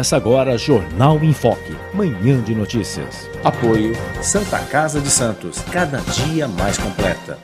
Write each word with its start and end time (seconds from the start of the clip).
Começa 0.00 0.16
agora 0.16 0.56
Jornal 0.56 1.22
em 1.22 1.34
Foque, 1.34 1.76
manhã 1.92 2.42
de 2.42 2.54
notícias. 2.54 3.28
Apoio 3.44 3.92
Santa 4.22 4.58
Casa 4.64 4.98
de 4.98 5.10
Santos, 5.10 5.60
cada 5.70 5.98
dia 5.98 6.48
mais 6.48 6.78
completa. 6.78 7.38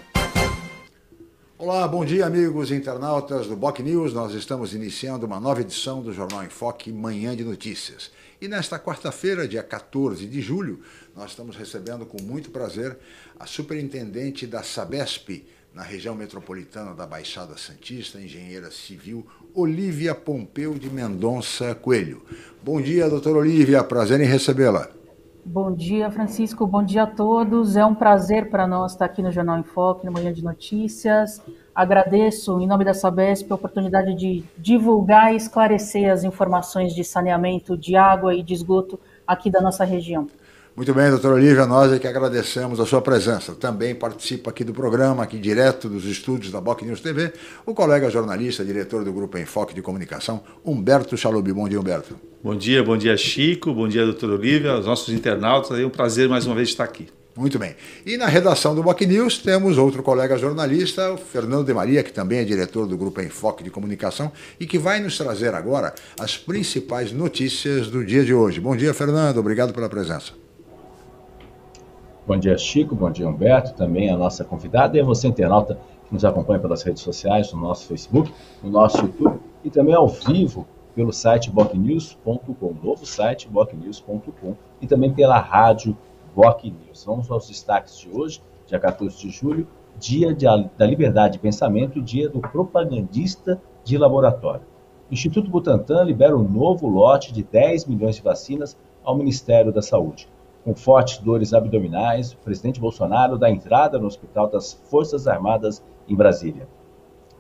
Olá, 1.59 1.87
bom 1.87 2.03
dia, 2.03 2.25
amigos 2.25 2.71
internautas 2.71 3.47
do 3.47 3.55
Boc 3.55 3.81
News. 3.81 4.15
Nós 4.15 4.33
estamos 4.33 4.73
iniciando 4.73 5.27
uma 5.27 5.39
nova 5.39 5.61
edição 5.61 6.01
do 6.01 6.15
Jornal 6.15 6.45
em 6.45 6.49
Foque, 6.49 6.91
manhã 6.91 7.37
de 7.37 7.45
notícias. 7.45 8.11
E 8.41 8.49
nesta 8.49 8.79
quarta-feira, 8.79 9.47
dia 9.47 9.63
14 9.63 10.27
de 10.27 10.41
julho, 10.41 10.81
nós 11.15 11.33
estamos 11.33 11.57
recebendo 11.57 12.07
com 12.07 12.23
muito 12.23 12.51
prazer 12.51 12.97
a 13.39 13.45
superintendente 13.45 14.47
da 14.47 14.63
Sabesp, 14.63 15.45
na 15.77 15.83
região 15.83 16.15
metropolitana 16.15 16.95
da 16.95 17.07
Baixada 17.07 17.55
Santista, 17.59 18.19
engenheira 18.19 18.71
civil 18.71 19.27
Olívia 19.55 20.15
Pompeu 20.15 20.73
de 20.73 20.89
Mendonça 20.89 21.75
Coelho. 21.75 22.23
Bom 22.63 22.81
dia, 22.81 23.11
doutora 23.11 23.41
Olívia, 23.41 23.85
prazer 23.85 24.19
em 24.23 24.25
recebê-la. 24.25 24.89
Bom 25.45 25.71
dia, 25.71 26.11
Francisco, 26.11 26.67
bom 26.67 26.83
dia 26.83 27.03
a 27.03 27.07
todos. 27.07 27.77
É 27.77 27.85
um 27.85 27.95
prazer 27.95 28.49
para 28.49 28.67
nós 28.67 28.93
estar 28.93 29.05
aqui 29.05 29.21
no 29.21 29.31
Jornal 29.31 29.59
em 29.59 29.63
Foque, 29.65 30.07
no 30.07 30.13
Manhã 30.13 30.33
de 30.33 30.43
Notícias. 30.43 31.43
Agradeço, 31.75 32.59
em 32.59 32.67
nome 32.67 32.83
da 32.83 32.95
Sabesp, 32.95 33.53
a 33.53 33.55
oportunidade 33.55 34.15
de 34.15 34.43
divulgar 34.57 35.35
e 35.35 35.37
esclarecer 35.37 36.11
as 36.11 36.25
informações 36.25 36.95
de 36.95 37.05
saneamento 37.05 37.77
de 37.77 37.97
água 37.97 38.35
e 38.35 38.43
de 38.43 38.55
esgoto 38.55 38.99
aqui 39.27 39.51
da 39.51 39.61
nossa 39.61 39.85
região. 39.85 40.27
Muito 40.77 40.93
bem, 40.93 41.09
doutora 41.09 41.37
Olivia, 41.37 41.65
nós 41.65 41.91
é 41.91 41.99
que 41.99 42.07
agradecemos 42.07 42.79
a 42.79 42.85
sua 42.85 43.01
presença. 43.01 43.55
Também 43.55 43.95
participa 43.95 44.51
aqui 44.51 44.63
do 44.63 44.75
programa, 44.75 45.23
aqui 45.23 45.39
direto 45.39 45.89
dos 45.89 46.05
estúdios 46.05 46.53
da 46.53 46.61
Boc 46.61 46.83
News 46.83 47.01
TV, 47.01 47.33
o 47.65 47.73
colega 47.73 48.11
jornalista, 48.11 48.63
diretor 48.63 49.03
do 49.03 49.11
Grupo 49.11 49.39
Enfoque 49.39 49.73
de 49.73 49.81
Comunicação, 49.81 50.43
Humberto 50.63 51.17
Chalubi. 51.17 51.51
Bom 51.51 51.67
dia, 51.67 51.81
Humberto. 51.81 52.21
Bom 52.45 52.55
dia, 52.55 52.85
bom 52.85 52.95
dia, 52.95 53.17
Chico, 53.17 53.73
bom 53.73 53.89
dia, 53.89 54.05
doutora 54.05 54.35
Olivia, 54.35 54.77
os 54.77 54.85
nossos 54.85 55.15
internautas. 55.15 55.79
É 55.79 55.87
um 55.87 55.89
prazer 55.89 56.29
mais 56.29 56.45
uma 56.45 56.55
vez 56.55 56.69
estar 56.69 56.85
aqui. 56.85 57.09
Muito 57.35 57.59
bem. 57.59 57.75
E 58.05 58.19
na 58.19 58.27
redação 58.27 58.75
do 58.75 58.83
Boc 58.83 59.01
News 59.01 59.39
temos 59.39 59.79
outro 59.79 60.03
colega 60.03 60.37
jornalista, 60.37 61.11
o 61.11 61.17
Fernando 61.17 61.65
de 61.65 61.73
Maria, 61.73 62.03
que 62.03 62.13
também 62.13 62.41
é 62.41 62.45
diretor 62.45 62.87
do 62.87 62.99
Grupo 62.99 63.23
Enfoque 63.23 63.65
de 63.65 63.71
Comunicação 63.71 64.31
e 64.61 64.67
que 64.67 64.79
vai 64.79 65.01
nos 65.01 65.17
trazer 65.17 65.55
agora 65.55 65.95
as 66.21 66.37
principais 66.37 67.13
notícias 67.13 67.89
do 67.89 68.05
dia 68.05 68.23
de 68.23 68.35
hoje. 68.35 68.61
Bom 68.61 68.77
dia, 68.77 68.93
Fernando. 68.93 69.39
Obrigado 69.39 69.73
pela 69.73 69.89
presença. 69.89 70.46
Bom 72.27 72.37
dia, 72.37 72.59
Chico. 72.59 72.97
Bom 72.97 73.09
dia, 73.09 73.29
Humberto. 73.29 73.73
Também 73.75 74.11
a 74.11 74.17
nossa 74.17 74.45
convidada 74.45 74.97
e 74.97 75.01
a 75.01 75.05
você, 75.05 75.29
internauta, 75.29 75.79
que 76.09 76.13
nos 76.13 76.25
acompanha 76.25 76.59
pelas 76.59 76.83
redes 76.83 77.01
sociais, 77.01 77.53
no 77.53 77.61
nosso 77.61 77.87
Facebook, 77.87 78.35
no 78.65 78.69
nosso 78.69 78.99
YouTube 78.99 79.39
e 79.63 79.71
também 79.71 79.95
ao 79.95 80.09
vivo 80.09 80.67
pelo 80.93 81.13
site 81.13 81.53
bocnews.com, 81.53 82.75
novo 82.83 83.07
site 83.07 83.49
bocnews.com 83.49 84.57
e 84.81 84.89
também 84.89 85.15
pela 85.15 85.39
rádio 85.39 85.97
Boc 86.35 86.65
News. 86.65 87.05
Vamos 87.05 87.31
aos 87.31 87.47
destaques 87.47 87.97
de 87.97 88.11
hoje, 88.11 88.43
dia 88.67 88.81
14 88.81 89.17
de 89.17 89.31
julho, 89.31 89.69
dia 89.97 90.35
de, 90.35 90.47
da 90.77 90.85
liberdade 90.85 91.35
de 91.35 91.39
pensamento, 91.39 92.03
dia 92.03 92.29
do 92.29 92.41
propagandista 92.41 93.63
de 93.85 93.97
laboratório. 93.97 94.67
O 95.09 95.15
Instituto 95.15 95.49
Butantan 95.49 96.03
libera 96.03 96.37
um 96.37 96.43
novo 96.43 96.89
lote 96.89 97.33
de 97.33 97.45
10 97.45 97.85
milhões 97.87 98.17
de 98.17 98.23
vacinas 98.23 98.77
ao 99.05 99.17
Ministério 99.17 99.73
da 99.73 99.81
Saúde 99.81 100.29
com 100.67 100.75
fortes 100.75 101.19
dores 101.19 101.55
abdominais, 101.55 102.33
o 102.33 102.39
presidente 102.39 102.81
Bolsonaro 102.81 103.39
dá 103.39 103.49
entrada 103.49 104.01
no 104.01 104.09
Hospital 104.09 104.49
das 104.49 104.73
Forças 104.73 105.29
Armadas 105.29 105.81
em 106.09 106.17
Brasília. 106.17 106.69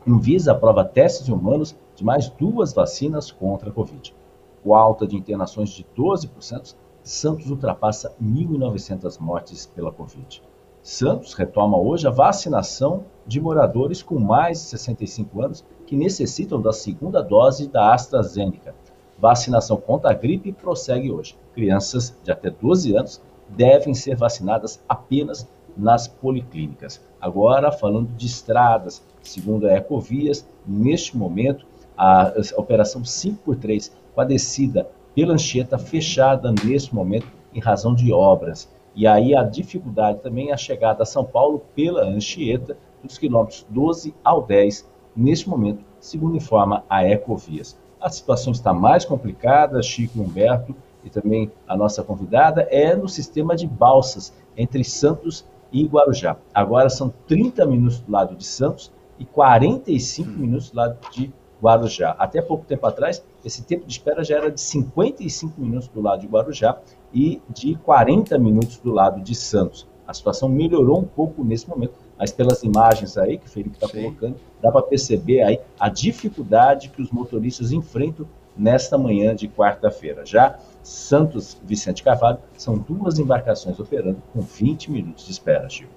Anvisa 0.07 0.53
aprova 0.53 0.85
testes 0.85 1.29
humanos 1.29 1.77
de 1.97 2.05
mais 2.05 2.29
duas 2.29 2.73
vacinas 2.73 3.33
contra 3.33 3.71
a 3.71 3.73
Covid. 3.73 4.15
Com 4.63 4.77
alta 4.77 5.09
de 5.09 5.17
internações 5.17 5.71
de 5.71 5.85
12%, 5.99 6.77
Santos 7.03 7.51
ultrapassa 7.51 8.15
1.900 8.23 9.19
mortes 9.19 9.67
pela 9.67 9.91
Covid. 9.91 10.41
Santos 10.81 11.35
retoma 11.35 11.77
hoje 11.77 12.07
a 12.07 12.13
vacinação 12.13 13.07
de 13.27 13.41
moradores 13.41 14.05
com 14.05 14.21
mais 14.21 14.61
de 14.61 14.67
65 14.67 15.43
anos 15.43 15.65
que 15.85 15.97
necessitam 15.97 16.63
da 16.63 16.73
segunda 16.73 17.21
dose 17.21 17.67
da 17.67 17.93
AstraZeneca. 17.93 18.73
Vacinação 19.19 19.77
contra 19.79 20.11
a 20.11 20.15
gripe 20.15 20.53
prossegue 20.53 21.11
hoje. 21.11 21.37
Crianças 21.55 22.15
de 22.23 22.31
até 22.31 22.51
12 22.51 22.97
anos 22.97 23.21
devem 23.49 23.95
ser 23.95 24.17
vacinadas 24.17 24.83
apenas 24.89 25.49
nas 25.77 26.07
policlínicas. 26.09 27.01
Agora, 27.21 27.71
falando 27.73 28.09
de 28.17 28.27
estradas, 28.27 29.03
segundo 29.23 29.67
a 29.67 29.75
Ecovias, 29.75 30.47
neste 30.67 31.17
momento, 31.17 31.67
a, 31.97 32.33
operação 32.57 33.03
5x3 33.03 33.91
com 34.15 34.21
a 34.21 34.25
descida 34.25 34.89
pela 35.15 35.35
Anchieta 35.35 35.79
fechada 35.79 36.53
neste 36.65 36.95
momento 36.95 37.27
em 37.55 37.61
razão 37.61 37.95
de 37.95 38.13
obras. 38.13 38.71
E 38.95 39.07
aí 39.07 39.35
a 39.35 39.43
dificuldade 39.43 40.21
também 40.21 40.51
é 40.51 40.55
a 40.55 40.59
chegada 40.59 41.03
a 41.03 41.07
São 41.07 41.25
Paulo 41.25 41.63
pela 41.75 42.05
Anchieta, 42.05 42.77
dos 43.03 43.19
quilômetros 43.19 43.67
12 43.71 44.15
ao 44.25 44.43
10, 44.43 44.89
neste 45.15 45.49
momento, 45.49 45.85
segundo 46.01 46.37
informa 46.37 46.85
a 46.89 47.07
Ecovias. 47.07 47.79
A 48.01 48.11
situação 48.11 48.53
está 48.53 48.73
mais 48.73 49.05
complicada, 49.05 49.83
Chico 49.83 50.21
Humberto 50.21 50.75
e 51.03 51.11
também 51.11 51.51
a 51.67 51.77
nossa 51.77 52.03
convidada, 52.03 52.63
é 52.71 52.95
no 52.95 53.09
sistema 53.09 53.57
de 53.57 53.67
balsas 53.67 54.33
entre 54.57 54.85
Santos 54.85 55.47
e 55.73 55.87
Guarujá. 55.87 56.37
Agora 56.53 56.91
são 56.91 57.13
30 57.27 57.65
minutos 57.67 58.01
do 58.01 58.11
lado 58.13 58.35
de 58.35 58.45
Santos 58.45 58.93
e 59.19 59.25
45 59.25 60.31
minutos 60.31 60.71
do 60.71 60.77
lado 60.77 60.99
de 61.11 61.33
Guarujá. 61.63 62.15
Até 62.19 62.43
pouco 62.43 62.65
tempo 62.65 62.87
atrás, 62.87 63.25
esse 63.45 63.63
tempo 63.63 63.87
de 63.87 63.93
espera 63.93 64.23
já 64.23 64.37
era 64.37 64.51
de 64.51 64.61
55 64.61 65.61
minutos 65.61 65.89
do 65.89 66.01
lado 66.01 66.21
de 66.21 66.27
Guarujá 66.27 66.79
e 67.13 67.41
de 67.49 67.77
40 67.77 68.39
minutos 68.39 68.79
do 68.79 68.93
lado 68.93 69.21
de 69.21 69.35
Santos. 69.35 69.87
A 70.07 70.13
situação 70.13 70.49
melhorou 70.49 71.01
um 71.01 71.05
pouco 71.05 71.43
nesse 71.43 71.69
momento, 71.69 71.95
mas 72.19 72.33
pelas 72.33 72.63
imagens 72.63 73.17
aí 73.17 73.39
que 73.39 73.47
o 73.47 73.49
Felipe 73.49 73.77
está 73.77 73.89
colocando, 73.89 74.37
dá 74.63 74.71
para 74.71 74.83
perceber 74.83 75.43
aí 75.43 75.61
a 75.79 75.89
dificuldade 75.89 76.89
que 76.89 77.03
os 77.03 77.11
motoristas 77.11 77.73
enfrentam 77.73 78.27
nesta 78.57 78.97
manhã 78.97 79.35
de 79.35 79.49
quarta-feira. 79.49 80.25
Já 80.25 80.59
Santos 80.83 81.57
Vicente 81.65 82.03
Carvalho 82.03 82.39
são 82.57 82.79
duas 82.79 83.19
embarcações 83.19 83.79
operando 83.79 84.23
com 84.33 84.41
20 84.41 84.91
minutos 84.91 85.27
de 85.27 85.33
espera, 85.33 85.69
Gil. 85.69 85.89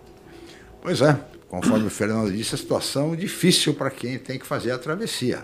Pois 0.82 1.02
é, 1.02 1.18
conforme 1.48 1.88
o 1.88 1.90
Fernando 1.90 2.32
disse, 2.32 2.56
a 2.56 2.58
situação 2.58 3.14
é 3.14 3.16
difícil 3.16 3.74
para 3.74 3.90
quem 3.90 4.18
tem 4.18 4.40
que 4.40 4.46
fazer 4.46 4.72
a 4.72 4.78
travessia. 4.78 5.44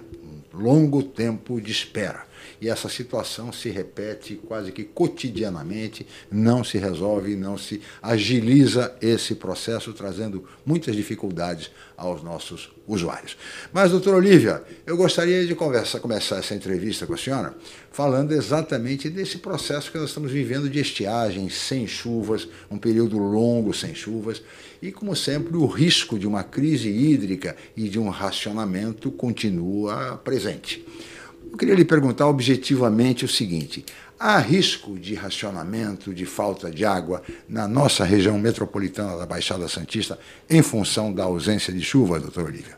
Um 0.54 0.58
longo 0.58 1.04
tempo 1.04 1.62
de 1.62 1.72
espera 1.72 2.24
e 2.62 2.70
essa 2.70 2.90
situação 2.90 3.52
se 3.52 3.70
repete 3.70 4.36
quase 4.48 4.72
que 4.72 4.84
cotidianamente, 4.84 6.06
não 6.32 6.64
se 6.64 6.78
resolve, 6.78 7.36
não 7.36 7.58
se 7.58 7.82
agiliza 8.02 8.96
esse 9.02 9.36
processo, 9.36 9.94
trazendo 9.94 10.48
muitas 10.66 10.96
dificuldades 10.96 11.72
aos 11.98 12.22
nossos 12.22 12.72
usuários. 12.88 13.38
Mas, 13.72 13.92
doutora 13.92 14.18
Olivia, 14.18 14.64
eu 14.86 14.98
gostaria 14.98 15.46
de 15.46 15.56
conversa, 15.56 16.00
começar 16.00 16.38
essa 16.38 16.54
entrevista 16.56 17.06
com 17.06 17.14
a 17.14 17.18
senhora 17.18 17.56
falando 17.96 18.34
exatamente 18.34 19.10
desse 19.10 19.38
processo 19.38 19.90
que 19.90 19.98
nós 19.98 20.10
estamos 20.10 20.30
vivendo 20.30 20.70
de 20.70 20.82
estiagem, 20.82 21.48
sem 21.48 21.88
chuvas, 21.88 22.46
um 22.70 22.78
período 22.78 23.18
longo 23.18 23.74
sem 23.74 23.96
chuvas, 23.96 24.44
e, 24.82 24.92
como 24.92 25.16
sempre, 25.16 25.56
o 25.56 25.66
risco 25.66 26.20
de 26.20 26.28
uma 26.28 26.44
crise 26.44 26.90
hídrica 26.90 27.56
e 27.74 27.88
de 27.88 27.98
um 27.98 28.10
racionamento 28.10 29.10
continua 29.10 30.18
presente. 30.18 30.86
Eu 31.52 31.58
queria 31.58 31.76
lhe 31.76 31.86
perguntar 31.86 32.28
objetivamente 32.28 33.26
o 33.26 33.28
seguinte: 33.28 33.86
há 34.20 34.38
risco 34.38 34.98
de 34.98 35.16
racionamento, 35.16 36.14
de 36.14 36.26
falta 36.26 36.70
de 36.72 36.86
água 36.86 37.22
na 37.48 37.68
nossa 37.68 38.04
região 38.04 38.38
metropolitana 38.38 39.18
da 39.18 39.26
Baixada 39.26 39.68
Santista 39.68 40.20
em 40.50 40.62
função 40.62 41.14
da 41.14 41.24
ausência 41.24 41.74
de 41.74 41.82
chuva, 41.82 42.20
doutor 42.20 42.46
Olívia? 42.46 42.78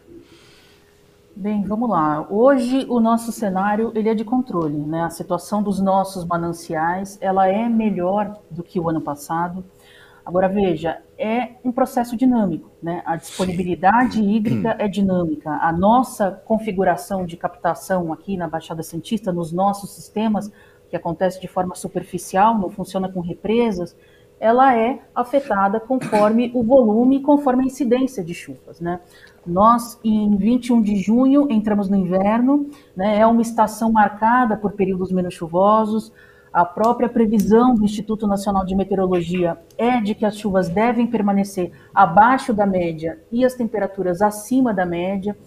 Bem, 1.40 1.64
vamos 1.64 1.88
lá. 1.88 2.26
Hoje 2.32 2.88
o 2.90 3.00
nosso 3.00 3.32
cenário 3.32 3.92
ele 3.94 4.10
é 4.10 4.16
de 4.16 4.24
controle, 4.24 4.76
né? 4.76 5.04
A 5.04 5.12
situação 5.12 5.62
dos 5.62 5.80
nossos 5.80 6.26
mananciais 6.26 7.16
ela 7.22 7.48
é 7.48 7.70
melhor 7.70 8.40
do 8.50 8.64
que 8.64 8.80
o 8.80 8.90
ano 8.90 9.00
passado. 9.00 9.64
Agora, 10.28 10.50
veja, 10.50 11.02
é 11.18 11.52
um 11.64 11.72
processo 11.72 12.18
dinâmico, 12.18 12.70
né? 12.84 13.02
A 13.06 13.16
disponibilidade 13.16 14.22
hídrica 14.22 14.76
é 14.78 14.86
dinâmica. 14.86 15.52
A 15.52 15.72
nossa 15.72 16.30
configuração 16.30 17.26
de 17.26 17.38
captação 17.38 18.12
aqui 18.12 18.36
na 18.36 18.46
Baixada 18.46 18.84
Santista, 18.84 19.32
nos 19.32 19.54
nossos 19.54 19.92
sistemas, 19.92 20.52
que 20.90 20.98
acontece 20.98 21.40
de 21.40 21.48
forma 21.48 21.76
superficial, 21.76 22.58
não 22.60 22.70
funciona 22.70 23.08
com 23.08 23.22
represas, 23.22 23.96
ela 24.38 24.76
é 24.76 25.00
afetada 25.16 25.80
conforme 25.80 26.52
o 26.54 26.62
volume, 26.62 27.22
conforme 27.22 27.64
a 27.64 27.68
incidência 27.68 28.22
de 28.22 28.34
chuvas, 28.34 28.82
né? 28.82 29.00
Nós, 29.46 29.98
em 30.04 30.36
21 30.36 30.82
de 30.82 30.98
junho, 30.98 31.48
entramos 31.50 31.88
no 31.88 31.96
inverno, 31.96 32.70
né? 32.94 33.18
É 33.18 33.26
uma 33.26 33.42
estação 33.42 33.94
marcada 33.94 34.58
por 34.58 34.74
períodos 34.74 35.10
menos 35.10 35.34
chuvosos, 35.34 36.12
a 36.58 36.66
própria 36.66 37.08
previsão 37.08 37.76
do 37.76 37.86
Instituto 37.86 38.26
Nacional 38.26 38.66
de 38.66 38.76
Meteorologia 38.76 39.60
é 39.78 40.02
de 40.02 40.16
que 40.16 40.26
as 40.26 40.36
chuvas 40.36 40.68
devem 40.68 41.06
permanecer 41.06 41.72
abaixo 41.94 42.52
da 42.52 42.66
média 42.66 43.20
e 43.32 43.46
as 43.46 43.54
temperaturas 43.54 44.24
acima 44.24 44.74
da 44.74 44.84
média. 44.84 45.38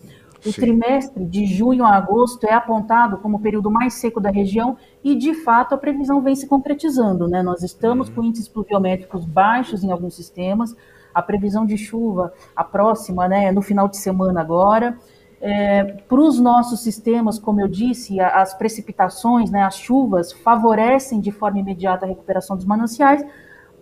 O 0.46 0.52
Sim. 0.52 0.60
trimestre 0.60 1.24
de 1.24 1.46
junho 1.46 1.84
a 1.84 1.96
agosto 1.96 2.44
é 2.44 2.52
apontado 2.52 3.18
como 3.18 3.38
o 3.38 3.40
período 3.40 3.68
mais 3.68 3.94
seco 3.94 4.20
da 4.20 4.30
região 4.30 4.76
e, 5.02 5.16
de 5.16 5.34
fato, 5.34 5.74
a 5.74 5.78
previsão 5.78 6.22
vem 6.22 6.36
se 6.36 6.46
concretizando. 6.46 7.26
Né? 7.26 7.42
Nós 7.42 7.64
estamos 7.64 8.08
uhum. 8.08 8.14
com 8.14 8.22
índices 8.22 8.46
pluviométricos 8.46 9.24
baixos 9.24 9.82
em 9.82 9.90
alguns 9.90 10.14
sistemas. 10.14 10.76
A 11.12 11.20
previsão 11.20 11.66
de 11.66 11.76
chuva, 11.76 12.32
a 12.54 12.62
próxima, 12.62 13.26
né, 13.26 13.50
no 13.50 13.62
final 13.62 13.88
de 13.88 13.96
semana 13.96 14.40
agora. 14.40 14.96
É, 15.40 15.84
para 15.84 16.20
os 16.20 16.38
nossos 16.38 16.80
sistemas, 16.80 17.38
como 17.38 17.60
eu 17.60 17.68
disse, 17.68 18.20
as 18.20 18.52
precipitações, 18.52 19.50
né, 19.50 19.62
as 19.62 19.78
chuvas, 19.78 20.32
favorecem 20.32 21.18
de 21.18 21.32
forma 21.32 21.58
imediata 21.58 22.04
a 22.04 22.08
recuperação 22.08 22.56
dos 22.56 22.66
mananciais, 22.66 23.24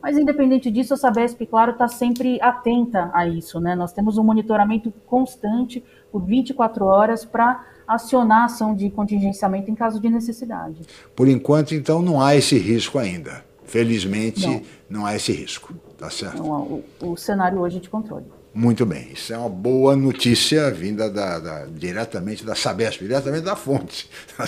mas 0.00 0.16
independente 0.16 0.70
disso, 0.70 0.94
a 0.94 0.96
Sabesp, 0.96 1.44
claro, 1.46 1.72
está 1.72 1.88
sempre 1.88 2.40
atenta 2.40 3.10
a 3.12 3.26
isso. 3.26 3.58
Né? 3.58 3.74
Nós 3.74 3.92
temos 3.92 4.16
um 4.16 4.22
monitoramento 4.22 4.92
constante 5.06 5.84
por 6.12 6.24
24 6.24 6.84
horas 6.84 7.24
para 7.24 7.64
acionar 7.86 8.42
a 8.42 8.44
ação 8.44 8.74
de 8.74 8.90
contingenciamento 8.90 9.70
em 9.70 9.74
caso 9.74 10.00
de 10.00 10.08
necessidade. 10.08 10.82
Por 11.16 11.26
enquanto, 11.26 11.74
então, 11.74 12.00
não 12.00 12.20
há 12.20 12.36
esse 12.36 12.56
risco 12.56 12.98
ainda. 12.98 13.44
Felizmente, 13.64 14.46
não, 14.46 14.62
não 14.88 15.06
há 15.06 15.16
esse 15.16 15.32
risco. 15.32 15.74
Tá 15.98 16.08
certo? 16.08 16.40
Não, 16.42 16.48
o, 16.48 16.84
o 17.02 17.16
cenário 17.16 17.58
hoje 17.58 17.80
de 17.80 17.90
controle. 17.90 18.26
Muito 18.58 18.84
bem, 18.84 19.10
isso 19.14 19.32
é 19.32 19.38
uma 19.38 19.48
boa 19.48 19.94
notícia 19.94 20.68
vinda 20.72 21.08
da, 21.08 21.38
da, 21.38 21.66
diretamente 21.66 22.44
da 22.44 22.56
Sabesp, 22.56 23.02
diretamente 23.02 23.44
da 23.44 23.54
fonte, 23.54 24.10
tá 24.36 24.44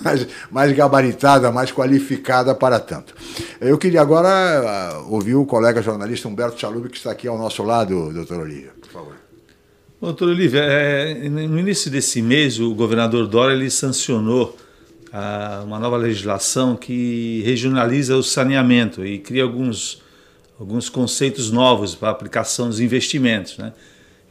mais, 0.00 0.28
mais 0.48 0.70
gabaritada, 0.70 1.50
mais 1.50 1.72
qualificada 1.72 2.54
para 2.54 2.78
tanto. 2.78 3.12
Eu 3.60 3.76
queria 3.78 4.00
agora 4.00 5.00
uh, 5.02 5.12
ouvir 5.12 5.34
o 5.34 5.44
colega 5.44 5.82
jornalista 5.82 6.28
Humberto 6.28 6.60
Chalub, 6.60 6.88
que 6.88 6.96
está 6.96 7.10
aqui 7.10 7.26
ao 7.26 7.36
nosso 7.36 7.64
lado, 7.64 8.12
doutor 8.12 8.42
Olívia, 8.42 8.70
por 8.80 8.90
favor. 8.90 9.16
Doutor 10.00 10.28
Olívia, 10.28 10.60
é, 10.60 11.28
no 11.28 11.58
início 11.58 11.90
desse 11.90 12.22
mês, 12.22 12.60
o 12.60 12.72
governador 12.76 13.26
Dória 13.26 13.54
ele 13.54 13.70
sancionou 13.70 14.56
uh, 15.08 15.64
uma 15.64 15.80
nova 15.80 15.96
legislação 15.96 16.76
que 16.76 17.42
regionaliza 17.44 18.16
o 18.16 18.22
saneamento 18.22 19.04
e 19.04 19.18
cria 19.18 19.42
alguns 19.42 20.00
alguns 20.58 20.88
conceitos 20.88 21.50
novos 21.50 21.94
para 21.94 22.10
aplicação 22.10 22.68
dos 22.68 22.80
investimentos, 22.80 23.58
né? 23.58 23.72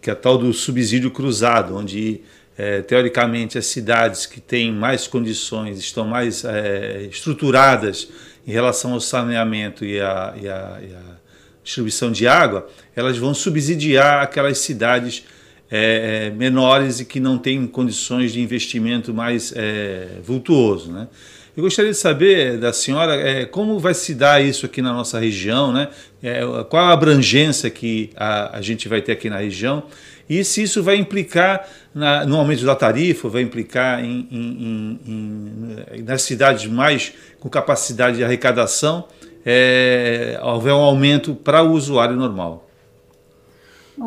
que 0.01 0.09
é 0.09 0.13
a 0.13 0.15
tal 0.15 0.37
do 0.37 0.51
subsídio 0.53 1.11
cruzado, 1.11 1.75
onde 1.75 2.21
é, 2.57 2.81
teoricamente 2.81 3.57
as 3.57 3.65
cidades 3.67 4.25
que 4.25 4.41
têm 4.41 4.71
mais 4.71 5.07
condições, 5.07 5.79
estão 5.79 6.05
mais 6.05 6.43
é, 6.43 7.07
estruturadas 7.09 8.09
em 8.45 8.51
relação 8.51 8.93
ao 8.93 8.99
saneamento 8.99 9.85
e 9.85 9.99
a, 9.99 10.33
e, 10.39 10.47
a, 10.47 10.79
e 10.81 10.93
a, 10.93 11.21
distribuição 11.63 12.11
de 12.11 12.27
água, 12.27 12.67
elas 12.95 13.17
vão 13.17 13.35
subsidiar 13.35 14.23
aquelas 14.23 14.57
cidades 14.57 15.23
é, 15.69 16.27
é 16.27 16.29
menores 16.31 16.99
e 16.99 17.05
que 17.05 17.19
não 17.19 17.37
têm 17.37 17.67
condições 17.67 18.33
de 18.33 18.41
investimento 18.41 19.13
mais 19.13 19.53
é, 19.55 20.17
vultuoso. 20.23 20.91
Né? 20.91 21.07
Eu 21.55 21.63
gostaria 21.63 21.91
de 21.91 21.97
saber 21.97 22.57
da 22.57 22.71
senhora 22.71 23.15
é, 23.15 23.45
como 23.45 23.77
vai 23.77 23.93
se 23.93 24.15
dar 24.15 24.41
isso 24.41 24.65
aqui 24.65 24.81
na 24.81 24.93
nossa 24.93 25.19
região, 25.19 25.71
né? 25.71 25.89
É, 26.23 26.41
qual 26.69 26.85
a 26.85 26.93
abrangência 26.93 27.69
que 27.69 28.09
a, 28.15 28.57
a, 28.57 28.61
gente 28.61 28.87
vai 28.87 29.01
ter 29.01 29.11
aqui 29.11 29.29
na 29.29 29.37
região 29.37 29.83
e 30.29 30.45
se 30.45 30.63
isso 30.63 30.81
vai 30.81 30.95
implicar 30.95 31.67
na, 31.93 32.25
no 32.25 32.37
aumento 32.37 32.63
da 32.63 32.73
tarifa, 32.73 33.27
vai 33.27 33.41
implicar 33.41 34.01
em, 34.01 34.27
em, 34.31 34.99
em, 35.05 36.03
nas 36.03 36.21
cidades 36.21 36.67
mais 36.67 37.13
com 37.37 37.49
capacidade 37.49 38.15
de 38.15 38.23
arrecadação, 38.23 39.05
é, 39.45 40.39
houver 40.41 40.73
um 40.73 40.79
aumento 40.79 41.35
para 41.35 41.61
o 41.61 41.71
usuário 41.71 42.15
normal. 42.15 42.69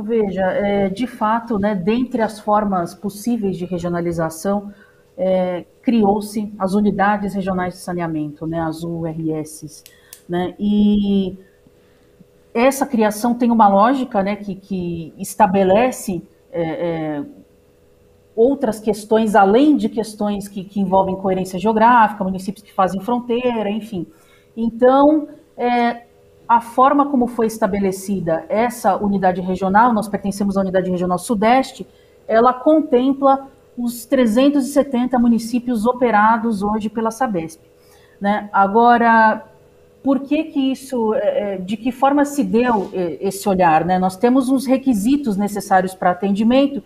Veja, 0.03 0.43
é, 0.43 0.89
de 0.89 1.07
fato, 1.07 1.59
né, 1.59 1.75
dentre 1.75 2.23
as 2.23 2.41
formas 2.41 2.95
possíveis 2.95 3.59
de 3.59 3.67
regionalização, 3.67 4.73
é, 5.17 5.65
criou-se 5.85 6.53
as 6.59 6.75
unidades 6.75 7.35
regionais 7.35 7.75
de 7.75 7.81
saneamento, 7.81 8.47
né, 8.47 8.61
as 8.61 8.83
URSs, 8.83 9.85
né, 10.29 10.55
e 10.59 11.37
essa 12.55 12.87
criação 12.87 13.35
tem 13.35 13.51
uma 13.51 13.69
lógica, 13.69 14.23
né, 14.23 14.37
que, 14.37 14.55
que 14.55 15.13
estabelece 15.19 16.23
é, 16.53 16.63
é, 16.63 17.25
outras 18.35 18.81
questões 18.81 19.35
além 19.35 19.77
de 19.77 19.89
questões 19.89 20.49
que, 20.49 20.65
que, 20.65 20.81
envolvem 20.81 21.17
coerência 21.17 21.59
geográfica, 21.59 22.25
municípios 22.25 22.65
que 22.65 22.73
fazem 22.73 23.01
fronteira, 23.01 23.69
enfim. 23.69 24.07
Então, 24.57 25.29
é, 25.57 26.05
a 26.49 26.61
forma 26.61 27.11
como 27.11 27.27
foi 27.27 27.47
estabelecida 27.47 28.45
essa 28.49 28.97
unidade 28.97 29.41
regional, 29.41 29.93
nós 29.93 30.09
pertencemos 30.09 30.57
à 30.57 30.61
unidade 30.61 30.91
regional 30.91 31.19
Sudeste, 31.19 31.87
ela 32.27 32.53
contempla 32.53 33.49
os 33.77 34.05
370 34.05 35.19
municípios 35.19 35.87
operados 35.87 36.63
hoje 36.63 36.89
pela 36.89 37.11
Sabesp. 37.11 37.61
Né? 38.21 38.49
Agora, 38.53 39.45
por 40.03 40.21
que 40.21 40.45
que 40.45 40.61
isso, 40.73 41.15
é, 41.15 41.55
é, 41.55 41.57
de 41.57 41.77
que 41.77 41.91
forma 41.91 42.25
se 42.25 42.45
deu 42.45 42.91
é, 42.93 43.19
esse 43.21 43.49
olhar? 43.49 43.85
Né? 43.85 43.99
Nós 43.99 44.17
temos 44.17 44.49
uns 44.49 44.67
requisitos 44.67 45.37
necessários 45.37 45.95
para 45.95 46.11
atendimento 46.11 46.83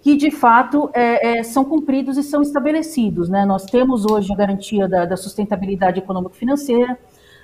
que, 0.00 0.16
de 0.16 0.30
fato, 0.30 0.88
é, 0.94 1.38
é, 1.38 1.42
são 1.42 1.64
cumpridos 1.64 2.16
e 2.16 2.22
são 2.22 2.40
estabelecidos. 2.40 3.28
Né? 3.28 3.44
Nós 3.44 3.64
temos 3.64 4.06
hoje 4.06 4.32
a 4.32 4.36
garantia 4.36 4.88
da, 4.88 5.04
da 5.04 5.16
sustentabilidade 5.16 5.98
econômico-financeira, 5.98 6.98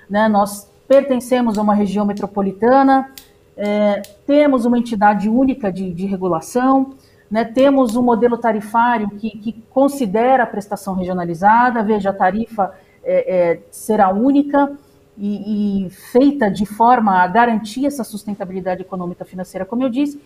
né? 0.09 0.27
nós 0.27 0.71
pertencemos 0.87 1.57
a 1.57 1.61
uma 1.61 1.73
região 1.73 2.05
metropolitana, 2.05 3.11
é, 3.57 4.01
temos 4.25 4.65
uma 4.65 4.77
entidade 4.77 5.29
única 5.29 5.71
de, 5.71 5.93
de 5.93 6.05
regulação, 6.05 6.93
né, 7.29 7.43
temos 7.43 7.95
um 7.95 8.01
modelo 8.01 8.37
tarifário 8.37 9.09
que, 9.11 9.31
que, 9.31 9.53
considera 9.71 10.43
a 10.43 10.47
prestação 10.47 10.93
regionalizada, 10.93 11.83
veja, 11.83 12.11
a 12.11 12.13
tarifa 12.13 12.73
é, 13.03 13.35
é, 13.35 13.59
será 13.71 14.09
única 14.09 14.71
e, 15.17 15.85
e, 15.85 15.89
feita 15.89 16.49
de 16.49 16.65
forma 16.65 17.23
a 17.23 17.27
garantir 17.27 17.85
essa 17.85 18.03
sustentabilidade 18.03 18.81
econômica 18.81 19.25
financeira, 19.25 19.65
como 19.65 19.83
eu 19.83 19.89
disse, 19.89 20.21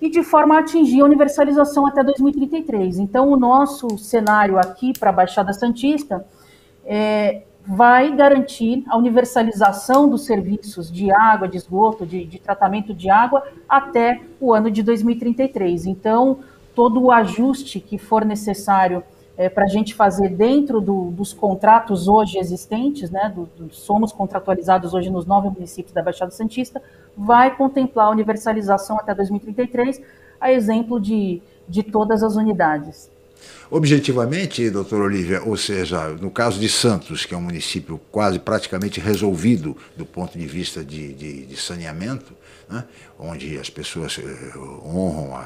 e 0.00 0.08
de 0.08 0.22
forma 0.22 0.56
a 0.56 0.60
atingir 0.60 1.00
a 1.00 1.04
universalização 1.04 1.86
até 1.86 2.04
2033. 2.04 2.98
Então, 2.98 3.30
o 3.30 3.36
nosso 3.36 3.98
cenário 3.98 4.58
aqui 4.58 4.92
para 4.98 5.10
a 5.10 5.12
Baixada 5.12 5.52
Santista 5.52 6.24
é, 6.84 7.42
vai 7.68 8.16
garantir 8.16 8.82
a 8.88 8.96
universalização 8.96 10.08
dos 10.08 10.24
serviços 10.24 10.90
de 10.90 11.10
água, 11.10 11.46
de 11.46 11.58
esgoto, 11.58 12.06
de, 12.06 12.24
de 12.24 12.38
tratamento 12.38 12.94
de 12.94 13.10
água 13.10 13.46
até 13.68 14.22
o 14.40 14.54
ano 14.54 14.70
de 14.70 14.82
2033. 14.82 15.84
Então, 15.84 16.38
todo 16.74 17.02
o 17.02 17.12
ajuste 17.12 17.78
que 17.78 17.98
for 17.98 18.24
necessário 18.24 19.04
é, 19.36 19.50
para 19.50 19.64
a 19.64 19.68
gente 19.68 19.94
fazer 19.94 20.30
dentro 20.30 20.80
do, 20.80 21.10
dos 21.10 21.34
contratos 21.34 22.08
hoje 22.08 22.38
existentes, 22.38 23.10
né, 23.10 23.30
do, 23.34 23.44
do, 23.44 23.74
somos 23.74 24.12
contratualizados 24.12 24.94
hoje 24.94 25.10
nos 25.10 25.26
nove 25.26 25.50
municípios 25.50 25.92
da 25.92 26.02
Baixada 26.02 26.30
Santista, 26.30 26.82
vai 27.14 27.54
contemplar 27.54 28.06
a 28.06 28.10
universalização 28.10 28.96
até 28.98 29.14
2033, 29.14 30.00
a 30.40 30.50
exemplo 30.50 30.98
de, 30.98 31.42
de 31.68 31.82
todas 31.82 32.22
as 32.22 32.34
unidades. 32.34 33.10
Objetivamente, 33.70 34.70
doutor 34.70 35.02
Olívia, 35.02 35.42
ou 35.44 35.56
seja, 35.56 36.08
no 36.20 36.30
caso 36.30 36.58
de 36.58 36.68
Santos, 36.68 37.26
que 37.26 37.34
é 37.34 37.36
um 37.36 37.42
município 37.42 38.00
quase 38.10 38.38
praticamente 38.38 38.98
resolvido 38.98 39.76
do 39.96 40.06
ponto 40.06 40.38
de 40.38 40.46
vista 40.46 40.82
de, 40.82 41.12
de, 41.12 41.46
de 41.46 41.56
saneamento, 41.56 42.32
né, 42.68 42.84
onde 43.18 43.58
as 43.58 43.70
pessoas 43.70 44.18
eh, 44.18 44.58
honram 44.84 45.34
a, 45.34 45.40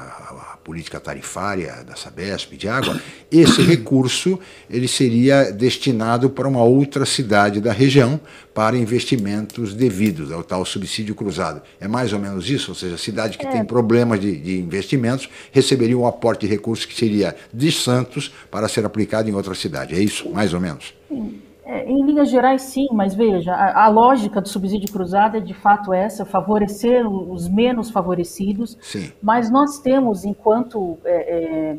a, 0.53 0.57
política 0.63 0.99
tarifária 0.99 1.83
da 1.83 1.95
Sabesp 1.95 2.55
de 2.57 2.67
água, 2.67 2.99
esse 3.31 3.61
recurso 3.61 4.39
ele 4.69 4.87
seria 4.87 5.51
destinado 5.51 6.29
para 6.29 6.47
uma 6.47 6.63
outra 6.63 7.05
cidade 7.05 7.61
da 7.61 7.71
região 7.71 8.19
para 8.53 8.77
investimentos 8.77 9.73
devidos 9.73 10.31
ao 10.31 10.43
tal 10.43 10.65
subsídio 10.65 11.15
cruzado. 11.15 11.61
É 11.79 11.87
mais 11.87 12.11
ou 12.13 12.19
menos 12.19 12.49
isso? 12.49 12.71
Ou 12.71 12.75
seja, 12.75 12.95
a 12.95 12.99
cidade 12.99 13.37
que 13.37 13.45
é. 13.45 13.51
tem 13.51 13.63
problemas 13.63 14.19
de, 14.19 14.35
de 14.37 14.59
investimentos 14.59 15.29
receberia 15.51 15.97
um 15.97 16.05
aporte 16.05 16.41
de 16.41 16.47
recursos 16.47 16.85
que 16.85 16.95
seria 16.95 17.35
de 17.53 17.71
Santos 17.71 18.33
para 18.51 18.67
ser 18.67 18.85
aplicado 18.85 19.29
em 19.29 19.33
outra 19.33 19.55
cidade. 19.55 19.95
É 19.95 19.99
isso, 19.99 20.29
mais 20.29 20.53
ou 20.53 20.59
menos? 20.59 20.93
É, 21.65 21.89
em 21.89 22.05
linhas 22.05 22.29
gerais, 22.29 22.61
sim, 22.63 22.87
mas 22.91 23.15
veja, 23.15 23.53
a, 23.53 23.85
a, 23.85 23.87
lógica 23.87 24.41
do 24.41 24.49
subsídio 24.49 24.91
cruzado 24.91 25.37
é 25.37 25.39
de 25.39 25.53
fato 25.53 25.93
essa, 25.93 26.25
favorecer 26.25 27.07
os 27.07 27.47
menos 27.47 27.89
favorecidos, 27.89 28.77
sim. 28.81 29.11
mas 29.21 29.49
nós 29.49 29.79
temos, 29.79 30.25
enquanto 30.25 30.97
é, 31.05 31.11
é, 31.13 31.77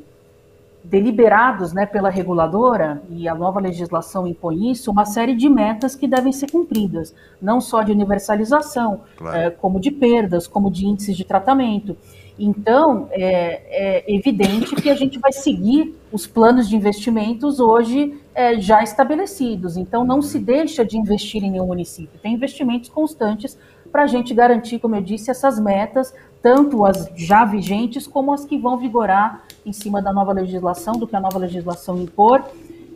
deliberados 0.83 1.75
né, 1.75 1.85
pela 1.85 2.09
reguladora, 2.09 3.03
e 3.11 3.29
a 3.29 3.35
nova 3.35 3.61
legislação 3.61 4.26
impõe 4.26 4.71
isso, 4.71 4.91
uma 4.91 5.05
série 5.05 5.35
de 5.35 5.50
metas 5.50 5.95
que 5.95 6.09
devem 6.09 6.33
ser 6.33 6.50
cumpridas, 6.50 7.14
não 7.41 7.61
só 7.61 7.83
de 7.83 7.93
universalização, 7.93 9.03
claro. 9.17 9.37
é, 9.37 9.50
como 9.50 9.79
de 9.79 9.91
perdas, 9.91 10.47
como 10.47 10.71
de 10.71 10.87
índices 10.87 11.14
de 11.14 11.25
tratamento. 11.25 11.95
Então, 12.38 13.09
é, 13.12 14.05
é, 14.07 14.14
evidente 14.14 14.75
que 14.76 14.91
a 14.91 14.95
gente 14.95 15.19
vai 15.19 15.33
seguir 15.33 15.95
os 16.14 16.28
planos 16.28 16.68
de 16.68 16.76
investimentos 16.76 17.59
hoje 17.59 18.16
é, 18.33 18.56
já 18.61 18.85
estabelecidos. 18.85 19.76
Então, 19.76 20.04
não 20.04 20.23
se 20.23 20.38
deixa 20.38 20.85
de 20.85 20.97
investir 20.97 21.42
em 21.42 21.50
nenhum 21.50 21.66
município. 21.66 22.21
Tem 22.23 22.35
investimentos 22.35 22.88
constantes 22.88 23.59
para 23.90 24.04
a 24.04 24.06
gente 24.06 24.33
garantir, 24.33 24.78
como 24.78 24.94
eu 24.94 25.00
disse, 25.00 25.28
essas 25.28 25.59
metas, 25.59 26.14
tanto 26.40 26.85
as 26.85 27.11
já 27.16 27.44
vigentes 27.44 28.06
como 28.06 28.33
as 28.33 28.44
que 28.44 28.56
vão 28.56 28.78
vigorar 28.78 29.42
em 29.66 29.73
cima 29.73 30.00
da 30.00 30.12
nova 30.12 30.33
legislação, 30.33 30.92
do 30.92 31.04
que 31.04 31.16
a 31.16 31.21
nova 31.21 31.37
legislação 31.37 32.00
impor 32.00 32.44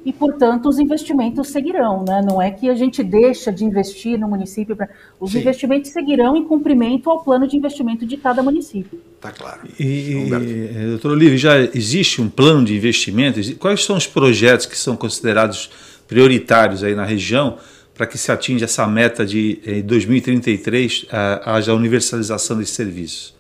e, 0.04 0.12
portanto, 0.12 0.68
os 0.68 0.78
investimentos 0.78 1.48
seguirão, 1.48 2.04
né? 2.06 2.22
Não 2.22 2.40
é 2.40 2.50
que 2.50 2.68
a 2.70 2.74
gente 2.74 3.02
deixa 3.02 3.52
de 3.52 3.64
investir 3.64 4.18
no 4.18 4.28
município, 4.28 4.76
pra... 4.76 4.88
os 5.20 5.32
Sim. 5.32 5.40
investimentos 5.40 5.90
seguirão 5.90 6.36
em 6.36 6.44
cumprimento 6.44 7.10
ao 7.10 7.22
plano 7.22 7.46
de 7.46 7.56
investimento 7.56 8.06
de 8.06 8.16
cada 8.16 8.42
município. 8.42 9.00
Tá 9.20 9.30
claro. 9.30 9.60
E, 9.78 9.84
e 9.84 10.32
eh, 10.32 10.86
doutor 10.88 11.12
Olívio, 11.12 11.36
já 11.36 11.58
existe 11.58 12.22
um 12.22 12.28
plano 12.30 12.64
de 12.64 12.76
investimento? 12.76 13.40
Quais 13.56 13.84
são 13.84 13.96
os 13.96 14.06
projetos 14.06 14.66
que 14.66 14.78
são 14.78 14.96
considerados 14.96 15.70
prioritários 16.06 16.82
aí 16.82 16.94
na 16.94 17.04
região 17.04 17.58
para 17.94 18.06
que 18.06 18.16
se 18.16 18.30
atinja 18.30 18.64
essa 18.64 18.86
meta 18.86 19.26
de 19.26 19.60
em 19.66 19.82
2033 19.82 21.06
haja 21.44 21.74
universalização 21.74 22.56
desses 22.56 22.74
serviços? 22.74 23.36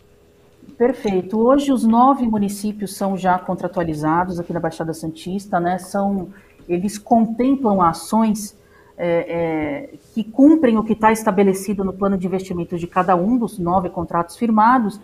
Perfeito. 0.76 1.38
Hoje 1.38 1.72
os 1.72 1.84
nove 1.84 2.26
municípios 2.26 2.94
são 2.94 3.16
já 3.16 3.38
contratualizados 3.38 4.38
aqui 4.38 4.52
na 4.52 4.60
Baixada 4.60 4.92
Santista, 4.92 5.58
né? 5.58 5.78
São 5.78 6.28
eles 6.68 6.98
contemplam 6.98 7.80
ações 7.80 8.56
é, 8.96 9.06
é, 9.06 9.96
que 10.12 10.24
cumprem 10.24 10.76
o 10.76 10.82
que 10.82 10.92
está 10.92 11.12
estabelecido 11.12 11.84
no 11.84 11.92
plano 11.92 12.18
de 12.18 12.26
investimentos 12.26 12.80
de 12.80 12.86
cada 12.86 13.14
um 13.14 13.38
dos 13.38 13.58
nove 13.58 13.88
contratos 13.88 14.36
firmados 14.36 15.00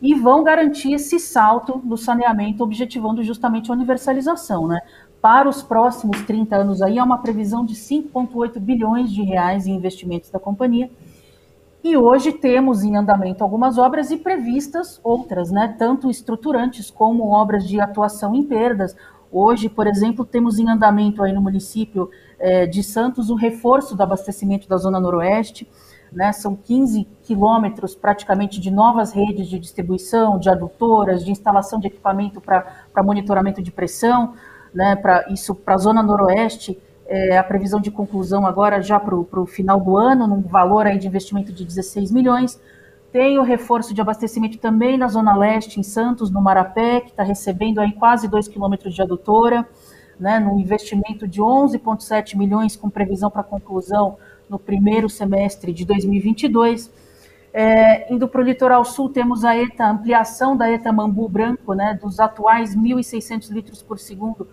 e 0.00 0.14
vão 0.14 0.42
garantir 0.42 0.92
esse 0.92 1.18
salto 1.18 1.78
do 1.78 1.96
saneamento, 1.96 2.62
objetivando 2.62 3.22
justamente 3.22 3.70
a 3.70 3.74
universalização. 3.74 4.66
Né? 4.66 4.80
Para 5.20 5.48
os 5.48 5.62
próximos 5.62 6.20
30 6.22 6.56
anos, 6.56 6.82
aí, 6.82 6.98
há 6.98 7.04
uma 7.04 7.18
previsão 7.18 7.64
de 7.64 7.74
5,8 7.74 8.58
bilhões 8.58 9.10
de 9.10 9.22
reais 9.22 9.66
em 9.66 9.74
investimentos 9.74 10.30
da 10.30 10.38
companhia. 10.38 10.90
E 11.82 11.96
hoje 11.96 12.32
temos 12.32 12.82
em 12.82 12.96
andamento 12.96 13.44
algumas 13.44 13.76
obras 13.76 14.10
e 14.10 14.16
previstas 14.16 15.00
outras, 15.02 15.50
né? 15.50 15.74
tanto 15.78 16.10
estruturantes 16.10 16.90
como 16.90 17.30
obras 17.30 17.66
de 17.66 17.80
atuação 17.80 18.34
em 18.34 18.42
perdas, 18.42 18.96
Hoje, 19.36 19.68
por 19.68 19.88
exemplo, 19.88 20.24
temos 20.24 20.60
em 20.60 20.70
andamento 20.70 21.20
aí 21.20 21.32
no 21.32 21.42
município 21.42 22.08
é, 22.38 22.66
de 22.66 22.84
Santos 22.84 23.30
o 23.30 23.34
reforço 23.34 23.96
do 23.96 24.02
abastecimento 24.04 24.68
da 24.68 24.76
Zona 24.76 25.00
Noroeste. 25.00 25.68
Né, 26.12 26.30
são 26.32 26.54
15 26.54 27.08
quilômetros 27.24 27.96
praticamente 27.96 28.60
de 28.60 28.70
novas 28.70 29.10
redes 29.10 29.48
de 29.48 29.58
distribuição, 29.58 30.38
de 30.38 30.48
adutoras, 30.48 31.24
de 31.24 31.32
instalação 31.32 31.80
de 31.80 31.88
equipamento 31.88 32.40
para 32.40 33.02
monitoramento 33.02 33.60
de 33.60 33.72
pressão. 33.72 34.34
Né, 34.72 34.94
pra, 34.94 35.24
isso 35.28 35.52
para 35.52 35.74
a 35.74 35.78
Zona 35.78 36.00
Noroeste, 36.00 36.80
é, 37.04 37.36
a 37.36 37.42
previsão 37.42 37.80
de 37.80 37.90
conclusão 37.90 38.46
agora 38.46 38.80
já 38.80 39.00
para 39.00 39.16
o 39.16 39.46
final 39.46 39.80
do 39.80 39.96
ano, 39.96 40.28
num 40.28 40.42
valor 40.42 40.86
aí 40.86 40.96
de 40.96 41.08
investimento 41.08 41.52
de 41.52 41.64
16 41.64 42.12
milhões. 42.12 42.60
Tem 43.14 43.38
o 43.38 43.44
reforço 43.44 43.94
de 43.94 44.00
abastecimento 44.00 44.58
também 44.58 44.98
na 44.98 45.06
Zona 45.06 45.36
Leste, 45.36 45.78
em 45.78 45.84
Santos, 45.84 46.32
no 46.32 46.42
Marapé, 46.42 47.00
que 47.00 47.10
está 47.10 47.22
recebendo 47.22 47.78
aí 47.78 47.92
quase 47.92 48.26
2 48.26 48.48
quilômetros 48.48 48.92
de 48.92 49.00
adutora, 49.00 49.64
né, 50.18 50.40
no 50.40 50.58
investimento 50.58 51.28
de 51.28 51.40
11,7 51.40 52.36
milhões, 52.36 52.74
com 52.74 52.90
previsão 52.90 53.30
para 53.30 53.44
conclusão 53.44 54.16
no 54.50 54.58
primeiro 54.58 55.08
semestre 55.08 55.72
de 55.72 55.84
2022. 55.84 56.90
É, 57.52 58.12
indo 58.12 58.26
para 58.26 58.40
o 58.40 58.44
litoral 58.44 58.84
sul, 58.84 59.08
temos 59.08 59.44
a 59.44 59.56
ETA, 59.56 59.88
ampliação 59.88 60.56
da 60.56 60.68
ETA 60.68 60.92
Mambu 60.92 61.28
Branco, 61.28 61.72
né, 61.72 61.96
dos 62.02 62.18
atuais 62.18 62.74
1.600 62.74 63.48
litros 63.48 63.80
por 63.80 63.96
segundo, 63.96 64.48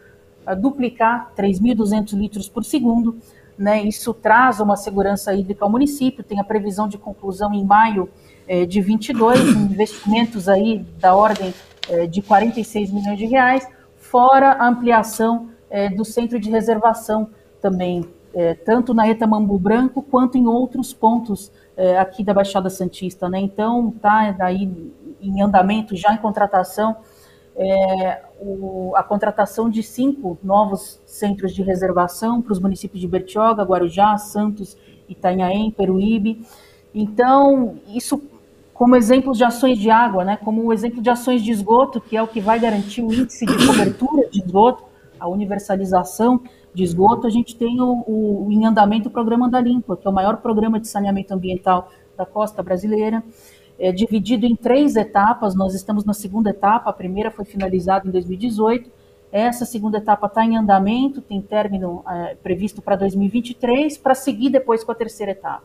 a 0.46 0.54
duplicar 0.54 1.32
3.200 1.36 2.14
litros 2.14 2.48
por 2.48 2.64
segundo. 2.64 3.18
Né, 3.58 3.82
isso 3.82 4.14
traz 4.14 4.60
uma 4.60 4.76
segurança 4.76 5.34
hídrica 5.34 5.66
ao 5.66 5.72
município, 5.72 6.24
tem 6.24 6.40
a 6.40 6.44
previsão 6.44 6.88
de 6.88 7.00
conclusão 7.00 7.52
em 7.56 7.66
maio 7.66 8.08
é, 8.48 8.66
de 8.66 8.82
22, 8.82 9.40
investimentos 9.72 10.48
aí 10.50 10.80
da 11.00 11.16
ordem 11.16 11.54
é, 11.90 12.08
de 12.08 12.22
46 12.22 12.92
milhões 12.92 13.18
de 13.18 13.26
reais, 13.26 13.68
fora 13.98 14.52
a 14.52 14.68
ampliação 14.68 15.50
é, 15.70 15.90
do 15.90 16.04
centro 16.04 16.40
de 16.40 16.50
reservação 16.50 17.30
também, 17.62 18.04
tanto 18.66 18.94
na 18.94 19.08
Eta 19.08 19.28
Mambu 19.28 19.60
Branco 19.60 20.02
quanto 20.02 20.38
em 20.38 20.48
outros 20.48 20.94
pontos 20.94 21.52
aqui 22.00 22.24
da 22.24 22.34
Baixada 22.34 22.70
Santista. 22.70 23.30
Né? 23.30 23.40
Então, 23.40 23.94
está 23.94 24.34
aí 24.40 24.72
em 25.22 25.42
andamento, 25.42 25.96
já 25.96 26.14
em 26.14 26.18
contratação, 26.18 26.96
é, 27.56 28.22
o, 28.40 28.94
a 28.96 29.04
contratação 29.04 29.70
de 29.70 29.84
cinco 29.84 30.38
novos 30.42 31.00
centros 31.06 31.54
de 31.54 31.62
reservação 31.62 32.42
para 32.42 32.54
os 32.54 32.60
municípios 32.60 33.02
de 33.02 33.08
Bertioga, 33.08 33.64
Guarujá, 33.64 34.18
Santos, 34.18 34.78
Itanhaém, 35.08 35.72
Peruíbe. 35.72 36.46
Então, 36.94 37.76
isso 37.88 38.22
como 38.74 38.96
exemplos 38.96 39.38
de 39.38 39.44
ações 39.44 39.78
de 39.78 39.90
água, 39.90 40.24
né, 40.24 40.38
como 40.38 40.64
o 40.64 40.74
exemplo 40.74 41.02
de 41.02 41.10
ações 41.10 41.44
de 41.44 41.52
esgoto, 41.52 42.02
que 42.02 42.18
é 42.18 42.22
o 42.22 42.28
que 42.28 42.42
vai 42.42 42.60
garantir 42.60 43.02
o 43.02 43.14
índice 43.14 43.46
de 43.46 43.68
cobertura 43.68 44.30
de 44.30 44.40
esgoto, 44.40 44.84
a 45.20 45.28
universalização 45.28 46.42
de 46.74 46.84
esgoto, 46.84 47.28
a 47.28 47.30
gente 47.30 47.56
tem 47.56 47.80
o, 47.80 48.04
o, 48.08 48.48
em 48.50 48.66
andamento 48.66 49.10
o 49.10 49.12
Programa 49.12 49.50
da 49.50 49.60
Limpa, 49.60 49.96
que 49.96 50.08
é 50.08 50.10
o 50.10 50.14
maior 50.14 50.38
programa 50.38 50.80
de 50.80 50.88
saneamento 50.88 51.34
ambiental 51.34 51.90
da 52.18 52.26
costa 52.26 52.64
brasileira, 52.64 53.24
é 53.78 53.92
dividido 53.92 54.46
em 54.46 54.56
três 54.56 54.96
etapas, 54.96 55.56
nós 55.56 55.74
estamos 55.74 56.06
na 56.06 56.14
segunda 56.14 56.50
etapa, 56.50 56.90
a 56.90 56.94
primeira 56.94 57.32
foi 57.32 57.46
finalizada 57.46 58.08
em 58.08 58.12
2018, 58.12 58.90
essa 59.32 59.66
segunda 59.66 59.98
etapa 59.98 60.28
está 60.28 60.44
em 60.44 60.58
andamento, 60.58 61.22
tem 61.22 61.42
término 61.42 62.04
é, 62.08 62.36
previsto 62.36 62.82
para 62.82 62.96
2023, 62.96 63.98
para 63.98 64.14
seguir 64.14 64.50
depois 64.50 64.84
com 64.84 64.92
a 64.92 64.96
terceira 64.96 65.32
etapa. 65.32 65.64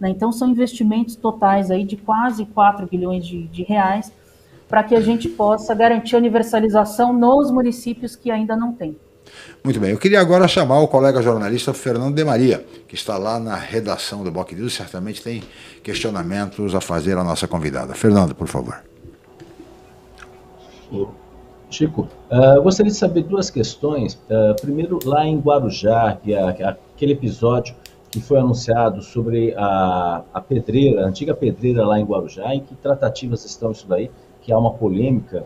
Né? 0.00 0.10
Então, 0.10 0.30
são 0.32 0.48
investimentos 0.48 1.16
totais 1.16 1.70
aí 1.70 1.84
de 1.84 1.96
quase 1.96 2.44
4 2.46 2.86
bilhões 2.86 3.26
de, 3.26 3.46
de 3.48 3.62
reais 3.62 4.12
para 4.68 4.82
que 4.82 4.94
a 4.94 5.00
gente 5.00 5.28
possa 5.28 5.74
garantir 5.74 6.14
a 6.14 6.18
universalização 6.18 7.12
nos 7.12 7.50
municípios 7.50 8.14
que 8.14 8.30
ainda 8.30 8.54
não 8.54 8.72
têm. 8.72 8.96
Muito 9.62 9.78
bem, 9.80 9.90
eu 9.90 9.98
queria 9.98 10.20
agora 10.20 10.48
chamar 10.48 10.80
o 10.80 10.88
colega 10.88 11.20
jornalista 11.20 11.74
Fernando 11.74 12.14
de 12.14 12.24
Maria, 12.24 12.64
que 12.86 12.94
está 12.94 13.18
lá 13.18 13.38
na 13.38 13.56
redação 13.56 14.22
do 14.22 14.30
Boc 14.30 14.52
News, 14.52 14.74
certamente 14.74 15.22
tem 15.22 15.42
questionamentos 15.82 16.74
a 16.74 16.80
fazer 16.80 17.16
à 17.18 17.24
nossa 17.24 17.46
convidada. 17.46 17.94
Fernando, 17.94 18.34
por 18.34 18.48
favor. 18.48 18.82
Chico, 21.70 22.08
uh, 22.30 22.62
gostaria 22.62 22.90
de 22.90 22.96
saber 22.96 23.24
duas 23.24 23.50
questões. 23.50 24.14
Uh, 24.14 24.58
primeiro, 24.60 24.98
lá 25.04 25.26
em 25.26 25.38
Guarujá, 25.38 26.16
que 26.22 26.32
é, 26.32 26.52
que 26.52 26.62
aquele 26.62 27.12
episódio 27.12 27.74
que 28.10 28.20
foi 28.20 28.38
anunciado 28.38 29.02
sobre 29.02 29.54
a, 29.56 30.22
a 30.32 30.40
pedreira, 30.40 31.04
a 31.04 31.08
antiga 31.08 31.34
pedreira 31.34 31.86
lá 31.86 31.98
em 31.98 32.04
Guarujá, 32.04 32.54
em 32.54 32.60
que 32.60 32.74
tratativas 32.74 33.44
estão 33.44 33.70
isso 33.70 33.86
daí, 33.86 34.10
que 34.40 34.52
há 34.52 34.58
uma 34.58 34.72
polêmica 34.72 35.44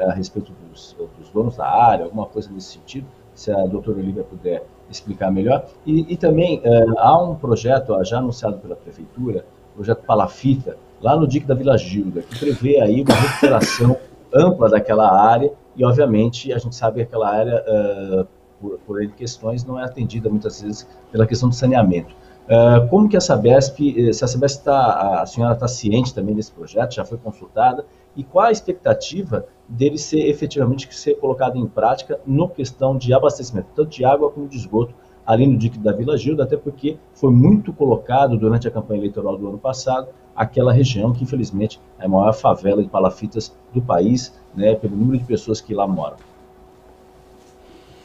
a 0.00 0.12
respeito 0.12 0.52
dos, 0.68 0.96
dos 1.18 1.28
donos 1.30 1.56
da 1.56 1.66
área, 1.66 2.04
alguma 2.04 2.26
coisa 2.26 2.50
nesse 2.50 2.72
sentido, 2.72 3.06
se 3.34 3.52
a 3.52 3.64
doutora 3.66 3.98
Olivia 3.98 4.24
puder 4.24 4.64
explicar 4.90 5.30
melhor. 5.30 5.66
E, 5.86 6.12
e 6.12 6.16
também 6.16 6.60
é, 6.64 6.84
há 6.96 7.22
um 7.22 7.36
projeto 7.36 7.96
já 8.04 8.18
anunciado 8.18 8.58
pela 8.58 8.74
prefeitura, 8.74 9.44
projeto 9.74 10.02
Palafita, 10.04 10.76
lá 11.00 11.16
no 11.16 11.26
DIC 11.26 11.46
da 11.46 11.54
Vila 11.54 11.78
Gilda, 11.78 12.22
que 12.22 12.38
prevê 12.38 12.80
aí 12.80 13.02
uma 13.02 13.14
recuperação 13.14 13.96
ampla 14.34 14.68
daquela 14.68 15.10
área 15.10 15.52
e, 15.76 15.84
obviamente, 15.84 16.52
a 16.52 16.58
gente 16.58 16.74
sabe 16.74 16.96
que 16.96 17.02
aquela 17.02 17.30
área 17.30 17.64
uh, 17.66 18.26
por, 18.60 18.78
por 18.80 19.06
questões, 19.12 19.64
não 19.64 19.78
é 19.78 19.84
atendida 19.84 20.28
muitas 20.28 20.60
vezes 20.60 20.86
pela 21.10 21.26
questão 21.26 21.48
do 21.48 21.54
saneamento. 21.54 22.14
Uh, 22.46 22.88
como 22.88 23.08
que 23.08 23.16
a 23.16 23.20
Sabesp, 23.20 23.78
eh, 23.80 24.12
se 24.12 24.24
a 24.24 24.26
Sabesp 24.26 24.58
está, 24.58 25.20
a 25.22 25.26
senhora 25.26 25.54
está 25.54 25.68
ciente 25.68 26.12
também 26.12 26.34
desse 26.34 26.50
projeto, 26.50 26.94
já 26.94 27.04
foi 27.04 27.16
consultada, 27.16 27.86
e 28.16 28.24
qual 28.24 28.46
a 28.46 28.50
expectativa 28.50 29.46
dele 29.68 29.96
ser 29.96 30.28
efetivamente 30.28 30.92
ser 30.92 31.14
colocado 31.14 31.56
em 31.56 31.66
prática 31.66 32.18
no 32.26 32.48
questão 32.48 32.96
de 32.96 33.14
abastecimento, 33.14 33.68
tanto 33.76 33.90
de 33.90 34.04
água 34.04 34.30
como 34.30 34.48
de 34.48 34.56
esgoto, 34.56 34.92
ali 35.24 35.46
no 35.46 35.56
dique 35.56 35.78
da 35.78 35.92
Vila 35.92 36.18
Gilda, 36.18 36.42
até 36.42 36.56
porque 36.56 36.96
foi 37.14 37.30
muito 37.30 37.72
colocado 37.72 38.36
durante 38.36 38.66
a 38.66 38.70
campanha 38.70 38.98
eleitoral 38.98 39.38
do 39.38 39.48
ano 39.48 39.58
passado, 39.58 40.08
aquela 40.34 40.72
região 40.72 41.12
que 41.12 41.22
infelizmente 41.22 41.80
é 42.00 42.06
a 42.06 42.08
maior 42.08 42.32
favela 42.32 42.82
de 42.82 42.88
palafitas 42.88 43.54
do 43.72 43.80
país, 43.80 44.34
né, 44.54 44.74
pelo 44.74 44.96
número 44.96 45.18
de 45.18 45.24
pessoas 45.24 45.60
que 45.60 45.72
lá 45.72 45.86
moram. 45.86 46.16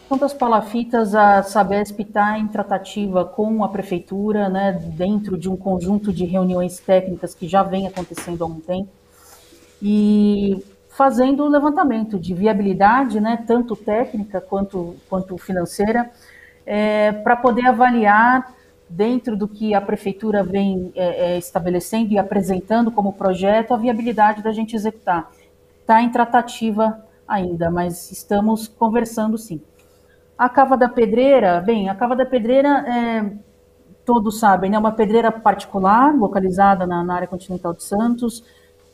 Quanto 0.07 0.23
às 0.23 0.33
palafitas, 0.33 1.15
a 1.15 1.41
Sabesp 1.41 1.99
está 1.99 2.37
em 2.37 2.47
tratativa 2.47 3.25
com 3.25 3.63
a 3.63 3.69
prefeitura, 3.69 4.47
né, 4.49 4.71
dentro 4.71 5.35
de 5.35 5.49
um 5.49 5.57
conjunto 5.57 6.13
de 6.13 6.25
reuniões 6.25 6.79
técnicas 6.79 7.33
que 7.33 7.47
já 7.47 7.63
vem 7.63 7.87
acontecendo 7.87 8.43
há 8.43 8.47
um 8.47 8.59
tempo, 8.59 8.89
e 9.81 10.63
fazendo 10.89 11.43
o 11.43 11.49
levantamento 11.49 12.19
de 12.19 12.35
viabilidade, 12.35 13.19
né, 13.19 13.43
tanto 13.47 13.75
técnica 13.75 14.39
quanto, 14.39 14.95
quanto 15.09 15.37
financeira, 15.39 16.11
é, 16.67 17.11
para 17.11 17.35
poder 17.35 17.65
avaliar 17.65 18.53
dentro 18.87 19.35
do 19.35 19.47
que 19.47 19.73
a 19.73 19.81
prefeitura 19.81 20.43
vem 20.43 20.91
é, 20.95 21.33
é, 21.33 21.37
estabelecendo 21.39 22.13
e 22.13 22.19
apresentando 22.19 22.91
como 22.91 23.13
projeto 23.13 23.73
a 23.73 23.77
viabilidade 23.77 24.43
da 24.43 24.51
gente 24.51 24.75
executar. 24.75 25.31
Está 25.81 25.99
em 26.03 26.11
tratativa 26.11 27.03
ainda, 27.27 27.71
mas 27.71 28.11
estamos 28.11 28.67
conversando 28.67 29.35
sim. 29.35 29.59
A 30.37 30.49
Cava 30.49 30.75
da 30.75 30.89
Pedreira, 30.89 31.61
bem, 31.61 31.87
a 31.87 31.95
Cava 31.95 32.15
da 32.15 32.25
Pedreira, 32.25 32.85
é, 32.87 33.31
todos 34.05 34.37
sabem, 34.39 34.69
é 34.69 34.71
né, 34.71 34.77
uma 34.77 34.91
pedreira 34.91 35.31
particular, 35.31 36.13
localizada 36.15 36.85
na, 36.85 37.03
na, 37.03 37.15
área 37.15 37.27
continental 37.27 37.73
de 37.73 37.83
Santos, 37.83 38.43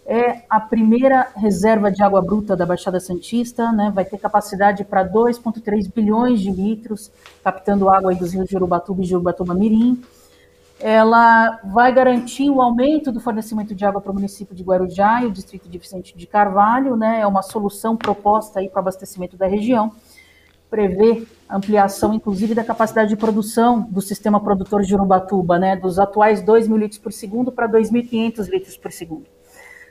é 0.06 0.44
a 0.50 0.60
primeira 0.60 1.28
reserva 1.36 1.92
de 1.92 2.02
água 2.02 2.22
bruta 2.22 2.56
da 2.56 2.66
Baixada 2.66 3.00
Santista, 3.00 3.72
né, 3.72 3.92
vai 3.94 4.06
ter 4.06 4.18
capacidade 4.20 4.84
para 4.84 5.04
2,3 5.04 5.92
bilhões 5.94 6.40
de 6.40 6.52
litros, 6.52 7.12
captando 7.44 7.90
água 7.90 8.14
dos 8.14 8.34
rios 8.34 8.48
de 8.48 8.56
Urubatuba 8.56 9.02
e 9.02 9.06
Jurubatuba 9.06 9.54
Mirim. 9.54 10.02
Ela 10.80 11.60
vai 11.64 11.94
garantir 11.94 12.50
o 12.50 12.62
aumento 12.62 13.12
do 13.12 13.20
fornecimento 13.20 13.76
de 13.76 13.86
água 13.86 14.02
para 14.02 14.12
o 14.12 14.16
município 14.16 14.56
de 14.56 14.64
Guarujá 14.64 15.24
e 15.24 15.28
o 15.28 15.32
distrito 15.32 15.70
de 15.70 15.78
Vicente 15.78 16.18
de 16.18 16.26
Carvalho, 16.26 16.96
né, 16.96 17.22
é 17.22 17.28
uma 17.28 17.42
solução 17.42 17.98
proposta 17.98 18.62
para 18.64 18.78
o 18.78 18.80
abastecimento 18.80 19.38
da 19.38 19.48
região 19.48 19.92
prevê 20.72 21.28
ampliação, 21.50 22.14
inclusive, 22.14 22.56
da 22.56 22.64
capacidade 22.64 23.10
de 23.10 23.18
produção 23.18 23.82
do 23.92 24.02
sistema 24.02 24.40
produtor 24.40 24.84
de 24.84 24.96
Urubatuba, 24.96 25.60
né, 25.60 25.76
dos 25.76 26.00
atuais 26.00 26.42
2 26.42 26.70
mil 26.70 26.78
litros 26.78 26.98
por 26.98 27.12
segundo 27.12 27.52
para 27.52 27.68
2.500 27.68 28.50
litros 28.50 28.78
por 28.78 28.90
segundo. 28.90 29.26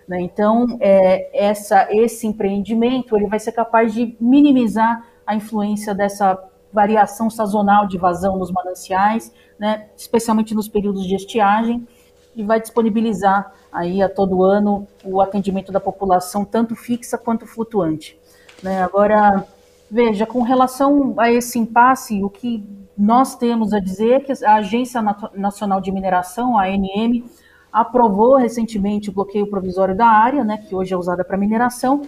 Né, 0.08 0.22
então, 0.22 0.78
é, 0.80 1.46
essa, 1.46 1.86
esse 1.90 2.26
empreendimento 2.26 3.14
ele 3.14 3.26
vai 3.26 3.38
ser 3.38 3.52
capaz 3.52 3.92
de 3.92 4.16
minimizar 4.18 5.06
a 5.26 5.36
influência 5.36 5.94
dessa 5.94 6.42
variação 6.72 7.28
sazonal 7.28 7.86
de 7.86 7.98
vazão 7.98 8.38
nos 8.38 8.50
mananciais, 8.50 9.32
né, 9.58 9.88
especialmente 9.94 10.54
nos 10.54 10.66
períodos 10.66 11.06
de 11.06 11.14
estiagem, 11.14 11.86
e 12.34 12.42
vai 12.42 12.58
disponibilizar 12.58 13.52
aí 13.70 14.02
a 14.02 14.08
todo 14.08 14.42
ano 14.42 14.88
o 15.04 15.20
atendimento 15.20 15.70
da 15.70 15.78
população, 15.78 16.42
tanto 16.42 16.74
fixa 16.74 17.18
quanto 17.18 17.46
flutuante. 17.46 18.18
Né, 18.62 18.82
agora, 18.82 19.46
Veja, 19.90 20.24
com 20.24 20.42
relação 20.42 21.14
a 21.18 21.30
esse 21.32 21.58
impasse, 21.58 22.22
o 22.22 22.30
que 22.30 22.64
nós 22.96 23.34
temos 23.34 23.72
a 23.72 23.80
dizer 23.80 24.12
é 24.12 24.20
que 24.20 24.44
a 24.44 24.56
Agência 24.56 25.02
Nacional 25.34 25.80
de 25.80 25.90
Mineração, 25.90 26.56
a 26.56 26.66
ANM, 26.66 27.24
aprovou 27.72 28.36
recentemente 28.36 29.10
o 29.10 29.12
bloqueio 29.12 29.46
provisório 29.46 29.96
da 29.96 30.06
área, 30.06 30.44
né, 30.44 30.58
que 30.58 30.74
hoje 30.74 30.92
é 30.92 30.96
usada 30.96 31.24
para 31.24 31.36
mineração, 31.36 32.02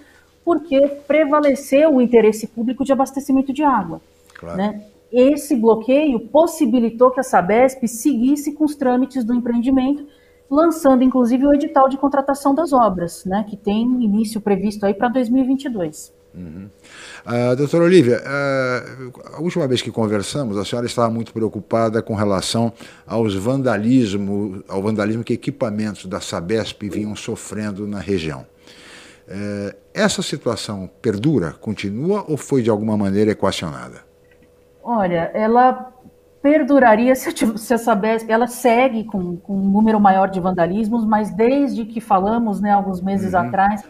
porque 0.44 0.80
prevaleceu 1.06 1.94
o 1.94 2.00
interesse 2.00 2.46
público 2.46 2.84
de 2.84 2.92
abastecimento 2.92 3.52
de 3.52 3.62
água. 3.62 4.00
Claro. 4.34 4.56
Né? 4.56 4.84
Esse 5.10 5.54
bloqueio 5.56 6.20
possibilitou 6.20 7.10
que 7.10 7.20
a 7.20 7.22
Sabesp 7.22 7.86
seguisse 7.86 8.52
com 8.52 8.64
os 8.64 8.74
trâmites 8.74 9.24
do 9.24 9.34
empreendimento, 9.34 10.06
lançando 10.50 11.04
inclusive 11.04 11.46
o 11.46 11.54
edital 11.54 11.88
de 11.88 11.96
contratação 11.96 12.54
das 12.54 12.72
obras, 12.72 13.24
né, 13.24 13.44
que 13.48 13.56
tem 13.56 13.82
início 13.82 14.40
previsto 14.40 14.84
aí 14.84 14.94
para 14.94 15.08
2022. 15.08 16.12
Uhum. 16.34 16.70
Uh, 17.26 17.56
doutora 17.56 17.84
Olivia, 17.84 18.22
uh, 18.22 19.36
a 19.36 19.40
última 19.40 19.66
vez 19.66 19.82
que 19.82 19.90
conversamos, 19.90 20.56
a 20.56 20.64
senhora 20.64 20.86
estava 20.86 21.10
muito 21.10 21.32
preocupada 21.32 22.00
com 22.00 22.14
relação 22.14 22.72
aos 23.06 23.34
vandalismo, 23.34 24.64
ao 24.66 24.82
vandalismo 24.82 25.22
que 25.22 25.34
equipamentos 25.34 26.06
da 26.06 26.20
Sabesp 26.20 26.88
vinham 26.88 27.14
sofrendo 27.14 27.86
na 27.86 28.00
região. 28.00 28.46
Uh, 29.28 29.76
essa 29.92 30.22
situação 30.22 30.90
perdura, 31.00 31.52
continua 31.52 32.24
ou 32.26 32.36
foi 32.36 32.62
de 32.62 32.70
alguma 32.70 32.96
maneira 32.96 33.30
equacionada? 33.30 34.00
Olha, 34.82 35.30
ela 35.34 35.92
perduraria 36.42 37.14
se 37.14 37.28
a, 37.28 37.56
se 37.56 37.74
a 37.74 37.78
Sabesp, 37.78 38.28
ela 38.28 38.48
segue 38.48 39.04
com, 39.04 39.36
com, 39.36 39.54
um 39.54 39.70
número 39.70 40.00
maior 40.00 40.28
de 40.28 40.40
vandalismos, 40.40 41.04
mas 41.04 41.30
desde 41.30 41.84
que 41.84 42.00
falamos, 42.00 42.60
né, 42.60 42.72
alguns 42.72 43.00
meses 43.00 43.32
uhum. 43.32 43.40
atrás, 43.40 43.84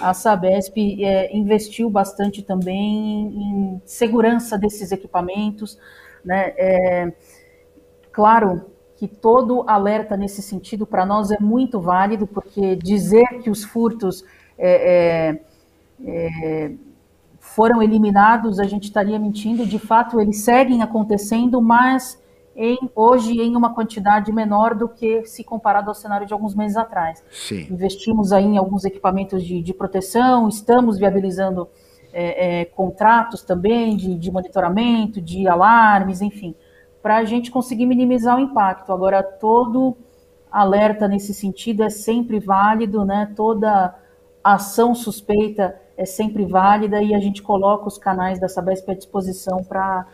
a 0.00 0.14
Sabesp 0.14 0.76
é, 1.04 1.36
investiu 1.36 1.90
bastante 1.90 2.42
também 2.42 3.26
em 3.28 3.82
segurança 3.84 4.58
desses 4.58 4.92
equipamentos. 4.92 5.78
Né? 6.24 6.52
É, 6.56 7.12
claro 8.12 8.70
que 8.96 9.06
todo 9.06 9.64
alerta 9.66 10.16
nesse 10.16 10.42
sentido 10.42 10.86
para 10.86 11.04
nós 11.04 11.30
é 11.30 11.38
muito 11.38 11.80
válido, 11.80 12.26
porque 12.26 12.76
dizer 12.76 13.26
que 13.42 13.50
os 13.50 13.64
furtos 13.64 14.24
é, 14.58 15.38
é, 16.04 16.06
é 16.06 16.72
foram 17.38 17.80
eliminados, 17.80 18.58
a 18.58 18.64
gente 18.64 18.84
estaria 18.84 19.18
mentindo. 19.18 19.64
De 19.64 19.78
fato, 19.78 20.20
eles 20.20 20.38
seguem 20.38 20.82
acontecendo, 20.82 21.62
mas 21.62 22.20
em, 22.56 22.78
hoje 22.94 23.40
em 23.40 23.54
uma 23.54 23.74
quantidade 23.74 24.32
menor 24.32 24.74
do 24.74 24.88
que 24.88 25.24
se 25.26 25.44
comparado 25.44 25.90
ao 25.90 25.94
cenário 25.94 26.26
de 26.26 26.32
alguns 26.32 26.54
meses 26.54 26.76
atrás. 26.76 27.22
Sim. 27.30 27.66
Investimos 27.70 28.32
aí 28.32 28.44
em 28.44 28.56
alguns 28.56 28.84
equipamentos 28.84 29.44
de, 29.44 29.60
de 29.60 29.74
proteção, 29.74 30.48
estamos 30.48 30.98
viabilizando 30.98 31.68
é, 32.12 32.60
é, 32.60 32.64
contratos 32.64 33.42
também 33.42 33.94
de, 33.94 34.14
de, 34.14 34.30
monitoramento, 34.30 35.20
de 35.20 35.46
alarmes, 35.46 36.22
enfim, 36.22 36.54
para 37.02 37.18
a 37.18 37.24
gente 37.24 37.50
conseguir 37.50 37.84
minimizar 37.84 38.36
o 38.36 38.40
impacto. 38.40 38.90
Agora, 38.90 39.22
todo 39.22 39.96
alerta 40.50 41.06
nesse 41.06 41.34
sentido 41.34 41.82
é 41.82 41.90
sempre 41.90 42.40
válido, 42.40 43.04
né? 43.04 43.30
toda 43.36 43.94
ação 44.42 44.94
suspeita 44.94 45.78
é 45.96 46.04
sempre 46.04 46.44
válida 46.44 47.02
e 47.02 47.14
a 47.14 47.18
gente 47.18 47.42
coloca 47.42 47.88
os 47.88 47.98
canais 47.98 48.38
da 48.38 48.48
Sabesp 48.48 48.90
à 48.90 48.94
disposição 48.94 49.64
para 49.64 50.06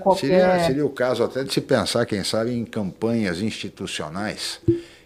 qualquer... 0.00 0.20
Seria, 0.20 0.66
seria 0.66 0.86
o 0.86 0.90
caso 0.90 1.24
até 1.24 1.42
de 1.42 1.52
se 1.52 1.60
pensar, 1.60 2.06
quem 2.06 2.22
sabe, 2.22 2.52
em 2.52 2.64
campanhas 2.64 3.40
institucionais 3.40 4.60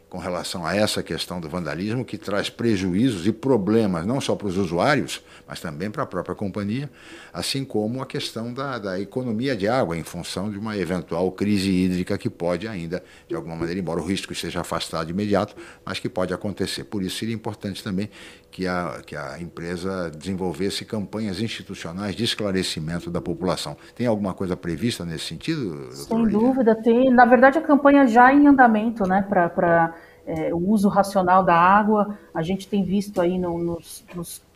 com 0.08 0.18
relação 0.18 0.64
a 0.64 0.74
essa 0.74 1.02
questão 1.02 1.40
do 1.40 1.48
vandalismo, 1.48 2.04
que 2.04 2.16
traz 2.16 2.48
prejuízos 2.48 3.26
e 3.26 3.32
problemas 3.32 4.06
não 4.06 4.20
só 4.20 4.34
para 4.34 4.46
os 4.46 4.56
usuários, 4.56 5.22
mas 5.46 5.60
também 5.60 5.90
para 5.90 6.02
a 6.02 6.06
própria 6.06 6.34
companhia, 6.34 6.90
assim 7.32 7.64
como 7.64 8.00
a 8.00 8.06
questão 8.06 8.52
da, 8.52 8.78
da 8.78 8.98
economia 8.98 9.54
de 9.54 9.68
água, 9.68 9.96
em 9.96 10.02
função 10.02 10.50
de 10.50 10.58
uma 10.58 10.76
eventual 10.76 11.30
crise 11.32 11.70
hídrica 11.70 12.16
que 12.16 12.30
pode 12.30 12.66
ainda, 12.66 13.02
de 13.28 13.34
alguma 13.34 13.54
maneira, 13.54 13.78
embora 13.78 14.00
o 14.00 14.04
risco 14.04 14.32
esteja 14.32 14.62
afastado 14.62 15.06
de 15.06 15.12
imediato, 15.12 15.54
mas 15.84 15.98
que 15.98 16.08
pode 16.08 16.32
acontecer. 16.32 16.84
Por 16.84 17.02
isso 17.02 17.18
seria 17.18 17.34
importante 17.34 17.84
também 17.84 18.08
que 18.50 18.66
a, 18.66 19.00
que 19.04 19.14
a 19.14 19.40
empresa 19.40 20.10
desenvolvesse 20.10 20.84
campanhas 20.84 21.40
institucionais 21.40 22.14
de 22.14 22.24
esclarecimento 22.24 23.10
da 23.10 23.20
população. 23.20 23.76
Tem 23.94 24.06
alguma 24.06 24.34
coisa 24.34 24.56
prevista 24.56 25.04
nesse 25.04 25.26
sentido? 25.26 25.92
Sem 25.92 26.26
dúvida, 26.28 26.74
tem. 26.74 27.10
Na 27.10 27.24
verdade, 27.24 27.58
a 27.58 27.62
campanha 27.62 28.06
já 28.06 28.32
é 28.32 28.34
em 28.34 28.46
andamento, 28.46 29.06
né, 29.06 29.22
para 29.22 29.94
é, 30.26 30.52
o 30.52 30.58
uso 30.58 30.88
racional 30.88 31.44
da 31.44 31.54
água. 31.54 32.18
A 32.34 32.42
gente 32.42 32.68
tem 32.68 32.84
visto 32.84 33.20
aí 33.20 33.38
no, 33.38 33.58
nos, 33.58 34.04
nos, 34.14 34.46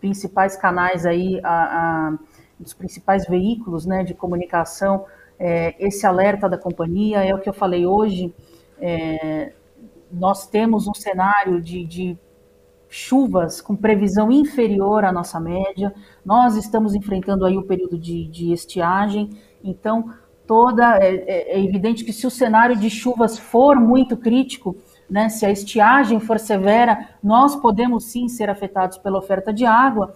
principais 0.00 0.54
canais 0.54 1.06
aí, 1.06 1.40
a, 1.42 1.48
a, 1.48 2.18
dos 2.60 2.74
principais 2.74 3.26
veículos, 3.26 3.86
né, 3.86 4.04
de 4.04 4.12
comunicação, 4.12 5.06
é, 5.38 5.74
esse 5.78 6.06
alerta 6.06 6.46
da 6.48 6.58
companhia. 6.58 7.24
É 7.24 7.34
o 7.34 7.38
que 7.38 7.48
eu 7.48 7.54
falei 7.54 7.86
hoje. 7.86 8.34
É, 8.78 9.52
nós 10.12 10.46
temos 10.46 10.86
um 10.86 10.94
cenário 10.94 11.60
de, 11.60 11.84
de 11.84 12.18
chuvas 12.94 13.60
com 13.60 13.74
previsão 13.74 14.30
inferior 14.30 15.04
à 15.04 15.10
nossa 15.10 15.40
média. 15.40 15.92
Nós 16.24 16.54
estamos 16.54 16.94
enfrentando 16.94 17.44
aí 17.44 17.58
o 17.58 17.66
período 17.66 17.98
de, 17.98 18.28
de 18.28 18.52
estiagem, 18.52 19.30
então 19.64 20.10
toda 20.46 20.98
é, 20.98 21.16
é, 21.16 21.56
é, 21.56 21.64
evidente 21.64 22.04
que 22.04 22.12
se 22.12 22.24
o 22.24 22.30
cenário 22.30 22.76
de 22.76 22.88
chuvas 22.88 23.36
for 23.36 23.80
muito 23.80 24.16
crítico, 24.16 24.76
né, 25.10 25.28
se 25.28 25.44
a 25.44 25.50
estiagem 25.50 26.20
for 26.20 26.38
severa, 26.38 27.08
nós 27.20 27.56
podemos 27.56 28.04
sim 28.04 28.28
ser 28.28 28.48
afetados 28.48 28.96
pela 28.96 29.18
oferta 29.18 29.52
de 29.52 29.66
água. 29.66 30.14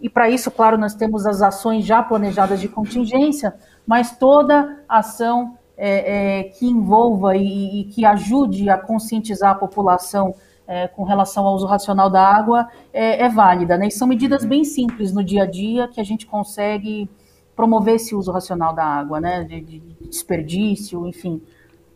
E 0.00 0.10
para 0.10 0.28
isso, 0.28 0.50
claro, 0.50 0.76
nós 0.76 0.94
temos 0.94 1.26
as 1.26 1.40
ações 1.42 1.84
já 1.84 2.02
planejadas 2.02 2.60
de 2.60 2.66
contingência, 2.66 3.54
mas 3.86 4.18
toda 4.18 4.82
ação 4.88 5.56
é, 5.76 6.40
é, 6.40 6.42
que 6.44 6.66
envolva 6.66 7.36
e, 7.36 7.82
e 7.82 7.84
que 7.84 8.04
ajude 8.04 8.68
a 8.68 8.76
conscientizar 8.76 9.52
a 9.52 9.54
população 9.54 10.34
é, 10.66 10.88
com 10.88 11.04
relação 11.04 11.46
ao 11.46 11.54
uso 11.54 11.66
racional 11.66 12.10
da 12.10 12.22
água 12.22 12.68
é, 12.92 13.22
é, 13.22 13.28
válida, 13.28 13.76
né? 13.78 13.88
E 13.88 13.90
são 13.90 14.06
medidas 14.06 14.44
bem 14.44 14.64
simples 14.64 15.12
no 15.12 15.22
dia 15.22 15.44
a 15.44 15.46
dia 15.46 15.88
que 15.88 16.00
a 16.00 16.04
gente 16.04 16.26
consegue 16.26 17.08
promover 17.54 17.94
esse 17.94 18.14
uso 18.14 18.32
racional 18.32 18.74
da 18.74 18.84
água, 18.84 19.20
né? 19.20 19.44
De, 19.44 19.60
de 19.60 19.80
desperdício, 20.08 21.06
enfim. 21.06 21.40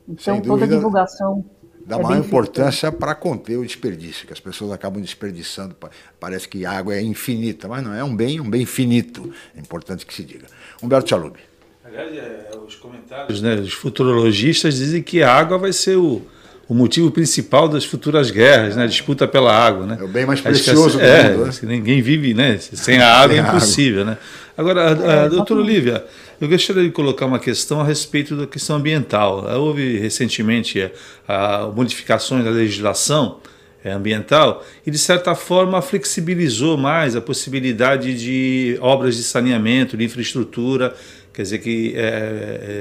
Então, 0.08 0.40
toda 0.40 0.64
a 0.64 0.68
divulgação 0.68 1.44
da 1.84 1.96
é 1.96 2.02
maior 2.02 2.24
importância 2.24 2.92
para 2.92 3.14
conter 3.14 3.56
o 3.56 3.64
desperdício, 3.64 4.26
que 4.26 4.32
as 4.32 4.40
pessoas 4.40 4.70
acabam 4.72 5.00
desperdiçando. 5.00 5.76
Parece 6.18 6.48
que 6.48 6.64
a 6.64 6.72
água 6.72 6.94
é 6.94 7.02
infinita, 7.02 7.68
mas 7.68 7.82
não 7.82 7.92
é 7.92 8.04
um 8.04 8.14
bem, 8.14 8.40
um 8.40 8.48
bem 8.48 8.64
finito. 8.64 9.32
É 9.56 9.60
importante 9.60 10.06
que 10.06 10.14
se 10.14 10.24
diga. 10.24 10.46
Humberto 10.82 11.10
Chalub. 11.10 11.36
Aliás, 11.84 12.16
é, 12.16 12.50
os 12.64 12.76
comentários, 12.76 13.42
né, 13.42 13.54
os 13.56 13.72
futurologistas 13.72 14.76
dizem 14.76 15.02
que 15.02 15.22
a 15.22 15.34
água 15.34 15.58
vai 15.58 15.72
ser 15.72 15.96
o, 15.96 16.22
o 16.70 16.74
motivo 16.74 17.10
principal 17.10 17.68
das 17.68 17.84
futuras 17.84 18.30
guerras, 18.30 18.76
né? 18.76 18.84
A 18.84 18.86
disputa 18.86 19.26
pela 19.26 19.52
água, 19.52 19.84
né? 19.86 19.98
É 20.00 20.04
o 20.04 20.06
bem 20.06 20.24
mais 20.24 20.40
precioso 20.40 21.00
que, 21.00 21.04
é, 21.04 21.24
do 21.24 21.38
mundo, 21.38 21.46
né? 21.46 21.52
Ninguém 21.64 22.00
vive, 22.00 22.32
né? 22.32 22.58
Sem 22.58 23.00
a 23.00 23.12
água 23.12 23.36
é 23.36 23.40
impossível, 23.40 24.04
né? 24.04 24.16
Agora, 24.56 24.82
a, 24.82 24.92
a, 24.92 25.24
a 25.24 25.28
doutora 25.28 25.58
Olivia, 25.58 26.04
eu 26.40 26.48
gostaria 26.48 26.84
de 26.84 26.90
colocar 26.90 27.26
uma 27.26 27.40
questão 27.40 27.80
a 27.80 27.84
respeito 27.84 28.36
da 28.36 28.46
questão 28.46 28.76
ambiental. 28.76 29.44
Houve 29.58 29.98
recentemente 29.98 30.88
a, 31.26 31.56
a 31.56 31.66
modificações 31.66 32.44
da 32.44 32.52
legislação 32.52 33.40
é, 33.82 33.90
ambiental 33.90 34.64
e, 34.86 34.92
de 34.92 34.98
certa 34.98 35.34
forma, 35.34 35.82
flexibilizou 35.82 36.76
mais 36.76 37.16
a 37.16 37.20
possibilidade 37.20 38.14
de 38.16 38.78
obras 38.80 39.16
de 39.16 39.24
saneamento, 39.24 39.96
de 39.96 40.04
infraestrutura, 40.04 40.94
quer 41.34 41.42
dizer, 41.42 41.58
que 41.58 41.94
é, 41.96 42.02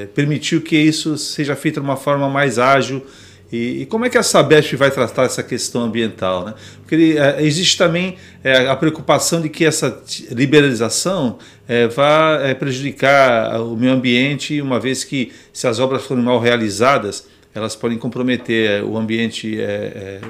é, 0.03 0.07
permitiu 0.13 0.61
que 0.61 0.77
isso 0.77 1.17
seja 1.17 1.55
feito 1.55 1.79
de 1.79 1.85
uma 1.87 1.97
forma 1.97 2.29
mais 2.29 2.59
ágil 2.59 3.03
e, 3.51 3.81
e, 3.81 3.85
como 3.87 4.05
é 4.05 4.09
que 4.09 4.17
a 4.17 4.21
Sabesp 4.21 4.75
vai 4.75 4.91
tratar 4.91 5.23
essa 5.23 5.41
questão 5.41 5.81
ambiental? 5.81 6.45
Né? 6.45 6.53
Porque 6.81 7.15
é, 7.17 7.43
existe 7.43 7.77
também 7.77 8.15
é, 8.43 8.67
a 8.67 8.75
preocupação 8.75 9.41
de 9.41 9.49
que 9.49 9.65
essa 9.65 10.01
liberalização 10.29 11.39
é, 11.67 11.87
vá 11.87 12.39
é, 12.43 12.53
prejudicar 12.53 13.59
o 13.61 13.75
meio 13.75 13.93
ambiente, 13.93 14.61
uma 14.61 14.79
vez 14.79 15.03
que, 15.03 15.31
se 15.51 15.67
as 15.67 15.79
obras 15.79 16.03
forem 16.03 16.23
mal 16.23 16.39
realizadas, 16.39 17.27
elas 17.53 17.75
podem 17.75 17.97
comprometer 17.97 18.69
é, 18.69 18.83
o 18.83 18.95
ambiente 18.95 19.59
é, 19.59 20.21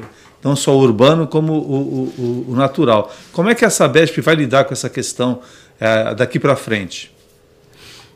não 0.42 0.56
só 0.56 0.78
urbano, 0.78 1.28
como 1.28 1.54
o, 1.54 2.14
o, 2.18 2.46
o, 2.52 2.56
natural. 2.56 3.14
Como 3.34 3.50
é 3.50 3.56
que 3.56 3.66
a 3.66 3.70
Sabesp 3.70 4.22
vai 4.22 4.36
lidar 4.36 4.64
com 4.64 4.74
essa 4.74 4.90
questão 4.90 5.42
daqui 6.18 6.40
para 6.40 6.56
frente? 6.56 7.12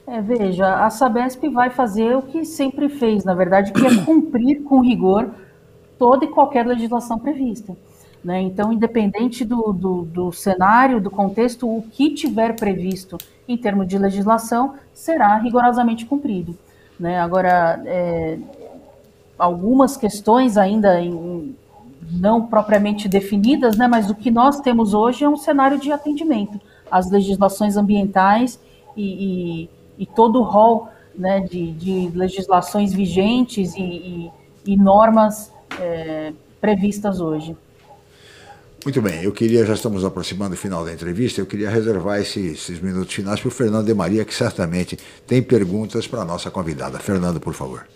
É, 0.06 0.22
veja, 0.22 0.86
a 0.86 0.90
Sabesp 0.90 1.48
vai 1.50 1.70
fazer 1.70 2.16
o 2.16 2.22
que 2.22 2.44
sempre 2.44 2.90
fez, 2.90 3.24
na 3.24 3.34
verdade, 3.34 3.72
que 3.72 3.86
é 3.86 3.96
cumprir 4.04 4.64
com 4.64 4.82
rigor 4.82 5.32
toda 5.98 6.26
e 6.26 6.28
qualquer 6.28 6.66
legislação 6.66 7.18
prevista. 7.18 7.76
Né? 8.24 8.42
Então, 8.42 8.72
independente 8.72 9.44
do, 9.44 9.74
do, 9.74 10.02
do, 10.04 10.32
cenário, 10.32 11.02
do 11.02 11.10
contexto, 11.10 11.68
o 11.68 11.82
que 11.82 12.14
tiver 12.14 12.56
previsto 12.56 13.18
em 13.48 13.58
termos 13.58 13.88
de 13.88 13.98
legislação 13.98 14.76
será 14.94 15.38
rigorosamente 15.38 16.06
cumprido. 16.06 16.58
Né? 17.00 17.20
Agora, 17.20 17.82
é, 17.86 18.38
algumas 19.38 19.98
questões 19.98 20.58
ainda 20.58 21.02
em, 21.02 21.56
não 22.12 22.46
propriamente 22.46 23.10
definidas, 23.10 23.78
né? 23.78 23.88
mas 23.88 24.10
o 24.10 24.16
que 24.16 24.32
nós 24.32 24.62
temos 24.62 24.94
hoje 24.94 25.24
é 25.24 25.30
um 25.30 25.38
cenário 25.38 25.78
de 25.78 25.92
atendimento 25.92 26.60
às 26.90 27.10
legislações 27.10 27.76
ambientais 27.76 28.60
e, 28.96 29.64
e 29.64 29.70
e 30.04 30.06
todo 30.06 30.40
o 30.40 30.44
rol 30.44 30.90
né, 31.16 31.40
de, 31.40 31.72
de 31.72 32.12
legislações 32.14 32.94
vigentes 32.94 33.74
e, 33.76 33.82
e, 33.82 34.32
e 34.66 34.76
normas 34.76 35.50
é, 35.80 36.34
previstas 36.60 37.22
hoje. 37.22 37.56
Muito 38.84 39.02
bem, 39.02 39.24
eu 39.24 39.32
queria, 39.32 39.66
já 39.66 39.74
estamos 39.74 40.04
aproximando 40.04 40.56
do 40.56 40.58
final 40.58 40.84
da 40.84 40.92
entrevista, 40.92 41.40
eu 41.40 41.46
queria 41.46 41.70
reservar 41.70 42.20
esses, 42.20 42.52
esses 42.52 42.82
minutos 42.82 43.14
finais 43.14 43.40
para 43.40 43.48
o 43.48 43.52
Fernando 43.52 43.86
de 43.86 43.94
Maria, 43.94 44.26
que 44.26 44.36
certamente 44.36 45.00
tem 45.26 45.42
perguntas 45.42 46.06
para 46.06 46.24
a 46.24 46.26
nossa 46.26 46.52
convidada. 46.52 47.00
Fernando, 47.00 47.40
por 47.40 47.54
favor. 47.54 47.88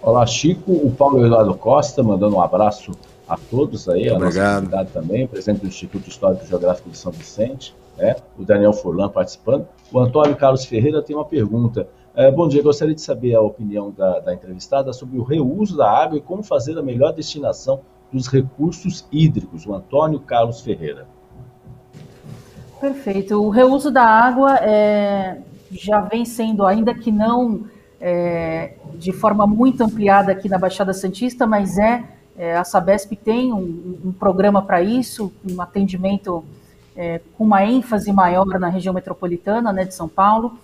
Olá, 0.00 0.24
Chico. 0.24 0.70
O 0.70 0.94
Paulo 0.96 1.26
Eduardo 1.26 1.54
Costa, 1.56 2.00
mandando 2.00 2.36
um 2.36 2.40
abraço 2.40 2.92
a 3.28 3.36
todos 3.36 3.88
aí, 3.88 4.02
Muito 4.02 4.12
a 4.12 4.16
obrigado. 4.18 4.36
nossa 4.36 4.60
convidada 4.60 4.90
também, 4.92 5.26
presidente 5.26 5.62
do 5.62 5.66
Instituto 5.66 6.08
Histórico 6.08 6.44
e 6.44 6.48
Geográfico 6.48 6.88
de 6.90 6.96
São 6.96 7.10
Vicente 7.10 7.74
né? 7.96 8.16
o 8.38 8.44
Daniel 8.44 8.72
Furlan 8.72 9.08
participando. 9.08 9.66
O 9.92 9.98
Antônio 9.98 10.36
Carlos 10.36 10.64
Ferreira 10.64 11.02
tem 11.02 11.14
uma 11.14 11.24
pergunta. 11.24 11.88
É, 12.14 12.30
bom 12.30 12.46
dia, 12.46 12.62
gostaria 12.62 12.94
de 12.94 13.00
saber 13.00 13.34
a 13.34 13.40
opinião 13.40 13.90
da, 13.90 14.20
da, 14.20 14.34
entrevistada 14.34 14.92
sobre 14.92 15.18
o 15.18 15.22
reuso 15.22 15.76
da 15.76 15.90
água 15.90 16.18
e 16.18 16.20
como 16.20 16.42
fazer 16.42 16.78
a 16.78 16.82
melhor 16.82 17.12
destinação 17.12 17.80
dos 18.12 18.28
recursos 18.28 19.06
hídricos. 19.10 19.66
O 19.66 19.74
Antônio 19.74 20.20
Carlos 20.20 20.60
Ferreira. 20.60 21.06
Perfeito. 22.80 23.42
O 23.42 23.48
reuso 23.48 23.90
da 23.90 24.04
água 24.04 24.56
é, 24.56 25.38
já 25.70 26.00
vem 26.00 26.24
sendo, 26.24 26.66
ainda 26.66 26.92
que 26.94 27.10
não 27.10 27.64
é, 28.00 28.74
de 28.96 29.12
forma 29.12 29.46
muito 29.46 29.82
ampliada 29.82 30.32
aqui 30.32 30.48
na 30.48 30.58
Baixada 30.58 30.92
Santista, 30.92 31.46
mas 31.46 31.78
é, 31.78 32.04
é 32.36 32.56
a 32.56 32.64
Sabesp 32.64 33.14
tem 33.14 33.52
um, 33.52 33.98
um 34.04 34.12
programa 34.12 34.60
para 34.60 34.82
isso, 34.82 35.32
um 35.48 35.62
atendimento 35.62 36.44
é, 36.96 37.20
com 37.36 37.44
uma 37.44 37.64
ênfase 37.64 38.12
maior 38.12 38.58
na 38.58 38.68
região 38.68 38.94
metropolitana 38.94 39.72
né, 39.72 39.84
de 39.84 39.94
São 39.94 40.08
Paulo, 40.08 40.58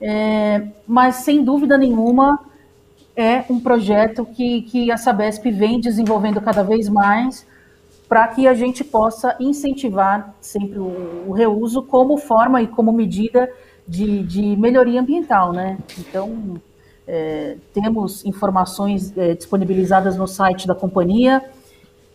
é, 0.00 0.62
mas 0.86 1.16
sem 1.16 1.44
dúvida 1.44 1.78
nenhuma 1.78 2.38
é 3.16 3.44
um 3.48 3.58
projeto 3.58 4.26
que, 4.26 4.62
que 4.62 4.90
a 4.90 4.96
Sabesp 4.96 5.50
vem 5.50 5.80
desenvolvendo 5.80 6.40
cada 6.40 6.62
vez 6.62 6.88
mais 6.88 7.46
para 8.08 8.28
que 8.28 8.46
a 8.46 8.54
gente 8.54 8.84
possa 8.84 9.34
incentivar 9.40 10.34
sempre 10.40 10.78
o, 10.78 11.24
o, 11.26 11.32
reuso 11.32 11.82
como 11.82 12.18
forma 12.18 12.62
e 12.62 12.66
como 12.66 12.92
medida 12.92 13.50
de, 13.88 14.22
de 14.22 14.56
melhoria 14.56 15.00
ambiental, 15.00 15.52
né? 15.52 15.78
Então, 15.98 16.60
é, 17.06 17.56
temos 17.72 18.24
informações 18.24 19.16
é, 19.16 19.34
disponibilizadas 19.34 20.16
no 20.16 20.26
site 20.26 20.66
da 20.66 20.74
companhia, 20.74 21.42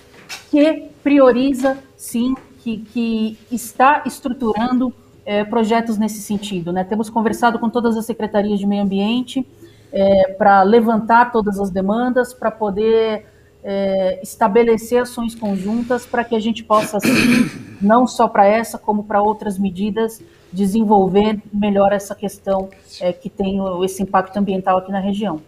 que 0.50 0.88
prioriza, 1.00 1.78
sim, 1.96 2.34
que, 2.58 2.78
que 2.78 3.38
está 3.52 4.02
estruturando 4.04 4.92
é, 5.24 5.44
projetos 5.44 5.96
nesse 5.96 6.20
sentido. 6.20 6.72
Né? 6.72 6.82
Temos 6.82 7.08
conversado 7.08 7.56
com 7.60 7.70
todas 7.70 7.96
as 7.96 8.04
secretarias 8.04 8.58
de 8.58 8.66
meio 8.66 8.82
ambiente 8.82 9.46
é, 9.92 10.32
para 10.36 10.60
levantar 10.64 11.30
todas 11.30 11.60
as 11.60 11.70
demandas, 11.70 12.34
para 12.34 12.50
poder 12.50 13.26
é, 13.62 14.18
estabelecer 14.20 15.02
ações 15.02 15.36
conjuntas 15.36 16.04
para 16.04 16.24
que 16.24 16.34
a 16.34 16.40
gente 16.40 16.64
possa, 16.64 16.96
assim, 16.96 17.48
não 17.80 18.08
só 18.08 18.26
para 18.26 18.44
essa, 18.44 18.76
como 18.76 19.04
para 19.04 19.22
outras 19.22 19.56
medidas, 19.56 20.20
desenvolver 20.52 21.40
melhor 21.52 21.92
essa 21.92 22.14
questão 22.14 22.68
é, 23.00 23.12
que 23.12 23.30
tem 23.30 23.58
esse 23.84 24.02
impacto 24.02 24.36
ambiental 24.36 24.78
aqui 24.78 24.92
na 24.92 25.00
região. 25.00 25.40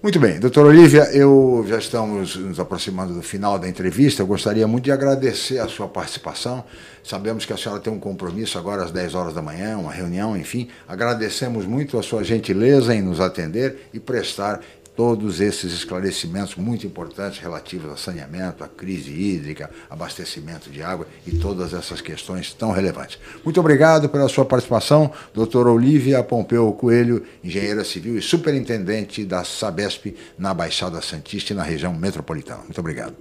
Muito 0.00 0.20
bem, 0.20 0.38
doutora 0.38 0.68
Olivia, 0.68 1.10
eu 1.12 1.64
já 1.66 1.76
estamos 1.76 2.36
nos 2.36 2.60
aproximando 2.60 3.12
do 3.12 3.20
final 3.20 3.58
da 3.58 3.68
entrevista. 3.68 4.22
Eu 4.22 4.28
gostaria 4.28 4.64
muito 4.64 4.84
de 4.84 4.92
agradecer 4.92 5.58
a 5.58 5.66
sua 5.66 5.88
participação. 5.88 6.64
Sabemos 7.02 7.44
que 7.44 7.52
a 7.52 7.56
senhora 7.56 7.80
tem 7.80 7.92
um 7.92 7.98
compromisso 7.98 8.56
agora 8.58 8.84
às 8.84 8.92
10 8.92 9.16
horas 9.16 9.34
da 9.34 9.42
manhã, 9.42 9.76
uma 9.76 9.90
reunião, 9.90 10.36
enfim. 10.36 10.68
Agradecemos 10.86 11.66
muito 11.66 11.98
a 11.98 12.02
sua 12.02 12.22
gentileza 12.22 12.94
em 12.94 13.02
nos 13.02 13.18
atender 13.18 13.88
e 13.92 13.98
prestar 13.98 14.60
todos 14.98 15.40
esses 15.40 15.72
esclarecimentos 15.72 16.56
muito 16.56 16.84
importantes 16.84 17.38
relativos 17.38 17.92
a 17.92 17.96
saneamento, 17.96 18.64
à 18.64 18.66
crise 18.66 19.12
hídrica, 19.12 19.70
abastecimento 19.88 20.68
de 20.70 20.82
água 20.82 21.06
e 21.24 21.38
todas 21.38 21.72
essas 21.72 22.00
questões 22.00 22.52
tão 22.52 22.72
relevantes. 22.72 23.16
Muito 23.44 23.60
obrigado 23.60 24.08
pela 24.08 24.28
sua 24.28 24.44
participação, 24.44 25.12
doutora 25.32 25.70
Olivia 25.70 26.20
Pompeu 26.24 26.72
Coelho, 26.72 27.22
engenheira 27.44 27.84
civil 27.84 28.18
e 28.18 28.20
superintendente 28.20 29.24
da 29.24 29.44
Sabesp 29.44 30.16
na 30.36 30.52
Baixada 30.52 31.00
Santista 31.00 31.52
e 31.52 31.56
na 31.56 31.62
região 31.62 31.94
metropolitana. 31.94 32.64
Muito 32.64 32.80
obrigado. 32.80 33.14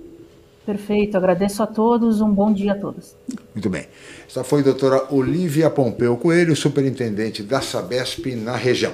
Perfeito, 0.65 1.15
agradeço 1.15 1.61
a 1.61 1.67
todos, 1.67 2.21
um 2.21 2.31
bom 2.31 2.51
dia 2.51 2.71
a 2.71 2.75
todos. 2.75 3.15
Muito 3.53 3.69
bem. 3.69 3.85
Esta 4.27 4.43
foi 4.43 4.61
a 4.61 4.63
doutora 4.63 5.13
Olivia 5.13 5.69
Pompeu 5.69 6.17
Coelho, 6.17 6.55
superintendente 6.55 7.43
da 7.43 7.61
Sabesp 7.61 8.35
na 8.35 8.55
região. 8.55 8.93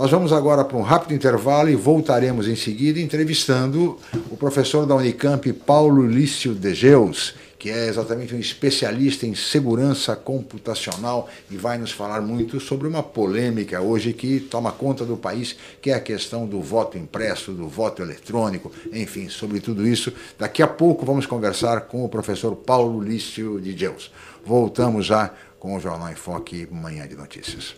Nós 0.00 0.10
vamos 0.10 0.32
agora 0.32 0.64
para 0.64 0.78
um 0.78 0.80
rápido 0.80 1.12
intervalo 1.12 1.68
e 1.68 1.76
voltaremos 1.76 2.48
em 2.48 2.56
seguida 2.56 2.98
entrevistando 2.98 3.98
o 4.30 4.36
professor 4.38 4.86
da 4.86 4.94
Unicamp, 4.94 5.52
Paulo 5.52 6.06
Lício 6.06 6.54
de 6.54 6.72
Geus, 6.72 7.34
que 7.58 7.68
é 7.68 7.86
exatamente 7.86 8.34
um 8.34 8.38
especialista 8.38 9.26
em 9.26 9.34
segurança 9.34 10.16
computacional 10.16 11.28
e 11.50 11.56
vai 11.58 11.76
nos 11.76 11.92
falar 11.92 12.22
muito 12.22 12.58
sobre 12.58 12.88
uma 12.88 13.02
polêmica 13.02 13.82
hoje 13.82 14.14
que 14.14 14.40
toma 14.40 14.72
conta 14.72 15.04
do 15.04 15.18
país, 15.18 15.54
que 15.82 15.90
é 15.90 15.94
a 15.94 16.00
questão 16.00 16.46
do 16.46 16.62
voto 16.62 16.96
impresso, 16.96 17.52
do 17.52 17.68
voto 17.68 18.00
eletrônico, 18.00 18.72
enfim, 18.90 19.28
sobre 19.28 19.60
tudo 19.60 19.86
isso. 19.86 20.10
Daqui 20.38 20.62
a 20.62 20.66
pouco 20.66 21.04
vamos 21.04 21.26
conversar 21.26 21.82
com 21.82 22.02
o 22.02 22.08
professor 22.08 22.56
Paulo 22.56 23.02
Lício 23.02 23.60
de 23.60 23.76
Geus. 23.76 24.10
Voltamos 24.46 25.04
já 25.04 25.30
com 25.60 25.76
o 25.76 25.78
Jornal 25.78 26.10
em 26.10 26.14
Foque 26.14 26.66
Manhã 26.72 27.06
de 27.06 27.14
Notícias. 27.14 27.76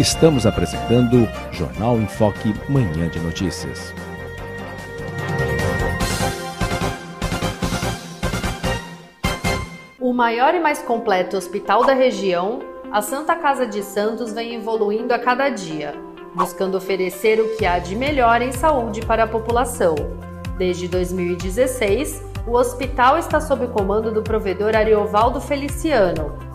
Estamos 0.00 0.46
apresentando 0.46 1.28
Jornal 1.52 1.98
em 1.98 2.08
Foque 2.08 2.54
Manhã 2.70 3.06
de 3.10 3.20
Notícias. 3.20 3.92
O 10.00 10.12
maior 10.14 10.54
e 10.54 10.60
mais 10.60 10.78
completo 10.80 11.36
hospital 11.36 11.84
da 11.84 11.92
região, 11.92 12.60
a 12.90 13.02
Santa 13.02 13.36
Casa 13.36 13.66
de 13.66 13.82
Santos 13.82 14.32
vem 14.32 14.54
evoluindo 14.54 15.12
a 15.12 15.18
cada 15.18 15.50
dia, 15.50 15.94
buscando 16.34 16.78
oferecer 16.78 17.40
o 17.40 17.56
que 17.56 17.66
há 17.66 17.78
de 17.78 17.94
melhor 17.94 18.40
em 18.40 18.52
saúde 18.52 19.02
para 19.02 19.24
a 19.24 19.28
população. 19.28 19.94
Desde 20.56 20.88
2016, 20.88 22.22
o 22.46 22.52
hospital 22.52 23.18
está 23.18 23.38
sob 23.40 23.66
o 23.66 23.68
comando 23.68 24.10
do 24.10 24.22
provedor 24.22 24.74
Ariovaldo 24.76 25.40
Feliciano, 25.40 26.53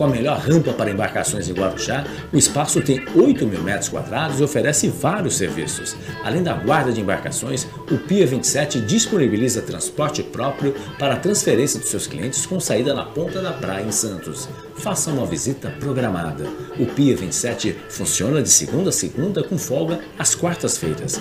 com 0.00 0.04
a 0.04 0.08
melhor 0.08 0.38
rampa 0.38 0.72
para 0.72 0.90
embarcações 0.90 1.46
em 1.46 1.52
Guarujá, 1.52 2.06
o 2.32 2.38
espaço 2.38 2.80
tem 2.80 3.04
8 3.14 3.46
mil 3.46 3.62
metros 3.62 3.90
quadrados 3.90 4.40
e 4.40 4.42
oferece 4.42 4.88
vários 4.88 5.36
serviços. 5.36 5.94
Além 6.24 6.42
da 6.42 6.54
guarda 6.54 6.90
de 6.90 7.02
embarcações, 7.02 7.66
o 7.90 7.98
Pia 7.98 8.26
27 8.26 8.80
disponibiliza 8.80 9.60
transporte 9.60 10.22
próprio 10.22 10.74
para 10.98 11.12
a 11.12 11.18
transferência 11.18 11.78
dos 11.78 11.90
seus 11.90 12.06
clientes 12.06 12.46
com 12.46 12.58
saída 12.58 12.94
na 12.94 13.04
ponta 13.04 13.42
da 13.42 13.52
praia 13.52 13.84
em 13.84 13.92
Santos. 13.92 14.48
Faça 14.76 15.10
uma 15.10 15.26
visita 15.26 15.68
programada. 15.78 16.48
O 16.78 16.86
Pia 16.86 17.14
27 17.14 17.76
funciona 17.90 18.42
de 18.42 18.48
segunda 18.48 18.88
a 18.88 18.92
segunda 18.92 19.44
com 19.44 19.58
folga 19.58 20.00
às 20.18 20.34
quartas-feiras. 20.34 21.20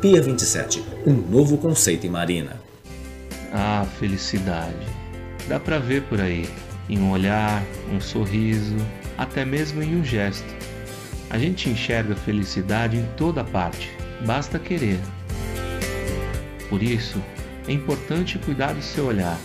Pia 0.00 0.20
27, 0.20 0.84
um 1.06 1.12
novo 1.12 1.58
conceito 1.58 2.08
em 2.08 2.10
marina. 2.10 2.60
Ah, 3.52 3.86
felicidade. 4.00 4.84
Dá 5.46 5.60
pra 5.60 5.78
ver 5.78 6.02
por 6.02 6.20
aí 6.20 6.48
em 6.88 6.98
um 6.98 7.10
olhar, 7.10 7.62
um 7.92 8.00
sorriso, 8.00 8.76
até 9.16 9.44
mesmo 9.44 9.82
em 9.82 9.96
um 9.96 10.04
gesto. 10.04 10.54
A 11.30 11.38
gente 11.38 11.68
enxerga 11.68 12.14
felicidade 12.14 12.96
em 12.96 13.06
toda 13.16 13.42
parte, 13.42 13.90
basta 14.24 14.58
querer. 14.58 14.98
Por 16.68 16.82
isso, 16.82 17.22
é 17.66 17.72
importante 17.72 18.38
cuidar 18.38 18.72
do 18.72 18.82
seu 18.82 19.06
olhar. 19.06 19.38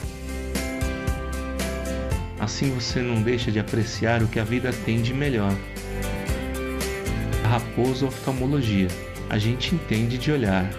Assim 2.39 2.71
você 2.73 3.01
não 3.01 3.21
deixa 3.21 3.51
de 3.51 3.59
apreciar 3.59 4.21
o 4.21 4.27
que 4.27 4.39
a 4.39 4.43
vida 4.43 4.71
tem 4.85 5.01
de 5.01 5.13
melhor. 5.13 5.53
Raposo 7.43 8.07
Oftalmologia, 8.07 8.87
a 9.29 9.37
gente 9.37 9.73
entende 9.73 10.17
de 10.17 10.31
olhar. 10.31 10.69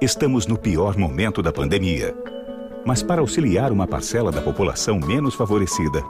Estamos 0.00 0.46
no 0.46 0.56
pior 0.56 0.96
momento 0.96 1.42
da 1.42 1.52
pandemia 1.52 2.14
mas 2.88 3.02
para 3.02 3.20
auxiliar 3.20 3.70
uma 3.70 3.86
parcela 3.86 4.32
da 4.32 4.40
população 4.40 4.98
menos 4.98 5.34
favorecida. 5.34 6.02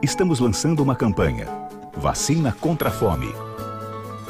Estamos 0.00 0.40
lançando 0.40 0.82
uma 0.82 0.96
campanha: 0.96 1.46
Vacina 1.94 2.56
contra 2.58 2.88
a 2.88 2.90
Fome. 2.90 3.30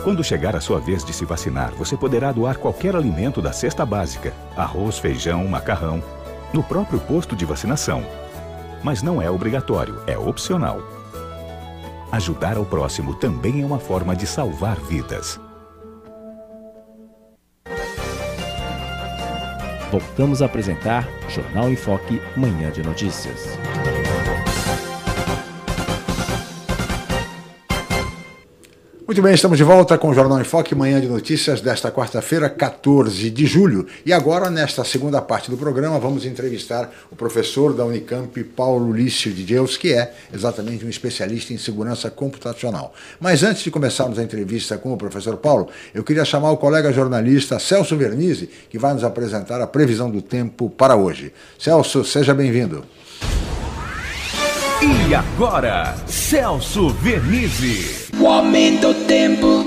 Quando 0.03 0.25
chegar 0.25 0.57
a 0.57 0.61
sua 0.61 0.81
vez 0.81 1.05
de 1.05 1.13
se 1.13 1.25
vacinar, 1.25 1.73
você 1.75 1.97
poderá 1.97 2.33
doar 2.33 2.59
qualquer 2.59 2.97
alimento 2.97 3.41
da 3.41 3.53
cesta 3.53 3.87
básica, 3.87 4.35
arroz, 4.57 4.99
feijão, 4.99 5.47
macarrão, 5.47 6.03
no 6.53 6.61
próprio 6.61 6.99
posto 6.99 7.37
de 7.37 7.45
vacinação. 7.45 8.05
Mas 8.83 9.01
não 9.01 9.23
é 9.23 9.31
obrigatório, 9.31 10.01
é 10.09 10.19
opcional. 10.19 10.83
Ajudar 12.11 12.57
ao 12.57 12.65
próximo 12.65 13.15
também 13.15 13.63
é 13.63 13.65
uma 13.65 13.79
forma 13.79 14.17
de 14.17 14.27
salvar 14.27 14.75
vidas. 14.81 15.39
Voltamos 19.95 20.43
a 20.43 20.47
apresentar 20.47 21.09
Jornal 21.29 21.69
em 21.69 21.77
Foque, 21.77 22.21
Manhã 22.37 22.71
de 22.71 22.83
Notícias. 22.83 23.57
Muito 29.15 29.23
bem, 29.23 29.35
estamos 29.35 29.57
de 29.57 29.63
volta 29.63 29.97
com 29.97 30.09
o 30.09 30.13
Jornal 30.13 30.41
em 30.41 30.45
Foque, 30.45 30.75
manhã 30.75 31.01
de 31.01 31.07
notícias 31.07 31.61
desta 31.61 31.89
quarta-feira, 31.89 32.51
14 32.51 33.31
de 33.31 33.47
julho. 33.47 33.87
E 34.05 34.13
agora, 34.13 34.51
nesta 34.51 34.83
segunda 34.83 35.23
parte 35.23 35.49
do 35.53 35.57
programa, 35.57 36.01
vamos 36.01 36.27
entrevistar 36.27 36.91
o 37.13 37.15
professor 37.15 37.73
da 37.73 37.85
Unicamp, 37.85 38.43
Paulo 38.43 38.93
Lício 38.93 39.33
de 39.33 39.45
Deus, 39.45 39.77
que 39.77 39.93
é 39.93 40.13
exatamente 40.33 40.85
um 40.85 40.89
especialista 40.89 41.53
em 41.53 41.59
segurança 41.59 42.11
computacional. 42.11 42.93
Mas 43.21 43.45
antes 43.45 43.63
de 43.63 43.71
começarmos 43.71 44.19
a 44.19 44.23
entrevista 44.25 44.77
com 44.79 44.93
o 44.93 44.97
professor 44.97 45.37
Paulo, 45.37 45.69
eu 45.95 46.03
queria 46.03 46.25
chamar 46.25 46.51
o 46.51 46.57
colega 46.57 46.93
jornalista 46.93 47.61
Celso 47.61 47.97
Vernizzi, 47.97 48.51
que 48.69 48.81
vai 48.81 48.95
nos 48.95 49.05
apresentar 49.05 49.61
a 49.61 49.67
previsão 49.69 50.11
do 50.11 50.21
tempo 50.21 50.69
para 50.69 50.97
hoje. 50.97 51.33
Celso, 51.57 52.05
seja 52.05 52.35
bem-vindo. 52.35 52.85
E 54.87 55.15
agora, 55.15 55.97
Celso 56.07 56.91
Vernizzi. 56.91 58.15
O 58.21 58.27
aumento 58.27 58.93
do 58.93 59.07
tempo. 59.07 59.65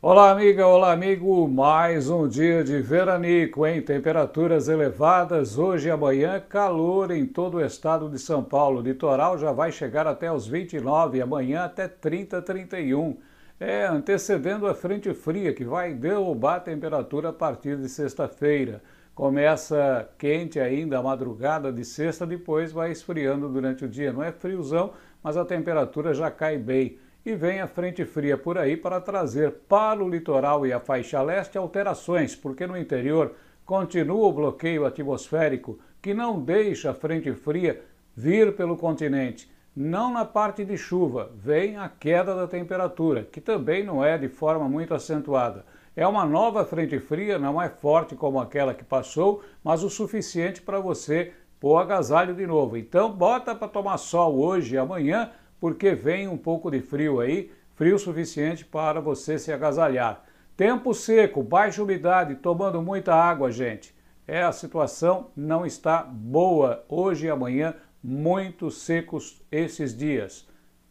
Olá, 0.00 0.30
amiga, 0.30 0.68
olá, 0.68 0.92
amigo. 0.92 1.48
Mais 1.48 2.08
um 2.08 2.28
dia 2.28 2.62
de 2.62 2.80
veranico, 2.80 3.66
em 3.66 3.82
temperaturas 3.82 4.68
elevadas. 4.68 5.58
Hoje 5.58 5.88
e 5.88 5.90
amanhã, 5.90 6.40
calor 6.48 7.10
em 7.10 7.26
todo 7.26 7.56
o 7.56 7.60
estado 7.60 8.08
de 8.08 8.20
São 8.20 8.40
Paulo. 8.44 8.78
O 8.78 8.82
litoral 8.84 9.36
já 9.36 9.50
vai 9.50 9.72
chegar 9.72 10.06
até 10.06 10.30
os 10.30 10.46
29, 10.46 11.20
amanhã 11.20 11.64
até 11.64 11.88
30, 11.88 12.40
31. 12.42 13.16
É, 13.58 13.84
antecedendo 13.84 14.68
a 14.68 14.74
frente 14.76 15.12
fria 15.12 15.52
que 15.52 15.64
vai 15.64 15.92
derrubar 15.92 16.54
a 16.54 16.60
temperatura 16.60 17.30
a 17.30 17.32
partir 17.32 17.76
de 17.76 17.88
sexta-feira. 17.88 18.80
Começa 19.20 20.08
quente 20.16 20.58
ainda 20.58 20.98
a 20.98 21.02
madrugada 21.02 21.70
de 21.70 21.84
sexta, 21.84 22.26
depois 22.26 22.72
vai 22.72 22.90
esfriando 22.90 23.50
durante 23.50 23.84
o 23.84 23.88
dia. 23.88 24.14
Não 24.14 24.22
é 24.22 24.32
friozão, 24.32 24.94
mas 25.22 25.36
a 25.36 25.44
temperatura 25.44 26.14
já 26.14 26.30
cai 26.30 26.56
bem. 26.56 26.96
E 27.22 27.34
vem 27.34 27.60
a 27.60 27.66
frente 27.66 28.02
fria 28.06 28.38
por 28.38 28.56
aí 28.56 28.78
para 28.78 28.98
trazer 28.98 29.50
para 29.68 30.02
o 30.02 30.08
litoral 30.08 30.66
e 30.66 30.72
a 30.72 30.80
faixa 30.80 31.20
leste 31.20 31.58
alterações, 31.58 32.34
porque 32.34 32.66
no 32.66 32.78
interior 32.78 33.34
continua 33.66 34.26
o 34.26 34.32
bloqueio 34.32 34.86
atmosférico 34.86 35.78
que 36.00 36.14
não 36.14 36.40
deixa 36.40 36.92
a 36.92 36.94
frente 36.94 37.30
fria 37.34 37.78
vir 38.16 38.56
pelo 38.56 38.74
continente. 38.74 39.52
Não 39.76 40.10
na 40.10 40.24
parte 40.24 40.64
de 40.64 40.78
chuva, 40.78 41.30
vem 41.36 41.76
a 41.76 41.90
queda 41.90 42.34
da 42.34 42.46
temperatura, 42.46 43.28
que 43.30 43.42
também 43.42 43.84
não 43.84 44.02
é 44.02 44.16
de 44.16 44.28
forma 44.28 44.66
muito 44.66 44.94
acentuada. 44.94 45.66
É 45.96 46.06
uma 46.06 46.24
nova 46.24 46.64
frente 46.64 46.98
fria, 46.98 47.38
não 47.38 47.60
é 47.60 47.68
forte 47.68 48.14
como 48.14 48.38
aquela 48.38 48.72
que 48.72 48.84
passou, 48.84 49.42
mas 49.62 49.82
o 49.82 49.90
suficiente 49.90 50.62
para 50.62 50.78
você 50.78 51.32
pôr 51.58 51.76
agasalho 51.78 52.34
de 52.34 52.46
novo. 52.46 52.76
Então 52.76 53.12
bota 53.12 53.54
para 53.54 53.68
tomar 53.68 53.98
sol 53.98 54.38
hoje 54.38 54.74
e 54.74 54.78
amanhã, 54.78 55.30
porque 55.60 55.94
vem 55.94 56.28
um 56.28 56.38
pouco 56.38 56.70
de 56.70 56.80
frio 56.80 57.20
aí, 57.20 57.52
frio 57.74 57.98
suficiente 57.98 58.64
para 58.64 59.00
você 59.00 59.38
se 59.38 59.52
agasalhar. 59.52 60.24
Tempo 60.56 60.94
seco, 60.94 61.42
baixa 61.42 61.82
umidade, 61.82 62.36
tomando 62.36 62.80
muita 62.82 63.14
água, 63.14 63.50
gente. 63.50 63.94
É 64.26 64.42
a 64.42 64.52
situação 64.52 65.30
não 65.34 65.66
está 65.66 66.02
boa 66.02 66.84
hoje 66.88 67.26
e 67.26 67.30
amanhã, 67.30 67.74
muito 68.02 68.70
secos 68.70 69.42
esses 69.50 69.96
dias. 69.96 70.46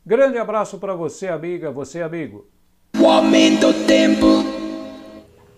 Grande 0.06 0.38
abraço 0.38 0.78
para 0.78 0.94
você, 0.94 1.28
amiga, 1.28 1.72
você, 1.72 2.02
amigo. 2.02 2.48
O 3.00 3.08
aumento 3.08 3.68
tempo. 3.86 4.49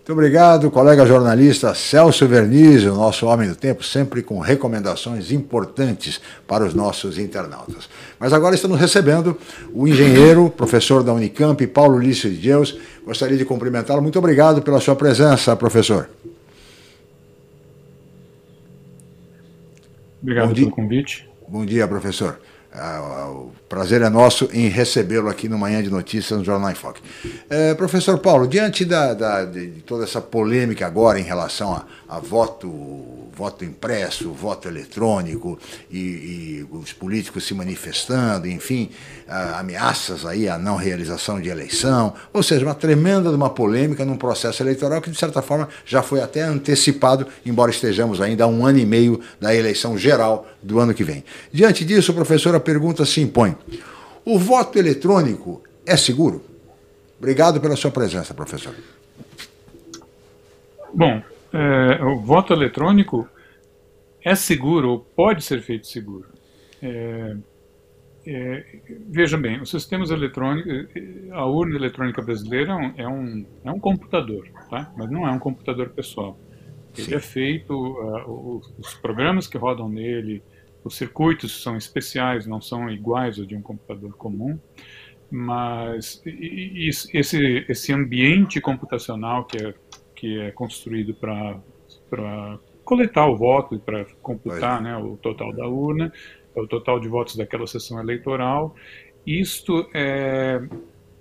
Muito 0.02 0.14
obrigado, 0.14 0.68
colega 0.68 1.06
jornalista 1.06 1.72
Celso 1.76 2.26
Vernizzi, 2.26 2.88
o 2.88 2.96
nosso 2.96 3.24
homem 3.24 3.48
do 3.48 3.54
tempo, 3.54 3.84
sempre 3.84 4.20
com 4.20 4.40
recomendações 4.40 5.30
importantes 5.30 6.20
para 6.44 6.64
os 6.64 6.74
nossos 6.74 7.18
internautas. 7.18 7.88
Mas 8.18 8.32
agora 8.32 8.56
estamos 8.56 8.80
recebendo 8.80 9.38
o 9.72 9.86
engenheiro, 9.86 10.50
professor 10.50 11.04
da 11.04 11.12
Unicamp, 11.14 11.64
Paulo 11.68 12.00
Lício 12.00 12.28
de 12.28 12.38
Deus. 12.38 12.76
Gostaria 13.06 13.38
de 13.38 13.44
cumprimentá-lo. 13.44 14.02
Muito 14.02 14.18
obrigado 14.18 14.60
pela 14.60 14.80
sua 14.80 14.96
presença, 14.96 15.54
professor. 15.54 16.10
Obrigado 20.20 20.52
pelo 20.52 20.70
convite. 20.72 21.30
Bom 21.46 21.64
dia, 21.64 21.86
professor. 21.86 22.40
Ah, 22.74 23.30
o 23.30 23.52
prazer 23.72 24.02
é 24.02 24.10
nosso 24.10 24.50
em 24.52 24.68
recebê-lo 24.68 25.30
aqui 25.30 25.48
no 25.48 25.56
Manhã 25.56 25.82
de 25.82 25.88
Notícias 25.88 26.38
no 26.38 26.44
Jornal 26.44 26.70
em 26.70 26.74
Foque. 26.74 27.00
É, 27.48 27.72
professor 27.72 28.18
Paulo, 28.18 28.46
diante 28.46 28.84
da, 28.84 29.14
da, 29.14 29.46
de 29.46 29.82
toda 29.86 30.04
essa 30.04 30.20
polêmica 30.20 30.86
agora 30.86 31.18
em 31.18 31.22
relação 31.22 31.72
a, 31.72 31.86
a 32.06 32.18
voto 32.18 33.22
voto 33.34 33.64
impresso, 33.64 34.30
voto 34.30 34.68
eletrônico 34.68 35.58
e, 35.90 35.98
e 35.98 36.66
os 36.70 36.92
políticos 36.92 37.44
se 37.44 37.54
manifestando, 37.54 38.46
enfim, 38.46 38.90
ameaças 39.56 40.26
aí 40.26 40.48
à 40.48 40.58
não 40.58 40.76
realização 40.76 41.40
de 41.40 41.48
eleição, 41.48 42.12
ou 42.32 42.42
seja, 42.42 42.64
uma 42.64 42.74
tremenda 42.74 43.30
uma 43.30 43.48
polêmica 43.48 44.04
num 44.04 44.16
processo 44.16 44.62
eleitoral 44.62 45.00
que 45.00 45.10
de 45.10 45.18
certa 45.18 45.40
forma 45.40 45.68
já 45.86 46.02
foi 46.02 46.20
até 46.20 46.42
antecipado, 46.42 47.26
embora 47.44 47.70
estejamos 47.70 48.20
ainda 48.20 48.44
a 48.44 48.46
um 48.46 48.66
ano 48.66 48.78
e 48.78 48.86
meio 48.86 49.20
da 49.40 49.54
eleição 49.54 49.96
geral 49.96 50.46
do 50.62 50.78
ano 50.78 50.92
que 50.92 51.02
vem. 51.02 51.24
Diante 51.50 51.84
disso, 51.84 52.12
professor, 52.12 52.54
a 52.54 52.60
pergunta 52.60 53.04
se 53.06 53.20
impõe: 53.20 53.56
o 54.24 54.38
voto 54.38 54.78
eletrônico 54.78 55.62
é 55.86 55.96
seguro? 55.96 56.42
Obrigado 57.18 57.60
pela 57.60 57.76
sua 57.76 57.90
presença, 57.90 58.34
professor. 58.34 58.74
Bom, 60.92 61.22
é, 61.52 62.04
o 62.04 62.20
voto 62.20 62.52
eletrônico 62.52 63.28
é 64.24 64.34
seguro 64.34 64.90
ou 64.90 64.98
pode 65.00 65.42
ser 65.42 65.62
feito 65.62 65.86
seguro. 65.86 66.26
É, 66.82 67.36
é, 68.26 68.64
veja 69.08 69.36
bem, 69.36 69.60
os 69.60 69.70
sistemas 69.70 70.10
eletrônicos, 70.10 70.86
a 71.32 71.44
urna 71.44 71.76
eletrônica 71.76 72.22
brasileira 72.22 72.72
é 72.96 73.06
um, 73.06 73.44
é 73.64 73.70
um 73.70 73.80
computador, 73.80 74.48
tá? 74.70 74.92
mas 74.96 75.10
não 75.10 75.26
é 75.26 75.30
um 75.30 75.38
computador 75.38 75.90
pessoal. 75.90 76.38
Ele 76.96 77.06
Sim. 77.06 77.14
é 77.14 77.20
feito, 77.20 77.72
uh, 77.72 78.58
os, 78.58 78.72
os, 78.78 78.94
programas 78.94 79.46
que 79.46 79.56
rodam 79.56 79.88
nele, 79.88 80.42
os 80.84 80.96
circuitos 80.96 81.62
são 81.62 81.76
especiais, 81.76 82.46
não 82.46 82.60
são 82.60 82.90
iguais 82.90 83.38
aos 83.38 83.46
de 83.46 83.54
um 83.54 83.62
computador 83.62 84.14
comum, 84.16 84.58
mas 85.30 86.22
esse, 86.24 87.64
esse 87.68 87.92
ambiente 87.92 88.60
computacional 88.60 89.44
que 89.44 89.58
é 89.58 89.74
que 90.22 90.38
é 90.38 90.52
construído 90.52 91.12
para 91.14 91.60
coletar 92.84 93.26
o 93.26 93.36
voto 93.36 93.74
e 93.74 93.78
para 93.80 94.04
computar 94.22 94.80
né, 94.80 94.96
o 94.96 95.16
total 95.16 95.52
da 95.52 95.66
urna, 95.66 96.12
o 96.54 96.64
total 96.64 97.00
de 97.00 97.08
votos 97.08 97.34
daquela 97.34 97.66
sessão 97.66 97.98
eleitoral. 97.98 98.76
Isto 99.26 99.84
é, 99.92 100.62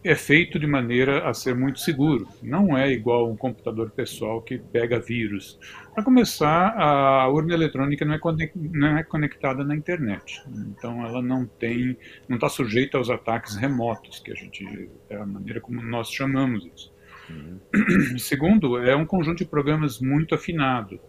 é 0.03 0.15
feito 0.15 0.57
de 0.57 0.65
maneira 0.65 1.29
a 1.29 1.33
ser 1.33 1.55
muito 1.55 1.79
seguro. 1.79 2.27
Não 2.41 2.75
é 2.75 2.91
igual 2.91 3.29
um 3.29 3.37
computador 3.37 3.91
pessoal 3.91 4.41
que 4.41 4.57
pega 4.57 4.99
vírus. 4.99 5.59
Para 5.93 6.03
começar, 6.03 6.69
a 6.75 7.27
urna 7.27 7.53
eletrônica 7.53 8.03
não 8.03 8.15
é, 8.15 8.19
não 8.55 8.97
é 8.97 9.03
conectada 9.03 9.63
na 9.63 9.75
internet. 9.75 10.41
Então, 10.47 11.05
ela 11.05 11.21
não 11.21 11.45
tem, 11.45 11.97
não 12.27 12.37
está 12.37 12.49
sujeita 12.49 12.97
aos 12.97 13.09
ataques 13.09 13.55
remotos, 13.55 14.19
que 14.19 14.31
a 14.31 14.35
gente 14.35 14.89
é 15.09 15.17
a 15.17 15.25
maneira 15.25 15.61
como 15.61 15.81
nós 15.81 16.09
chamamos 16.11 16.65
isso. 16.65 16.93
Uhum. 17.29 17.59
Segundo, 18.17 18.79
é 18.79 18.95
um 18.95 19.05
conjunto 19.05 19.39
de 19.39 19.45
programas 19.45 19.99
muito 19.99 20.33
afinado. 20.33 20.99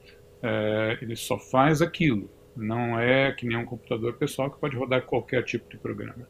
É, 0.42 0.98
ele 1.00 1.16
só 1.16 1.38
faz 1.38 1.80
aquilo. 1.80 2.28
Não 2.54 3.00
é 3.00 3.32
que 3.32 3.46
nem 3.46 3.56
um 3.56 3.64
computador 3.64 4.14
pessoal 4.14 4.50
que 4.50 4.60
pode 4.60 4.76
rodar 4.76 5.02
qualquer 5.02 5.42
tipo 5.44 5.70
de 5.70 5.78
programa. 5.78 6.28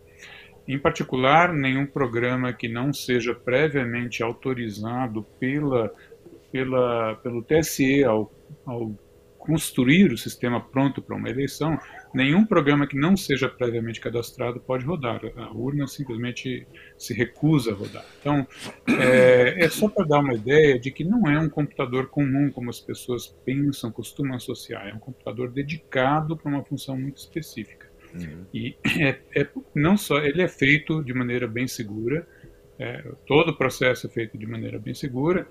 Em 0.67 0.79
particular, 0.79 1.53
nenhum 1.53 1.87
programa 1.87 2.53
que 2.53 2.69
não 2.69 2.93
seja 2.93 3.35
previamente 3.35 4.23
autorizado 4.23 5.25
pela, 5.39 5.93
pela, 6.53 7.17
pelo 7.17 7.43
TSE 7.43 8.05
ao, 8.05 8.33
ao 8.65 8.95
construir 9.43 10.13
o 10.13 10.17
sistema 10.17 10.61
pronto 10.61 11.03
para 11.03 11.17
uma 11.17 11.29
eleição, 11.29 11.77
nenhum 12.15 12.47
programa 12.47 12.87
que 12.87 12.97
não 12.97 13.17
seja 13.17 13.49
previamente 13.49 14.01
cadastrado 14.01 14.61
pode 14.61 14.85
rodar. 14.85 15.21
A 15.37 15.53
urna 15.53 15.89
simplesmente 15.89 16.65
se 16.97 17.13
recusa 17.13 17.73
a 17.73 17.75
rodar. 17.75 18.05
Então, 18.21 18.47
é, 19.01 19.65
é 19.65 19.69
só 19.69 19.89
para 19.89 20.07
dar 20.07 20.21
uma 20.21 20.35
ideia 20.35 20.79
de 20.79 20.93
que 20.93 21.03
não 21.03 21.29
é 21.29 21.41
um 21.41 21.49
computador 21.49 22.07
comum 22.07 22.53
como 22.53 22.71
as 22.71 22.79
pessoas 22.79 23.27
pensam, 23.45 23.91
costumam 23.91 24.37
associar. 24.37 24.87
É 24.87 24.95
um 24.95 25.01
computador 25.01 25.51
dedicado 25.51 26.37
para 26.37 26.49
uma 26.49 26.63
função 26.63 26.97
muito 26.97 27.17
específica. 27.17 27.92
Uhum. 28.15 28.45
E 28.53 28.77
é, 29.01 29.19
é, 29.35 29.49
não 29.75 29.97
só 29.97 30.19
ele 30.19 30.43
é 30.43 30.49
feito 30.49 31.03
de 31.03 31.15
maneira 31.15 31.47
bem 31.47 31.67
segura, 31.67 32.27
é, 32.79 33.05
todo 33.27 33.51
o 33.51 33.57
processo 33.57 34.07
é 34.07 34.11
feito 34.11 34.37
de 34.37 34.47
maneira 34.47 34.79
bem 34.79 34.95
segura, 34.95 35.47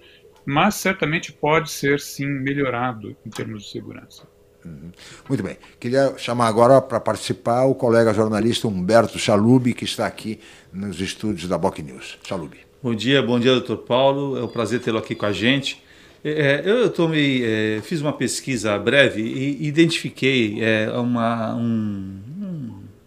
mas 0.45 0.75
certamente 0.75 1.31
pode 1.31 1.69
ser 1.71 1.99
sim 1.99 2.25
melhorado 2.25 3.15
em 3.25 3.29
termos 3.29 3.63
de 3.63 3.71
segurança. 3.71 4.27
Uhum. 4.65 4.91
Muito 5.27 5.43
bem. 5.43 5.57
Queria 5.79 6.15
chamar 6.17 6.47
agora 6.47 6.81
para 6.81 6.99
participar 6.99 7.65
o 7.65 7.75
colega 7.75 8.13
jornalista 8.13 8.67
Humberto 8.67 9.17
Chalubi, 9.17 9.73
que 9.73 9.85
está 9.85 10.05
aqui 10.05 10.39
nos 10.71 10.99
estúdios 10.99 11.47
da 11.47 11.57
Boc 11.57 11.79
News. 11.79 12.19
Chalubi. 12.23 12.59
Bom 12.81 12.95
dia, 12.95 13.21
bom 13.21 13.39
dia, 13.39 13.51
doutor 13.51 13.77
Paulo. 13.77 14.37
É 14.37 14.43
um 14.43 14.47
prazer 14.47 14.79
tê-lo 14.79 14.97
aqui 14.97 15.15
com 15.15 15.25
a 15.25 15.31
gente. 15.31 15.81
É, 16.23 16.61
eu 16.63 16.89
tomei, 16.91 17.43
é, 17.43 17.81
fiz 17.81 17.99
uma 17.99 18.13
pesquisa 18.13 18.77
breve 18.77 19.21
e 19.21 19.67
identifiquei 19.67 20.63
é, 20.63 20.91
uma, 20.91 21.55
um, 21.55 21.61
um, 21.61 22.30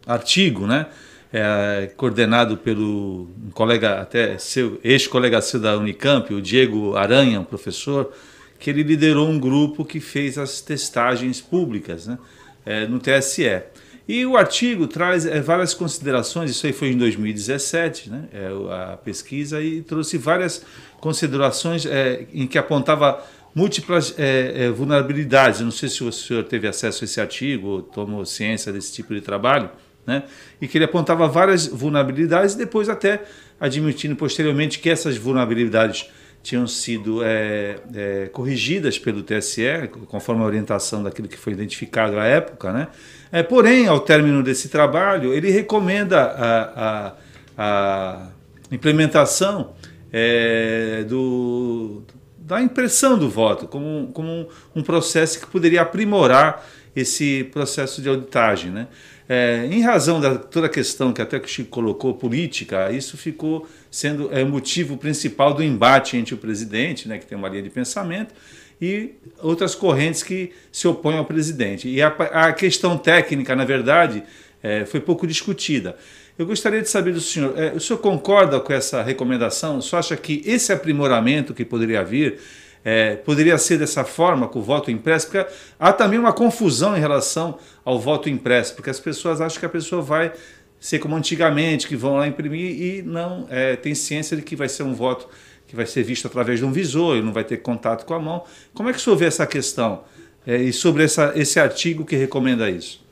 artigo, 0.06 0.66
né, 0.66 0.86
é, 1.32 1.90
coordenado 1.96 2.56
pelo 2.56 3.28
um 3.44 3.50
colega, 3.50 4.00
até 4.00 4.38
seu 4.38 4.78
ex-colega 4.84 5.40
seu 5.40 5.58
da 5.58 5.76
Unicamp, 5.76 6.32
o 6.32 6.40
Diego 6.40 6.96
Aranha, 6.96 7.40
um 7.40 7.44
professor, 7.44 8.12
que 8.58 8.70
ele 8.70 8.82
liderou 8.82 9.28
um 9.28 9.38
grupo 9.38 9.84
que 9.84 10.00
fez 10.00 10.38
as 10.38 10.60
testagens 10.60 11.40
públicas 11.40 12.06
né, 12.06 12.18
é, 12.64 12.86
no 12.86 13.00
TSE. 13.00 13.62
E 14.06 14.24
o 14.26 14.36
artigo 14.36 14.86
traz 14.86 15.24
é, 15.24 15.40
várias 15.40 15.72
considerações, 15.74 16.50
isso 16.50 16.66
aí 16.66 16.72
foi 16.72 16.90
em 16.90 16.98
2017, 16.98 18.10
né, 18.10 18.28
é, 18.32 18.92
a 18.92 18.96
pesquisa, 18.96 19.60
e 19.60 19.82
trouxe 19.82 20.18
várias 20.18 20.64
considerações 21.00 21.84
é, 21.84 22.26
em 22.32 22.46
que 22.46 22.58
apontava 22.58 23.24
múltiplas 23.54 24.14
é, 24.18 24.64
é, 24.64 24.70
vulnerabilidades. 24.70 25.60
não 25.60 25.70
sei 25.70 25.88
se 25.88 26.04
o 26.04 26.12
senhor 26.12 26.44
teve 26.44 26.68
acesso 26.68 27.02
a 27.02 27.06
esse 27.06 27.20
artigo 27.20 27.68
ou 27.68 27.82
tomou 27.82 28.24
ciência 28.26 28.72
desse 28.72 28.92
tipo 28.92 29.14
de 29.14 29.20
trabalho, 29.20 29.70
né, 30.06 30.24
e 30.60 30.68
que 30.68 30.78
ele 30.78 30.84
apontava 30.84 31.26
várias 31.26 31.66
vulnerabilidades 31.66 32.54
depois 32.54 32.88
até 32.88 33.22
admitindo 33.58 34.16
posteriormente 34.16 34.78
que 34.78 34.90
essas 34.90 35.16
vulnerabilidades 35.16 36.08
tinham 36.42 36.66
sido 36.66 37.24
é, 37.24 37.76
é, 37.94 38.26
corrigidas 38.30 38.98
pelo 38.98 39.22
TSE, 39.22 39.88
conforme 40.08 40.42
a 40.42 40.44
orientação 40.44 41.02
daquilo 41.02 41.26
que 41.26 41.38
foi 41.38 41.54
identificado 41.54 42.18
à 42.18 42.26
época. 42.26 42.70
Né? 42.70 42.88
É, 43.32 43.42
porém, 43.42 43.86
ao 43.86 44.00
término 44.00 44.42
desse 44.42 44.68
trabalho, 44.68 45.32
ele 45.32 45.50
recomenda 45.50 46.20
a, 46.22 46.74
a, 46.76 47.14
a 47.56 48.28
implementação 48.70 49.72
é, 50.12 51.02
do, 51.08 52.02
da 52.38 52.60
impressão 52.60 53.18
do 53.18 53.28
voto, 53.28 53.66
como, 53.66 54.12
como 54.12 54.46
um, 54.76 54.82
processo 54.82 55.40
que 55.40 55.46
poderia 55.46 55.80
aprimorar 55.80 56.64
esse 56.94 57.44
processo 57.52 58.00
de 58.00 58.08
auditagem. 58.08 58.70
Né? 58.70 58.88
É, 59.28 59.66
em 59.70 59.82
razão 59.82 60.20
da 60.20 60.36
toda 60.36 60.66
a 60.66 60.70
questão 60.70 61.12
que 61.12 61.22
até 61.22 61.38
que 61.38 61.46
o 61.46 61.48
Chico 61.48 61.70
colocou, 61.70 62.14
política, 62.14 62.92
isso 62.92 63.16
ficou 63.16 63.66
sendo 63.90 64.28
é, 64.32 64.44
motivo 64.44 64.96
principal 64.96 65.54
do 65.54 65.62
embate 65.62 66.16
entre 66.16 66.34
o 66.34 66.36
presidente, 66.36 67.08
né, 67.08 67.18
que 67.18 67.26
tem 67.26 67.36
uma 67.36 67.48
linha 67.48 67.62
de 67.62 67.70
pensamento, 67.70 68.34
e 68.80 69.12
outras 69.40 69.74
correntes 69.74 70.22
que 70.22 70.52
se 70.70 70.86
opõem 70.86 71.16
ao 71.16 71.24
presidente. 71.24 71.88
E 71.88 72.02
a, 72.02 72.08
a 72.08 72.52
questão 72.52 72.98
técnica, 72.98 73.56
na 73.56 73.64
verdade, 73.64 74.22
é, 74.62 74.84
foi 74.84 75.00
pouco 75.00 75.26
discutida. 75.26 75.96
Eu 76.36 76.44
gostaria 76.46 76.82
de 76.82 76.90
saber 76.90 77.14
do 77.14 77.20
senhor, 77.20 77.56
é, 77.56 77.72
o 77.72 77.80
senhor 77.80 77.98
concorda 78.00 78.58
com 78.58 78.72
essa 78.72 79.02
recomendação? 79.02 79.78
O 79.78 79.82
senhor 79.82 80.00
acha 80.00 80.16
que 80.16 80.42
esse 80.44 80.72
aprimoramento 80.72 81.54
que 81.54 81.64
poderia 81.64 82.04
vir 82.04 82.40
é, 82.84 83.16
poderia 83.16 83.56
ser 83.56 83.78
dessa 83.78 84.04
forma, 84.04 84.46
com 84.46 84.58
o 84.58 84.62
voto 84.62 84.90
impresso? 84.90 85.28
Porque 85.28 85.50
há 85.78 85.92
também 85.92 86.18
uma 86.18 86.32
confusão 86.32 86.96
em 86.96 87.00
relação 87.00 87.58
ao 87.84 87.98
voto 87.98 88.28
impresso, 88.28 88.74
porque 88.74 88.90
as 88.90 89.00
pessoas 89.00 89.40
acham 89.40 89.58
que 89.58 89.66
a 89.66 89.70
pessoa 89.70 90.02
vai 90.02 90.32
ser 90.78 90.98
como 90.98 91.16
antigamente, 91.16 91.88
que 91.88 91.96
vão 91.96 92.16
lá 92.16 92.26
imprimir 92.26 92.78
e 92.78 93.02
não 93.02 93.46
é, 93.48 93.74
tem 93.74 93.94
ciência 93.94 94.36
de 94.36 94.42
que 94.42 94.54
vai 94.54 94.68
ser 94.68 94.82
um 94.82 94.92
voto 94.92 95.26
que 95.66 95.74
vai 95.74 95.86
ser 95.86 96.02
visto 96.02 96.26
através 96.26 96.58
de 96.58 96.64
um 96.66 96.72
visor, 96.72 97.16
ele 97.16 97.24
não 97.24 97.32
vai 97.32 97.42
ter 97.42 97.56
contato 97.56 98.04
com 98.04 98.12
a 98.12 98.20
mão. 98.20 98.44
Como 98.74 98.90
é 98.90 98.92
que 98.92 98.98
o 98.98 99.00
senhor 99.00 99.16
vê 99.16 99.24
essa 99.24 99.46
questão? 99.46 100.04
É, 100.46 100.56
e 100.56 100.72
sobre 100.72 101.04
essa, 101.04 101.32
esse 101.34 101.58
artigo 101.58 102.04
que 102.04 102.16
recomenda 102.16 102.68
isso? 102.68 103.02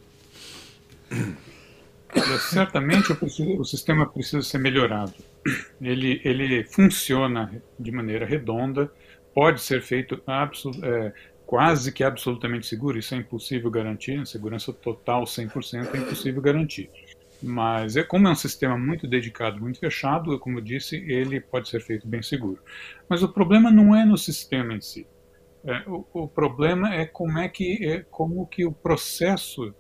Certamente 2.51 3.17
o, 3.59 3.65
sistema 3.65 4.07
precisa 4.07 4.43
ser 4.43 4.59
melhorado. 4.59 5.15
Ele, 5.81 6.21
ele 6.25 6.65
funciona 6.65 7.51
de 7.79 7.91
maneira 7.91 8.27
redonda, 8.27 8.93
pode 9.35 9.61
ser 9.61 9.83
feito 9.83 10.21
é, 10.83 11.13
quase 11.47 11.93
que 11.93 12.03
absolutamente 12.03 12.67
seguro, 12.67 12.99
isso 12.99 13.15
é 13.15 13.19
impossível 13.19 13.71
garantir, 13.71 14.27
segurança 14.27 14.73
total 14.73 15.25
100% 15.25 15.95
é 15.95 15.99
impossível 15.99 16.41
garantir. 16.41 16.91
Mas 17.43 17.97
é 17.97 18.05
como 18.05 18.29
é 18.29 18.31
um 18.31 18.37
sistema 18.37 18.79
muito 18.79 19.07
dedicado, 19.09 19.61
muito 19.61 19.81
fechado, 19.81 20.39
como 20.39 20.59
eu 20.59 20.63
disse, 20.63 20.97
ele 20.97 21.41
pode 21.41 21.69
ser 21.69 21.81
feito 21.81 22.07
bem 22.07 22.23
seguro. 22.23 22.63
Mas 23.09 23.23
o 23.23 23.29
problema 23.29 23.71
não 23.71 23.97
é 23.97 24.05
no 24.05 24.17
sistema 24.17 24.75
em 24.75 24.81
si. 24.81 25.07
É, 25.65 25.83
o, 25.89 26.07
o, 26.13 26.29
problema 26.29 26.95
é 26.95 27.05
como 27.05 27.39
é 27.39 27.49
que 27.49 27.85
é, 27.85 28.05
como 28.11 28.47
que 28.47 28.65
o 28.65 28.73
processo 28.73 29.75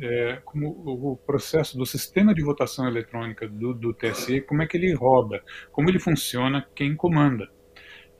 é, 0.00 0.40
como 0.44 0.68
o 0.68 1.16
processo 1.16 1.76
do 1.76 1.84
sistema 1.84 2.34
de 2.34 2.42
votação 2.42 2.86
eletrônica 2.86 3.46
do, 3.46 3.74
do 3.74 3.92
TSE, 3.92 4.40
como 4.42 4.62
é 4.62 4.66
que 4.66 4.76
ele 4.76 4.94
roda, 4.94 5.42
como 5.70 5.90
ele 5.90 5.98
funciona, 5.98 6.66
quem 6.74 6.96
comanda. 6.96 7.48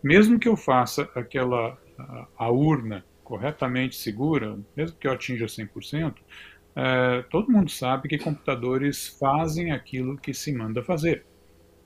Mesmo 0.03 0.39
que 0.39 0.49
eu 0.49 0.57
faça 0.57 1.09
aquela 1.15 1.77
a, 1.99 2.29
a 2.37 2.51
urna 2.51 3.05
corretamente 3.25 3.97
segura, 3.97 4.59
mesmo 4.77 4.97
que 4.97 5.07
eu 5.07 5.13
atinja 5.13 5.47
100%, 5.47 6.15
é, 6.75 7.23
todo 7.31 7.51
mundo 7.51 7.71
sabe 7.71 8.09
que 8.09 8.19
computadores 8.19 9.09
fazem 9.19 9.73
aquilo 9.73 10.17
que 10.17 10.33
se 10.33 10.53
manda 10.53 10.83
fazer. 10.83 11.27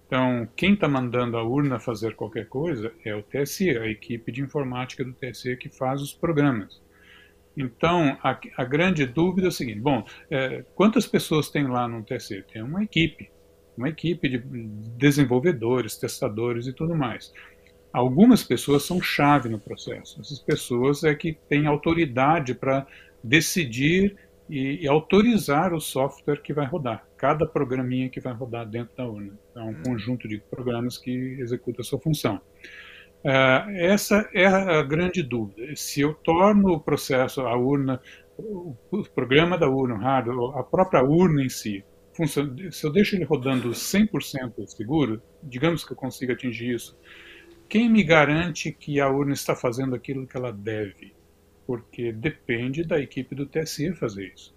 Então, 0.07 0.47
quem 0.55 0.75
está 0.75 0.87
mandando 0.87 1.39
a 1.39 1.43
urna 1.43 1.81
fazer 1.81 2.15
qualquer 2.15 2.47
coisa 2.47 2.93
é 3.03 3.15
o 3.15 3.23
TSE, 3.23 3.71
a 3.71 3.87
equipe 3.87 4.31
de 4.31 4.43
informática 4.43 5.03
do 5.03 5.15
TSE 5.15 5.57
que 5.57 5.71
faz 5.71 6.03
os 6.03 6.13
programas. 6.13 6.83
Então, 7.57 8.19
a, 8.23 8.39
a 8.59 8.65
grande 8.65 9.07
dúvida 9.07 9.47
é 9.47 9.49
o 9.49 9.53
seguinte: 9.53 9.81
bom, 9.81 10.05
é, 10.31 10.65
quantas 10.75 11.07
pessoas 11.07 11.49
tem 11.49 11.67
lá 11.67 11.89
no 11.89 12.03
TSE? 12.03 12.43
Tem 12.53 12.63
uma 12.63 12.85
equipe, 12.85 13.31
uma 13.77 13.89
equipe 13.89 14.29
de 14.29 14.39
desenvolvedores, 14.99 15.97
testadores 15.97 16.67
e 16.67 16.75
tudo 16.75 16.95
mais. 16.95 17.33
Algumas 17.93 18.43
pessoas 18.43 18.85
são 18.85 19.01
chave 19.01 19.49
no 19.49 19.59
processo. 19.59 20.21
Essas 20.21 20.39
pessoas 20.39 21.05
é 21.05 21.15
que 21.15 21.37
têm 21.49 21.67
autoridade 21.67 22.55
para 22.55 22.87
decidir 23.23 24.17
e, 24.49 24.83
e, 24.83 24.89
autorizar 24.89 25.73
o 25.73 25.81
software 25.81 26.43
que 26.43 26.53
vai 26.53 26.67
rodar, 26.67 27.07
cada 27.17 27.47
programinha 27.47 28.09
que 28.09 28.21
vai 28.21 28.33
rodar 28.33 28.67
dentro 28.67 28.95
da 28.97 29.07
urna. 29.07 29.33
É 29.55 29.61
um 29.61 29.75
conjunto 29.83 30.27
de 30.27 30.39
programas 30.51 30.99
que 30.99 31.11
executa 31.41 31.83
a 31.83 31.85
sua 31.85 31.99
função. 31.99 32.41
Uh, 33.25 33.71
essa 33.77 34.29
é 34.35 34.47
a 34.47 34.83
grande 34.83 35.23
dúvida. 35.23 35.77
Se 35.77 36.01
eu 36.01 36.13
torno 36.13 36.73
o 36.73 36.81
processo, 36.81 37.43
a 37.43 37.57
urna, 37.57 38.01
o, 38.37 38.75
o 38.91 39.05
programa 39.05 39.57
da 39.57 39.69
urna, 39.69 39.95
o 39.95 39.99
hardware, 39.99 40.59
a 40.59 40.63
própria 40.63 41.03
urna 41.05 41.43
em 41.43 41.49
si, 41.49 41.85
se 42.71 42.85
eu 42.85 42.93
deixo 42.93 43.17
ele 43.17 43.25
rodando 43.25 43.71
100% 43.71 44.67
seguro, 44.67 45.23
digamos 45.43 45.85
que 45.85 45.93
eu 45.93 45.97
consiga 45.97 46.35
atingir 46.35 46.75
isso, 46.75 46.99
quem 47.73 47.89
me 47.89 48.05
garante 48.05 48.71
que 48.71 49.01
a 49.01 49.09
urna 49.09 49.33
está 49.33 49.57
fazendo 49.57 49.95
aquilo 49.95 50.27
que 50.27 50.37
ela 50.37 50.53
deve? 50.53 51.13
porque 51.67 52.13
depende 52.13 52.85
da 52.85 53.01
equipe 53.01 53.35
do 53.35 53.47
TSE 53.47 53.95
fazer 53.95 54.33
isso. 54.35 54.55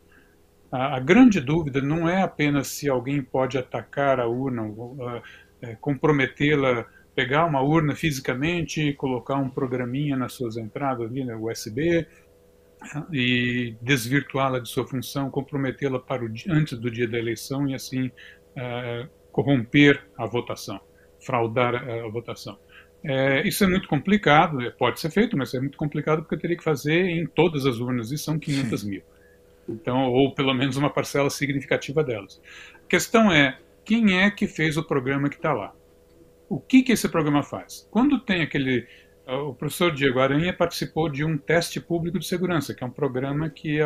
A, 0.72 0.98
a 0.98 1.00
grande 1.00 1.40
dúvida 1.40 1.82
não 1.82 2.10
é 2.10 2.22
apenas 2.22 2.68
se 2.68 2.90
alguém 2.90 3.22
pode 3.22 3.58
atacar 3.58 4.20
a 4.20 4.28
urna, 4.28 4.64
uh, 4.64 5.22
é, 5.62 5.76
comprometê-la, 5.76 6.86
pegar 7.16 7.46
uma 7.46 7.62
urna 7.62 7.96
fisicamente, 7.96 8.94
colocar 8.94 9.36
um 9.36 9.50
programinha 9.50 10.18
nas 10.18 10.34
suas 10.34 10.58
entradas 10.58 11.10
ali, 11.10 11.24
né, 11.24 11.36
USB, 11.36 12.06
e 13.12 13.76
desvirtuá-la 13.82 14.60
de 14.60 14.68
sua 14.68 14.86
função, 14.86 15.30
comprometê-la 15.30 16.00
para 16.00 16.24
o 16.24 16.30
dia, 16.30 16.52
antes 16.52 16.78
do 16.78 16.92
dia 16.92 17.08
da 17.08 17.18
eleição 17.18 17.68
e 17.68 17.74
assim 17.74 18.08
uh, 18.08 19.10
corromper 19.32 20.04
a 20.18 20.26
votação, 20.26 20.80
fraudar 21.22 21.76
a, 21.76 22.06
a 22.06 22.10
votação. 22.10 22.60
É, 23.08 23.48
isso 23.48 23.64
é 23.64 23.68
muito 23.68 23.88
complicado, 23.88 24.62
é, 24.62 24.72
pode 24.72 25.00
ser 25.00 25.12
feito, 25.12 25.38
mas 25.38 25.54
é 25.54 25.60
muito 25.60 25.78
complicado 25.78 26.22
porque 26.22 26.36
eu 26.36 26.40
teria 26.40 26.58
que 26.58 26.64
fazer 26.64 27.06
em 27.06 27.28
todas 27.28 27.66
as 27.66 27.78
urnas, 27.78 28.12
e 28.12 28.18
são 28.18 28.40
500 28.40 28.84
mil. 28.84 29.04
Então, 29.70 30.12
ou 30.12 30.34
pelo 30.34 30.54
menos 30.54 30.76
uma 30.76 30.90
parcela 30.90 31.30
significativa 31.30 32.04
delas. 32.04 32.42
A 32.84 32.88
questão 32.88 33.32
é, 33.32 33.58
quem 33.84 34.20
é 34.20 34.32
que 34.32 34.48
fez 34.48 34.76
o 34.76 34.84
programa 34.84 35.30
que 35.30 35.36
está 35.36 35.54
lá? 35.54 35.74
O 36.50 36.60
que, 36.60 36.82
que 36.82 36.92
esse 36.92 37.08
programa 37.08 37.44
faz? 37.44 37.88
Quando 37.92 38.20
tem 38.20 38.42
aquele 38.42 38.88
o 39.28 39.54
professor 39.54 39.92
Diego 39.92 40.20
Aranha 40.20 40.54
participou 40.54 41.10
de 41.10 41.24
um 41.26 41.38
teste 41.38 41.80
público 41.80 42.20
de 42.20 42.28
segurança, 42.28 42.76
que 42.76 42.84
é 42.84 42.88
um 42.88 42.92
programa 42.92 43.50
que 43.50 43.80
é, 43.80 43.84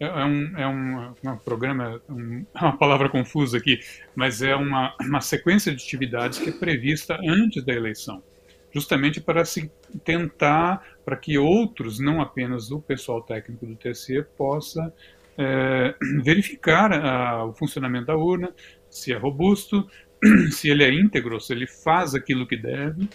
é 0.00 0.24
um, 0.24 0.58
é 0.58 0.68
um, 0.68 1.14
um 1.24 1.36
programa, 1.38 2.00
um, 2.08 2.44
é 2.54 2.60
uma 2.60 2.76
palavra 2.76 3.08
confusa 3.08 3.56
aqui, 3.56 3.80
mas 4.14 4.42
é 4.42 4.54
uma, 4.54 4.94
uma 5.00 5.20
sequência 5.22 5.74
de 5.74 5.82
atividades 5.82 6.38
que 6.38 6.50
é 6.50 6.52
prevista 6.52 7.18
antes 7.26 7.64
da 7.64 7.72
eleição, 7.72 8.22
justamente 8.70 9.20
para 9.20 9.44
se 9.44 9.70
tentar, 10.04 10.82
para 11.02 11.16
que 11.16 11.38
outros, 11.38 11.98
não 11.98 12.20
apenas 12.20 12.70
o 12.70 12.80
pessoal 12.80 13.22
técnico 13.22 13.64
do 13.64 13.74
TSE, 13.74 14.22
possa 14.36 14.92
é, 15.38 15.94
verificar 16.22 16.92
a, 16.92 17.44
o 17.46 17.54
funcionamento 17.54 18.06
da 18.06 18.16
urna, 18.16 18.52
se 18.90 19.14
é 19.14 19.16
robusto, 19.16 19.88
se 20.52 20.68
ele 20.68 20.84
é 20.84 20.92
íntegro, 20.92 21.40
se 21.40 21.54
ele 21.54 21.66
faz 21.66 22.14
aquilo 22.14 22.46
que 22.46 22.56
deve, 22.56 23.08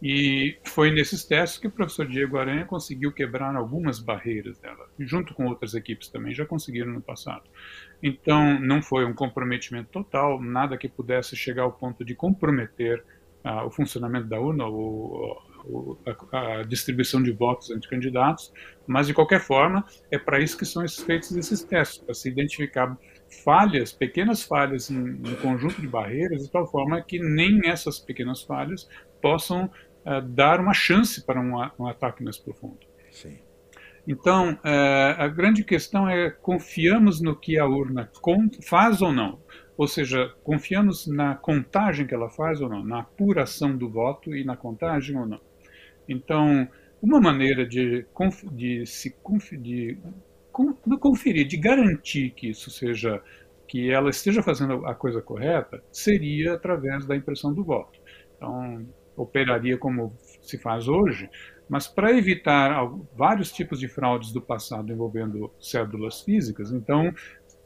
e 0.00 0.56
foi 0.64 0.92
nesses 0.92 1.24
testes 1.24 1.58
que 1.58 1.66
o 1.66 1.70
professor 1.70 2.06
Diego 2.06 2.38
Aranha 2.38 2.64
conseguiu 2.64 3.12
quebrar 3.12 3.54
algumas 3.56 3.98
barreiras 3.98 4.58
dela, 4.58 4.88
junto 4.98 5.34
com 5.34 5.46
outras 5.46 5.74
equipes 5.74 6.08
também 6.08 6.32
já 6.32 6.46
conseguiram 6.46 6.92
no 6.92 7.00
passado. 7.00 7.42
Então, 8.00 8.60
não 8.60 8.80
foi 8.80 9.04
um 9.04 9.12
comprometimento 9.12 9.90
total, 9.90 10.40
nada 10.40 10.78
que 10.78 10.88
pudesse 10.88 11.34
chegar 11.34 11.64
ao 11.64 11.72
ponto 11.72 12.04
de 12.04 12.14
comprometer 12.14 13.04
uh, 13.44 13.66
o 13.66 13.70
funcionamento 13.70 14.28
da 14.28 14.40
urna 14.40 14.66
ou, 14.66 15.36
ou 15.64 16.00
a, 16.32 16.60
a, 16.60 16.62
distribuição 16.62 17.20
de 17.20 17.32
votos 17.32 17.70
entre 17.70 17.88
candidatos, 17.88 18.52
mas 18.86 19.08
de 19.08 19.14
qualquer 19.14 19.40
forma, 19.40 19.84
é 20.12 20.18
para 20.18 20.38
isso 20.38 20.56
que 20.56 20.64
são 20.64 20.86
feitos 20.88 21.34
esses 21.36 21.64
testes, 21.64 21.98
para 21.98 22.14
se 22.14 22.28
identificar 22.28 22.96
falhas, 23.44 23.92
pequenas 23.92 24.42
falhas 24.42 24.90
em 24.90 25.34
conjunto 25.42 25.80
de 25.80 25.88
barreiras, 25.88 26.44
de 26.44 26.50
tal 26.50 26.66
forma 26.70 27.02
que 27.02 27.18
nem 27.18 27.68
essas 27.68 27.98
pequenas 27.98 28.42
falhas 28.42 28.88
possam 29.20 29.70
uh, 30.08 30.22
dar 30.22 30.60
uma 30.60 30.72
chance 30.72 31.24
para 31.24 31.40
um, 31.40 31.54
um 31.78 31.86
ataque 31.86 32.24
mais 32.24 32.38
profundo. 32.38 32.78
Sim. 33.10 33.38
Então, 34.06 34.52
uh, 34.52 34.58
a 35.18 35.28
grande 35.28 35.62
questão 35.62 36.08
é: 36.08 36.30
confiamos 36.30 37.20
no 37.20 37.36
que 37.36 37.58
a 37.58 37.66
urna 37.66 38.10
faz 38.62 39.02
ou 39.02 39.12
não? 39.12 39.38
Ou 39.76 39.86
seja, 39.86 40.34
confiamos 40.42 41.06
na 41.06 41.36
contagem 41.36 42.06
que 42.06 42.14
ela 42.14 42.28
faz 42.28 42.60
ou 42.60 42.68
não, 42.68 42.84
na 42.84 43.00
apuração 43.00 43.76
do 43.76 43.88
voto 43.88 44.34
e 44.34 44.42
na 44.44 44.56
contagem 44.56 45.16
ou 45.16 45.24
não. 45.24 45.40
Então, 46.08 46.66
uma 47.00 47.20
maneira 47.20 47.64
de, 47.64 48.04
de 48.52 48.86
se 48.86 49.14
de, 49.52 49.96
de 49.96 50.98
conferir, 50.98 51.46
de 51.46 51.56
garantir 51.56 52.30
que 52.30 52.48
isso 52.48 52.70
seja, 52.70 53.22
que 53.68 53.88
ela 53.90 54.10
esteja 54.10 54.42
fazendo 54.42 54.84
a 54.84 54.94
coisa 54.96 55.22
correta, 55.22 55.80
seria 55.92 56.54
através 56.54 57.06
da 57.06 57.14
impressão 57.14 57.54
do 57.54 57.62
voto. 57.62 58.00
Então, 58.36 58.84
operaria 59.18 59.76
como 59.76 60.12
se 60.40 60.56
faz 60.56 60.88
hoje, 60.88 61.28
mas 61.68 61.86
para 61.86 62.16
evitar 62.16 62.90
vários 63.14 63.52
tipos 63.52 63.78
de 63.78 63.88
fraudes 63.88 64.32
do 64.32 64.40
passado 64.40 64.90
envolvendo 64.90 65.52
cédulas 65.60 66.22
físicas, 66.22 66.72
então 66.72 67.12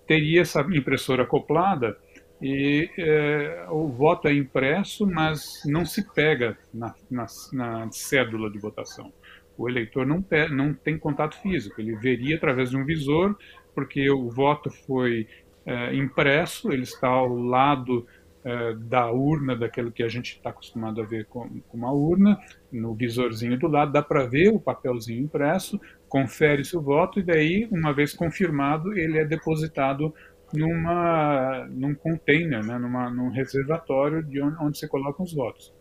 teria 0.07 0.43
essa 0.43 0.61
impressora 0.73 1.23
acoplada 1.23 1.97
E 2.41 2.91
é, 2.99 3.67
o 3.71 3.87
voto 3.87 4.27
é 4.27 4.35
impresso, 4.35 5.07
mas 5.07 5.63
não 5.65 5.85
se 5.85 6.03
pega 6.13 6.59
na, 6.75 6.93
na, 7.09 7.27
na 7.53 7.91
cédula 7.93 8.51
de 8.51 8.59
votação. 8.59 9.13
O 9.57 9.69
eleitor 9.69 10.05
não, 10.05 10.25
não 10.51 10.75
tem 10.75 10.99
contato 10.99 11.41
físico, 11.41 11.81
ele 11.81 11.95
veria 11.95 12.35
através 12.35 12.71
de 12.71 12.77
um 12.77 12.85
visor, 12.85 13.37
porque 13.73 14.11
o 14.11 14.29
voto 14.29 14.71
foi 14.71 15.29
é, 15.65 15.95
impresso, 15.95 16.73
ele 16.73 16.83
está 16.83 17.07
ao 17.07 17.33
lado 17.33 18.05
é, 18.45 18.75
da 18.75 19.11
urna, 19.11 19.55
daquilo 19.55 19.93
que 19.93 20.03
a 20.03 20.09
gente 20.09 20.33
está 20.33 20.51
acostumado 20.51 21.01
a 21.01 21.05
ver 21.05 21.27
com, 21.27 21.49
com, 21.61 21.77
uma 21.77 21.93
urna, 21.93 22.39
no 22.73 22.95
visorzinho 22.95 23.59
do 23.59 23.69
lado, 23.69 23.93
dá 23.93 24.03
para 24.03 24.27
ver 24.27 24.49
o 24.49 24.59
papelzinho 24.59 25.23
impresso, 25.23 25.81
confere-se 26.09 26.77
o 26.77 26.83
voto 26.83 27.21
e 27.21 27.23
daí, 27.23 27.69
uma 27.71 27.93
vez 27.93 28.13
confirmado, 28.13 28.93
ele 28.99 29.19
é 29.19 29.25
depositado 29.25 30.13
numa, 30.53 31.67
num 31.71 31.95
container, 31.95 32.65
né, 32.65 32.79
numa, 32.79 33.09
num 33.11 33.31
reservatório 33.31 34.23
de 34.23 34.41
onde, 34.43 34.57
onde 34.61 34.79
você 34.79 34.89
coloca 34.89 35.23
os 35.23 35.33
votos. 35.33 35.73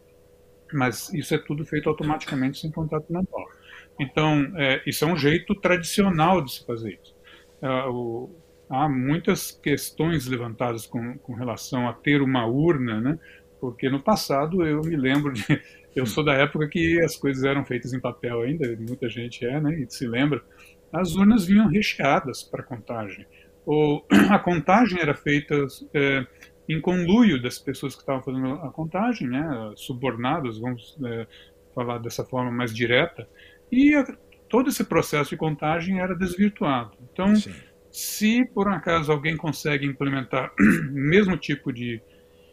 Mas 0.72 1.14
isso 1.14 1.36
é 1.36 1.38
tudo 1.38 1.66
feito 1.66 1.90
automaticamente 1.90 2.60
sem 2.60 2.72
contato 2.72 3.12
manual. 3.12 3.46
Então, 4.00 4.52
é, 4.56 4.82
isso 4.86 5.04
é 5.04 5.08
um 5.08 5.18
jeito 5.18 5.54
tradicional 5.56 6.42
de 6.42 6.54
se 6.54 6.66
fazer 6.66 6.98
isso. 7.02 7.14
É, 7.62 7.86
o, 7.88 8.30
há 8.72 8.88
muitas 8.88 9.52
questões 9.52 10.26
levantadas 10.26 10.88
com, 10.88 11.18
com 11.18 11.34
relação 11.34 11.90
a 11.90 11.94
ter 11.94 12.22
uma 12.22 12.46
urna, 12.46 13.02
né? 13.02 13.20
Porque 13.60 13.90
no 13.90 14.02
passado 14.02 14.66
eu 14.66 14.82
me 14.82 14.96
lembro 14.96 15.34
de, 15.34 15.44
eu 15.94 16.06
sou 16.06 16.24
da 16.24 16.34
época 16.34 16.68
que 16.70 17.00
as 17.04 17.18
coisas 17.18 17.44
eram 17.44 17.66
feitas 17.66 17.94
em 17.94 18.00
papel 18.00 18.42
ainda, 18.42 18.66
muita 18.78 19.10
gente 19.10 19.46
é, 19.46 19.60
né? 19.60 19.78
E 19.78 19.92
se 19.92 20.08
lembra, 20.08 20.42
as 20.92 21.16
urnas 21.16 21.46
vinham 21.46 21.68
recheadas 21.68 22.44
para 22.44 22.64
contagem. 22.64 23.26
Ou 23.66 24.06
a 24.32 24.40
contagem 24.40 25.00
era 25.02 25.14
feita 25.14 25.54
é, 25.94 26.26
em 26.68 26.80
conluio 26.80 27.42
das 27.42 27.60
pessoas 27.60 27.94
que 27.94 28.02
estavam 28.02 28.24
fazendo 28.24 28.54
a 28.54 28.72
contagem, 28.72 29.28
né? 29.28 29.74
Subornadas, 29.76 30.58
vamos 30.58 30.98
é, 31.04 31.28
falar 31.76 31.98
dessa 31.98 32.24
forma 32.24 32.50
mais 32.50 32.74
direta. 32.74 33.28
E 33.70 33.94
a, 33.96 34.06
todo 34.48 34.70
esse 34.70 34.86
processo 34.86 35.32
de 35.32 35.38
contagem 35.38 36.00
era 36.00 36.16
desvirtuado. 36.16 36.98
Então 37.12 37.36
Sim 37.36 37.52
se 37.92 38.46
por 38.46 38.68
um 38.68 38.74
acaso 38.74 39.12
alguém 39.12 39.36
consegue 39.36 39.86
implementar 39.86 40.52
o 40.60 40.94
mesmo 40.94 41.38
tipo 41.38 41.72
de, 41.74 42.02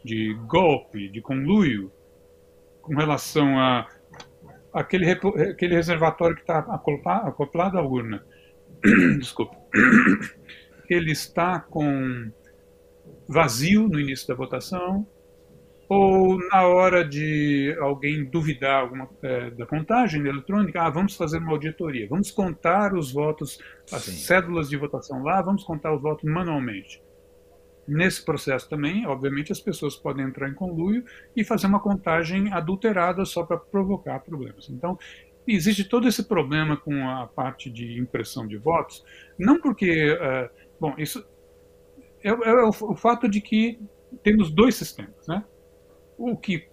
de 0.03 0.33
golpe, 0.45 1.09
de 1.09 1.21
conluio, 1.21 1.91
com 2.81 2.95
relação 2.95 3.57
a 3.57 3.87
aquele, 4.73 5.09
aquele 5.11 5.75
reservatório 5.75 6.35
que 6.35 6.41
está 6.41 6.59
acoplado 6.59 7.77
à 7.77 7.81
urna, 7.81 8.23
desculpa, 9.19 9.55
ele 10.89 11.11
está 11.11 11.59
com 11.59 12.31
vazio 13.27 13.87
no 13.87 13.99
início 13.99 14.27
da 14.27 14.35
votação, 14.35 15.07
ou 15.89 16.37
na 16.49 16.67
hora 16.67 17.03
de 17.03 17.75
alguém 17.81 18.23
duvidar 18.23 18.81
alguma, 18.81 19.09
é, 19.23 19.49
da 19.49 19.65
contagem 19.65 20.23
eletrônica, 20.23 20.79
ah, 20.79 20.89
vamos 20.91 21.15
fazer 21.15 21.39
uma 21.39 21.51
auditoria, 21.51 22.07
vamos 22.07 22.29
contar 22.29 22.93
os 22.93 23.11
votos, 23.11 23.57
as 23.91 24.03
Sim. 24.03 24.11
cédulas 24.11 24.69
de 24.69 24.77
votação 24.77 25.23
lá, 25.23 25.41
vamos 25.41 25.63
contar 25.63 25.91
os 25.95 25.99
votos 25.99 26.29
manualmente. 26.29 27.01
Nesse 27.87 28.23
processo 28.23 28.69
também, 28.69 29.07
obviamente, 29.07 29.51
as 29.51 29.59
pessoas 29.59 29.95
podem 29.95 30.27
entrar 30.27 30.47
em 30.47 30.53
conluio 30.53 31.03
e 31.35 31.43
fazer 31.43 31.65
uma 31.65 31.79
contagem 31.79 32.53
adulterada 32.53 33.25
só 33.25 33.43
para 33.43 33.57
provocar 33.57 34.19
problemas. 34.19 34.69
Então, 34.69 34.95
existe 35.47 35.83
todo 35.83 36.07
esse 36.07 36.21
problema 36.27 36.77
com 36.77 37.09
a 37.09 37.25
parte 37.25 37.67
de 37.67 37.99
impressão 37.99 38.45
de 38.45 38.57
votos, 38.57 39.03
não 39.39 39.59
porque, 39.59 40.13
uh, 40.13 40.49
bom, 40.79 40.93
isso 40.99 41.25
é, 42.23 42.29
é 42.29 42.53
o, 42.63 42.69
o 42.69 42.95
fato 42.95 43.27
de 43.27 43.41
que 43.41 43.79
temos 44.21 44.51
dois 44.51 44.75
sistemas, 44.75 45.27
né? 45.27 45.43
O 46.19 46.35
que 46.37 46.67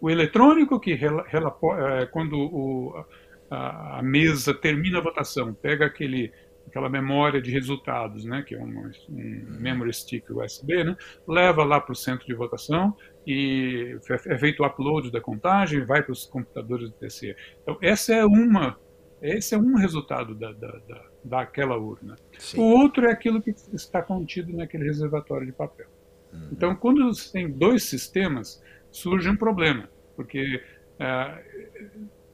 o 0.00 0.08
eletrônico 0.10 0.80
que 0.80 0.94
rela, 0.94 1.24
rela, 1.28 1.54
é, 2.00 2.06
quando 2.06 2.34
o, 2.38 3.04
a, 3.50 3.98
a, 3.98 4.02
mesa 4.02 4.54
termina 4.54 4.98
a 4.98 5.02
votação 5.02 5.52
pega 5.52 5.84
aquele 5.84 6.32
aquela 6.66 6.88
memória 6.88 7.42
de 7.42 7.50
resultados, 7.50 8.24
né, 8.24 8.44
que 8.46 8.54
é 8.54 8.58
um, 8.58 8.92
um 9.08 9.58
memory 9.58 9.92
stick 9.92 10.30
USB, 10.30 10.84
né, 10.84 10.96
leva 11.26 11.64
lá 11.64 11.80
para 11.80 11.92
o 11.92 11.96
centro 11.96 12.24
de 12.24 12.32
votação 12.32 12.96
e 13.26 13.98
é 14.08 14.38
feito 14.38 14.62
o 14.62 14.66
upload 14.66 15.10
da 15.10 15.20
contagem, 15.20 15.84
vai 15.84 16.00
para 16.00 16.12
os 16.12 16.26
computadores 16.26 16.88
do 16.88 16.96
TCE. 16.96 17.34
Então 17.62 17.76
essa 17.82 18.14
é 18.14 18.24
uma 18.24 18.78
esse 19.20 19.54
é 19.54 19.58
um 19.58 19.74
resultado 19.74 20.34
da, 20.34 20.52
da, 20.52 20.78
da 20.88 21.10
daquela 21.22 21.76
urna. 21.76 22.16
Sim. 22.38 22.58
O 22.58 22.62
outro 22.62 23.06
é 23.06 23.12
aquilo 23.12 23.42
que 23.42 23.50
está 23.72 24.00
contido 24.00 24.56
naquele 24.56 24.84
reservatório 24.84 25.46
de 25.46 25.52
papel. 25.52 25.86
Uhum. 26.32 26.48
Então, 26.52 26.76
quando 26.76 27.04
você 27.06 27.32
tem 27.32 27.50
dois 27.50 27.84
sistemas, 27.84 28.62
surge 28.90 29.28
um 29.28 29.36
problema, 29.36 29.88
porque 30.16 30.62
é, 30.98 31.44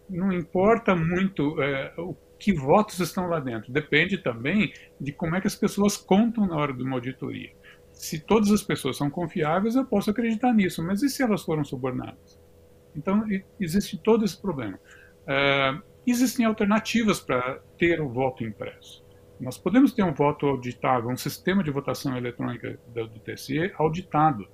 não 0.09 0.33
importa 0.33 0.95
muito 0.95 1.61
é, 1.63 1.93
o 1.99 2.15
que 2.39 2.53
votos 2.53 3.01
estão 3.01 3.29
lá 3.29 3.41
dentro, 3.41 3.73
depende 3.73 4.19
também 4.19 4.73
de 5.01 5.13
como 5.13 5.37
é 5.37 5.41
que 5.41 5.47
as 5.47 5.55
pessoas 5.55 5.97
contam 5.97 6.47
na 6.47 6.57
hora 6.57 6.73
de 6.73 6.83
uma 6.83 6.97
auditoria. 6.97 7.51
Se 7.93 8.21
todas 8.21 8.51
as 8.51 8.63
pessoas 8.63 8.97
são 8.99 9.09
confiáveis, 9.09 9.75
eu 9.75 9.85
posso 9.85 10.11
acreditar 10.11 10.53
nisso, 10.53 10.83
mas 10.83 11.03
e 11.03 11.09
se 11.09 11.23
elas 11.23 11.43
foram 11.43 11.65
subornadas? 11.65 12.39
Então, 12.95 13.25
existe 13.59 13.97
todo 13.97 14.25
esse 14.25 14.41
problema. 14.41 14.79
É, 15.27 15.79
existem 16.07 16.45
alternativas 16.45 17.21
para 17.21 17.61
ter 17.79 18.01
o 18.01 18.09
voto 18.09 18.45
impresso. 18.45 19.06
Nós 19.39 19.59
podemos 19.59 19.93
ter 19.93 20.03
um 20.03 20.13
voto 20.13 20.47
auditável, 20.47 21.11
um 21.11 21.17
sistema 21.17 21.63
de 21.63 21.71
votação 21.71 22.17
eletrônica 22.17 22.79
do, 22.89 23.07
do 23.07 23.21
TSE 23.21 23.73
auditado, 23.77 24.47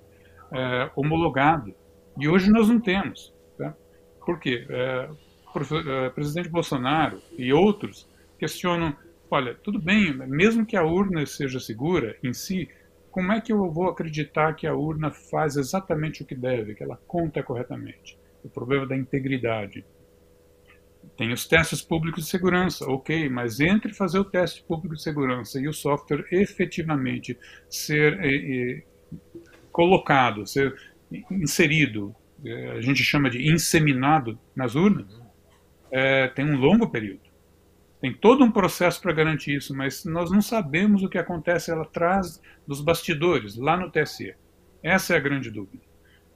é, 0.50 0.90
homologado, 0.96 1.74
e 2.18 2.28
hoje 2.28 2.50
nós 2.50 2.68
não 2.68 2.80
temos. 2.80 3.32
Tá? 3.56 3.74
Por 4.24 4.38
quê? 4.40 4.66
É, 4.68 5.08
o 5.54 5.90
é, 5.90 6.10
presidente 6.10 6.48
Bolsonaro 6.48 7.20
e 7.36 7.52
outros 7.52 8.08
questionam, 8.38 8.96
olha, 9.30 9.54
tudo 9.54 9.80
bem, 9.80 10.12
mesmo 10.26 10.66
que 10.66 10.76
a 10.76 10.84
urna 10.84 11.24
seja 11.26 11.60
segura 11.60 12.16
em 12.22 12.32
si, 12.32 12.68
como 13.10 13.30
é 13.30 13.40
que 13.40 13.52
eu 13.52 13.70
vou 13.70 13.88
acreditar 13.88 14.54
que 14.54 14.66
a 14.66 14.74
urna 14.74 15.10
faz 15.10 15.56
exatamente 15.56 16.22
o 16.22 16.26
que 16.26 16.34
deve, 16.34 16.74
que 16.74 16.82
ela 16.82 16.98
conta 17.06 17.42
corretamente? 17.42 18.18
O 18.42 18.48
problema 18.48 18.86
da 18.86 18.96
integridade. 18.96 19.84
Tem 21.16 21.32
os 21.32 21.46
testes 21.46 21.82
públicos 21.82 22.24
de 22.24 22.30
segurança, 22.30 22.86
ok, 22.86 23.28
mas 23.28 23.60
entre 23.60 23.92
fazer 23.92 24.18
o 24.18 24.24
teste 24.24 24.62
público 24.64 24.94
de 24.94 25.02
segurança 25.02 25.60
e 25.60 25.68
o 25.68 25.72
software 25.72 26.26
efetivamente 26.32 27.38
ser 27.68 28.18
eh, 28.22 28.82
colocado, 29.70 30.46
ser 30.46 30.74
inserido, 31.30 32.14
é, 32.44 32.72
a 32.72 32.80
gente 32.80 33.02
chama 33.02 33.30
de 33.30 33.50
inseminado 33.50 34.38
nas 34.54 34.74
urnas, 34.74 35.20
é, 35.90 36.28
tem 36.28 36.44
um 36.44 36.56
longo 36.56 36.88
período. 36.88 37.20
Tem 38.00 38.12
todo 38.12 38.42
um 38.42 38.50
processo 38.50 39.00
para 39.00 39.12
garantir 39.12 39.56
isso, 39.56 39.76
mas 39.76 40.04
nós 40.04 40.30
não 40.30 40.42
sabemos 40.42 41.02
o 41.02 41.08
que 41.08 41.18
acontece 41.18 41.70
atrás 41.70 42.40
dos 42.66 42.80
bastidores, 42.80 43.56
lá 43.56 43.76
no 43.76 43.90
TSE. 43.90 44.34
Essa 44.82 45.14
é 45.14 45.16
a 45.16 45.20
grande 45.20 45.50
dúvida. 45.50 45.84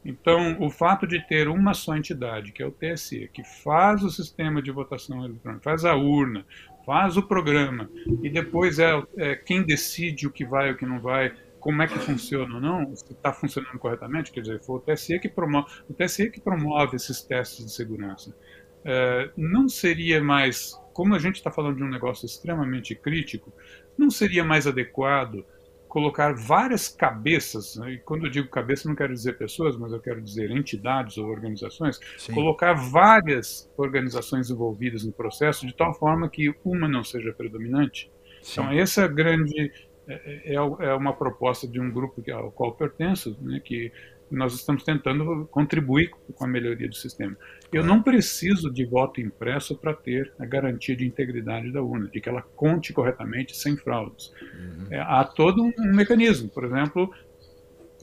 Então, 0.06 0.56
o 0.60 0.70
fato 0.70 1.04
de 1.04 1.20
ter 1.26 1.48
uma 1.48 1.74
só 1.74 1.96
entidade, 1.96 2.52
que 2.52 2.62
é 2.62 2.66
o 2.66 2.70
TSE, 2.70 3.28
que 3.32 3.42
faz 3.42 4.04
o 4.04 4.10
sistema 4.10 4.62
de 4.62 4.70
votação 4.70 5.24
eletrônica, 5.24 5.64
faz 5.64 5.84
a 5.84 5.96
urna, 5.96 6.46
faz 6.86 7.16
o 7.16 7.22
programa, 7.24 7.90
e 8.22 8.30
depois 8.30 8.78
é, 8.78 9.02
é 9.16 9.34
quem 9.34 9.64
decide 9.64 10.28
o 10.28 10.30
que 10.30 10.44
vai 10.44 10.68
e 10.68 10.72
o 10.72 10.76
que 10.76 10.86
não 10.86 11.00
vai, 11.00 11.34
como 11.58 11.82
é 11.82 11.88
que 11.88 11.98
funciona 11.98 12.54
ou 12.54 12.60
não, 12.60 12.94
se 12.94 13.12
está 13.12 13.32
funcionando 13.32 13.76
corretamente, 13.80 14.30
quer 14.30 14.42
dizer, 14.42 14.60
foi 14.60 14.76
o 14.76 14.80
TSE 14.80 15.18
que 15.18 15.28
promove, 15.28 15.66
o 15.90 15.92
TSE 15.92 16.30
que 16.30 16.40
promove 16.40 16.94
esses 16.94 17.20
testes 17.22 17.64
de 17.64 17.72
segurança. 17.72 18.32
É, 18.84 19.30
não 19.36 19.68
seria 19.68 20.22
mais, 20.22 20.80
como 20.92 21.16
a 21.16 21.18
gente 21.18 21.34
está 21.34 21.50
falando 21.50 21.78
de 21.78 21.82
um 21.82 21.88
negócio 21.88 22.24
extremamente 22.24 22.94
crítico, 22.94 23.52
não 23.98 24.08
seria 24.08 24.44
mais 24.44 24.68
adequado 24.68 25.44
colocar 25.96 26.34
várias 26.34 26.88
cabeças, 26.88 27.74
né? 27.76 27.92
e 27.92 27.98
quando 27.98 28.26
eu 28.26 28.30
digo 28.30 28.50
cabeça 28.50 28.86
não 28.86 28.94
quero 28.94 29.14
dizer 29.14 29.38
pessoas, 29.38 29.78
mas 29.78 29.92
eu 29.92 29.98
quero 29.98 30.20
dizer 30.20 30.50
entidades 30.50 31.16
ou 31.16 31.26
organizações, 31.26 31.98
Sim. 32.18 32.34
colocar 32.34 32.74
várias 32.74 33.66
organizações 33.78 34.50
envolvidas 34.50 35.04
no 35.04 35.12
processo 35.12 35.66
de 35.66 35.74
tal 35.74 35.94
forma 35.94 36.28
que 36.28 36.54
uma 36.62 36.86
não 36.86 37.02
seja 37.02 37.32
predominante. 37.32 38.12
Sim. 38.42 38.60
Então 38.60 38.72
essa 38.72 39.04
é 39.04 39.08
grande 39.08 39.72
é, 40.06 40.52
é, 40.52 40.54
é, 40.56 40.94
uma 40.94 41.14
proposta 41.14 41.66
de 41.66 41.80
um 41.80 41.90
grupo 41.90 42.22
ao 42.30 42.52
qual 42.52 42.74
pertenço, 42.74 43.34
né, 43.40 43.58
que 43.64 43.90
nós 44.30 44.54
estamos 44.54 44.82
tentando 44.82 45.46
contribuir 45.50 46.10
com 46.34 46.44
a 46.44 46.48
melhoria 46.48 46.88
do 46.88 46.94
sistema. 46.94 47.36
Eu 47.72 47.84
não 47.84 48.02
preciso 48.02 48.72
de 48.72 48.84
voto 48.84 49.20
impresso 49.20 49.76
para 49.76 49.94
ter 49.94 50.32
a 50.38 50.44
garantia 50.44 50.96
de 50.96 51.06
integridade 51.06 51.72
da 51.72 51.82
urna, 51.82 52.08
de 52.08 52.20
que 52.20 52.28
ela 52.28 52.42
conte 52.42 52.92
corretamente 52.92 53.56
sem 53.56 53.76
fraudes. 53.76 54.32
Uhum. 54.52 54.86
É, 54.90 55.00
há 55.00 55.24
todo 55.24 55.62
um, 55.62 55.72
um, 55.78 55.94
mecanismo, 55.94 56.48
por 56.48 56.64
exemplo, 56.64 57.12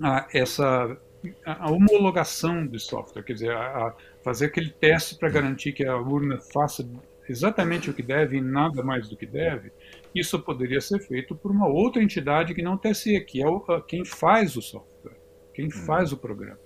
a, 0.01 0.27
essa 0.33 0.97
a 1.45 1.71
homologação 1.71 2.67
do 2.67 2.77
software, 2.77 3.23
quer 3.23 3.33
dizer, 3.33 3.51
a, 3.51 3.87
a 3.87 3.95
fazer 4.23 4.47
aquele 4.47 4.69
teste 4.69 5.15
para 5.15 5.29
garantir 5.29 5.71
que 5.71 5.85
a 5.85 5.95
urna 5.95 6.37
faça 6.53 6.85
exatamente 7.29 7.89
o 7.89 7.93
que 7.93 8.03
deve 8.03 8.37
e 8.37 8.41
nada 8.41 8.83
mais 8.83 9.07
do 9.07 9.15
que 9.15 9.25
deve, 9.25 9.71
isso 10.13 10.39
poderia 10.39 10.81
ser 10.81 10.99
feito 10.99 11.35
por 11.35 11.51
uma 11.51 11.67
outra 11.67 12.03
entidade 12.03 12.53
que 12.53 12.61
não 12.61 12.77
TSE, 12.77 13.19
que 13.21 13.41
é 13.41 13.47
o, 13.47 13.59
quem 13.81 14.03
faz 14.03 14.55
o 14.55 14.61
software. 14.61 14.92
Quem 15.53 15.69
faz 15.69 16.11
o 16.11 16.17
programa. 16.17 16.59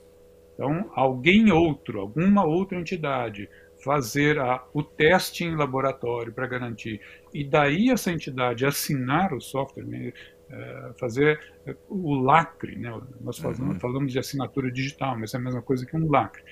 Então, 0.53 0.89
alguém 0.95 1.51
outro, 1.51 1.99
alguma 1.99 2.43
outra 2.43 2.79
entidade, 2.79 3.47
fazer 3.83 4.39
a, 4.39 4.63
o 4.73 4.81
teste 4.81 5.43
em 5.43 5.55
laboratório 5.55 6.33
para 6.33 6.47
garantir, 6.47 6.99
e 7.31 7.43
daí 7.43 7.91
essa 7.91 8.11
entidade 8.11 8.65
assinar 8.65 9.33
o 9.33 9.39
software, 9.39 9.85
né, 9.85 10.11
é, 10.49 10.91
fazer 10.99 11.39
o 11.87 12.15
lacre, 12.15 12.75
né, 12.75 12.99
nós 13.21 13.37
falamos, 13.37 13.75
uhum. 13.75 13.79
falamos, 13.79 14.11
de 14.11 14.17
assinatura 14.17 14.71
digital, 14.71 15.17
mas 15.19 15.33
é 15.33 15.37
a 15.37 15.41
mesma 15.41 15.61
coisa 15.61 15.85
que 15.85 15.95
um 15.95 16.09
lacre. 16.09 16.43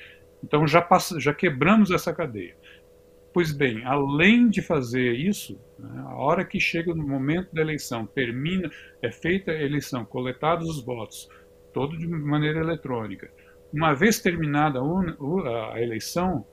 Então 0.43 0.67
já, 0.67 0.81
passa, 0.81 1.19
já 1.19 1.33
quebramos 1.33 1.89
essa 1.89 2.13
cadeia. 2.13 2.55
Pois 3.33 3.51
bem, 3.51 3.83
além 3.83 4.47
de 4.47 4.61
fazer 4.61 5.13
isso, 5.13 5.59
né, 5.79 6.03
a 6.05 6.15
hora 6.15 6.45
que 6.45 6.59
chega 6.59 6.93
no 6.93 7.05
momento 7.05 7.53
da 7.53 7.61
eleição, 7.61 8.05
termina, 8.05 8.69
é 9.01 9.11
feita 9.11 9.51
a 9.51 9.61
eleição, 9.61 10.05
coletados 10.05 10.69
os 10.69 10.85
votos, 10.85 11.27
todo 11.75 11.97
de 11.97 12.07
maneira 12.07 12.61
eletrônica. 12.61 13.29
Uma 13.73 13.93
vez 13.93 14.21
terminada 14.21 14.79
a 14.79 15.81
eleição, 15.81 16.45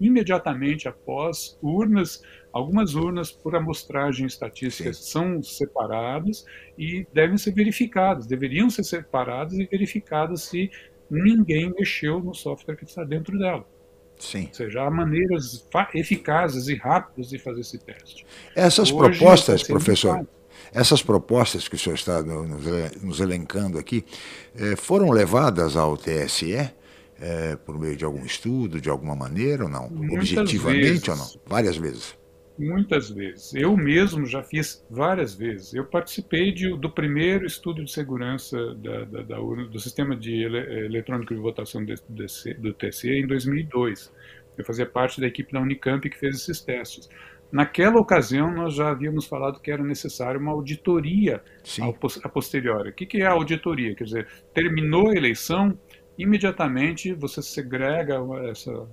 imediatamente 0.00 0.86
após, 0.86 1.58
urnas, 1.60 2.22
algumas 2.52 2.94
urnas 2.94 3.32
por 3.32 3.56
amostragem 3.56 4.24
estatística 4.24 4.92
Sim. 4.92 5.02
são 5.02 5.42
separadas 5.42 6.46
e 6.78 7.04
devem 7.12 7.36
ser 7.36 7.50
verificadas, 7.50 8.28
deveriam 8.28 8.70
ser 8.70 8.84
separadas 8.84 9.54
e 9.54 9.66
verificadas 9.66 10.42
se 10.42 10.70
ninguém 11.10 11.74
mexeu 11.76 12.20
no 12.20 12.32
software 12.32 12.76
que 12.76 12.84
está 12.84 13.02
dentro 13.02 13.36
dela. 13.36 13.66
Sim. 14.16 14.46
Ou 14.46 14.54
seja, 14.54 14.82
há 14.82 14.90
maneiras 14.90 15.68
eficazes 15.92 16.68
e 16.68 16.76
rápidas 16.76 17.30
de 17.30 17.38
fazer 17.38 17.62
esse 17.62 17.78
teste. 17.78 18.24
Essas 18.54 18.92
Hoje, 18.92 19.18
propostas, 19.18 19.64
professor, 19.64 20.24
essas 20.72 21.02
propostas 21.02 21.68
que 21.68 21.74
o 21.74 21.78
senhor 21.78 21.94
está 21.94 22.22
nos 23.02 23.20
elencando 23.20 23.78
aqui, 23.78 24.04
eh, 24.54 24.76
foram 24.76 25.10
levadas 25.10 25.76
ao 25.76 25.96
TSE 25.96 26.70
é, 27.20 27.56
por 27.56 27.78
meio 27.78 27.96
de 27.96 28.04
algum 28.04 28.24
estudo, 28.24 28.80
de 28.80 28.88
alguma 28.88 29.16
maneira 29.16 29.64
ou 29.64 29.68
não? 29.68 29.88
Muitas 29.90 30.36
Objetivamente 30.36 30.80
vezes. 30.80 31.08
ou 31.08 31.16
não? 31.16 31.26
Várias 31.46 31.76
vezes. 31.76 32.16
Muitas 32.58 33.10
vezes. 33.10 33.54
Eu 33.54 33.76
mesmo 33.76 34.26
já 34.26 34.42
fiz 34.42 34.84
várias 34.90 35.34
vezes. 35.34 35.74
Eu 35.74 35.84
participei 35.84 36.52
de, 36.52 36.76
do 36.76 36.90
primeiro 36.90 37.46
estudo 37.46 37.84
de 37.84 37.90
segurança 37.90 38.74
da, 38.74 39.04
da, 39.04 39.22
da, 39.22 39.36
do 39.36 39.78
sistema 39.78 40.16
de 40.16 40.32
ele, 40.32 40.58
eletrônico 40.86 41.32
de 41.32 41.40
votação 41.40 41.84
do, 41.84 41.94
do 41.94 42.72
TSE 42.74 43.10
em 43.10 43.26
2002. 43.26 44.12
Eu 44.56 44.64
fazia 44.64 44.86
parte 44.86 45.20
da 45.20 45.28
equipe 45.28 45.52
da 45.52 45.60
Unicamp 45.60 46.08
que 46.10 46.18
fez 46.18 46.34
esses 46.34 46.60
testes. 46.60 47.08
Naquela 47.50 47.98
ocasião, 47.98 48.52
nós 48.52 48.74
já 48.74 48.90
havíamos 48.90 49.24
falado 49.26 49.60
que 49.60 49.70
era 49.70 49.82
necessário 49.82 50.38
uma 50.38 50.52
auditoria 50.52 51.42
a 52.22 52.28
posteriori. 52.28 52.90
O 52.90 52.94
que, 52.94 53.06
que 53.06 53.22
é 53.22 53.26
a 53.26 53.32
auditoria? 53.32 53.94
Quer 53.94 54.04
dizer, 54.04 54.28
terminou 54.52 55.08
a 55.08 55.14
eleição, 55.14 55.76
imediatamente 56.18 57.14
você 57.14 57.40
segrega 57.40 58.16
essa 58.50 58.86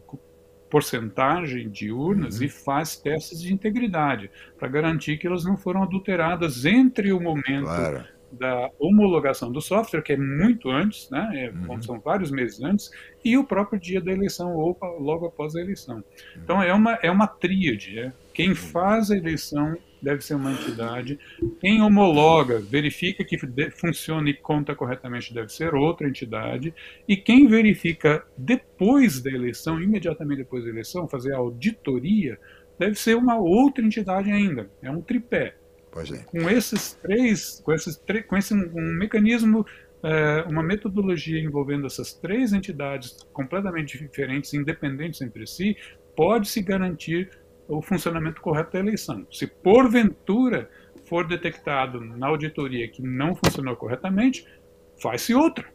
porcentagem 0.69 1.69
de 1.69 1.91
urnas 1.91 2.39
uhum. 2.39 2.45
e 2.45 2.49
faz 2.49 2.95
testes 2.95 3.41
de 3.41 3.53
integridade 3.53 4.31
para 4.57 4.67
garantir 4.67 5.17
que 5.17 5.27
elas 5.27 5.43
não 5.43 5.57
foram 5.57 5.83
adulteradas 5.83 6.65
entre 6.65 7.11
o 7.11 7.19
momento 7.19 7.65
claro. 7.65 8.03
da 8.31 8.69
homologação 8.79 9.51
do 9.51 9.61
software, 9.61 10.01
que 10.01 10.13
é 10.13 10.17
muito 10.17 10.69
antes, 10.69 11.09
né, 11.09 11.29
é, 11.33 11.49
uhum. 11.49 11.81
são 11.81 11.99
vários 11.99 12.31
meses 12.31 12.61
antes, 12.61 12.89
e 13.23 13.37
o 13.37 13.43
próprio 13.43 13.79
dia 13.79 14.01
da 14.01 14.11
eleição 14.11 14.53
ou 14.55 14.77
logo 14.99 15.25
após 15.25 15.55
a 15.55 15.61
eleição. 15.61 15.97
Uhum. 15.97 16.03
Então 16.43 16.63
é 16.63 16.73
uma, 16.73 16.93
é 17.01 17.11
uma 17.11 17.27
tríade. 17.27 17.99
É? 17.99 18.13
Quem 18.35 18.53
faz 18.53 19.09
a 19.09 19.17
eleição 19.17 19.77
deve 20.01 20.21
ser 20.21 20.35
uma 20.35 20.51
entidade. 20.51 21.17
Quem 21.59 21.81
homologa, 21.81 22.59
verifica 22.59 23.23
que 23.23 23.37
funciona 23.71 24.29
e 24.29 24.33
conta 24.33 24.75
corretamente, 24.75 25.33
deve 25.33 25.49
ser 25.49 25.73
outra 25.73 26.07
entidade. 26.07 26.73
E 27.07 27.15
quem 27.15 27.47
verifica 27.47 28.23
depois 28.37 29.21
da 29.21 29.31
eleição, 29.31 29.81
imediatamente 29.81 30.39
depois 30.39 30.65
da 30.65 30.69
eleição, 30.69 31.07
fazer 31.07 31.33
a 31.33 31.37
auditoria, 31.37 32.37
deve 32.77 32.95
ser 32.95 33.15
uma 33.15 33.37
outra 33.37 33.83
entidade 33.83 34.29
ainda. 34.29 34.69
É 34.81 34.91
um 34.91 35.01
tripé. 35.01 35.55
É. 36.11 36.17
Com 36.25 36.49
esses 36.49 36.93
três, 37.01 37.61
com 37.63 37.71
esses 37.71 37.95
com 38.27 38.35
esse 38.35 38.53
um 38.53 38.97
mecanismo 38.97 39.65
é, 40.03 40.43
uma 40.47 40.61
metodologia 40.61 41.39
envolvendo 41.39 41.87
essas 41.87 42.13
três 42.13 42.51
entidades 42.51 43.15
completamente 43.31 43.97
diferentes, 43.97 44.53
independentes 44.53 45.21
entre 45.21 45.47
si, 45.47 45.77
pode 46.15 46.49
se 46.49 46.61
garantir 46.61 47.29
o 47.67 47.81
funcionamento 47.81 48.41
correto 48.41 48.73
da 48.73 48.79
eleição. 48.79 49.25
Se 49.31 49.47
porventura 49.47 50.69
for 51.05 51.27
detectado 51.27 51.99
na 52.01 52.27
auditoria 52.27 52.87
que 52.87 53.01
não 53.01 53.35
funcionou 53.35 53.75
corretamente, 53.75 54.45
faz-se 55.01 55.33
outra. 55.33 55.65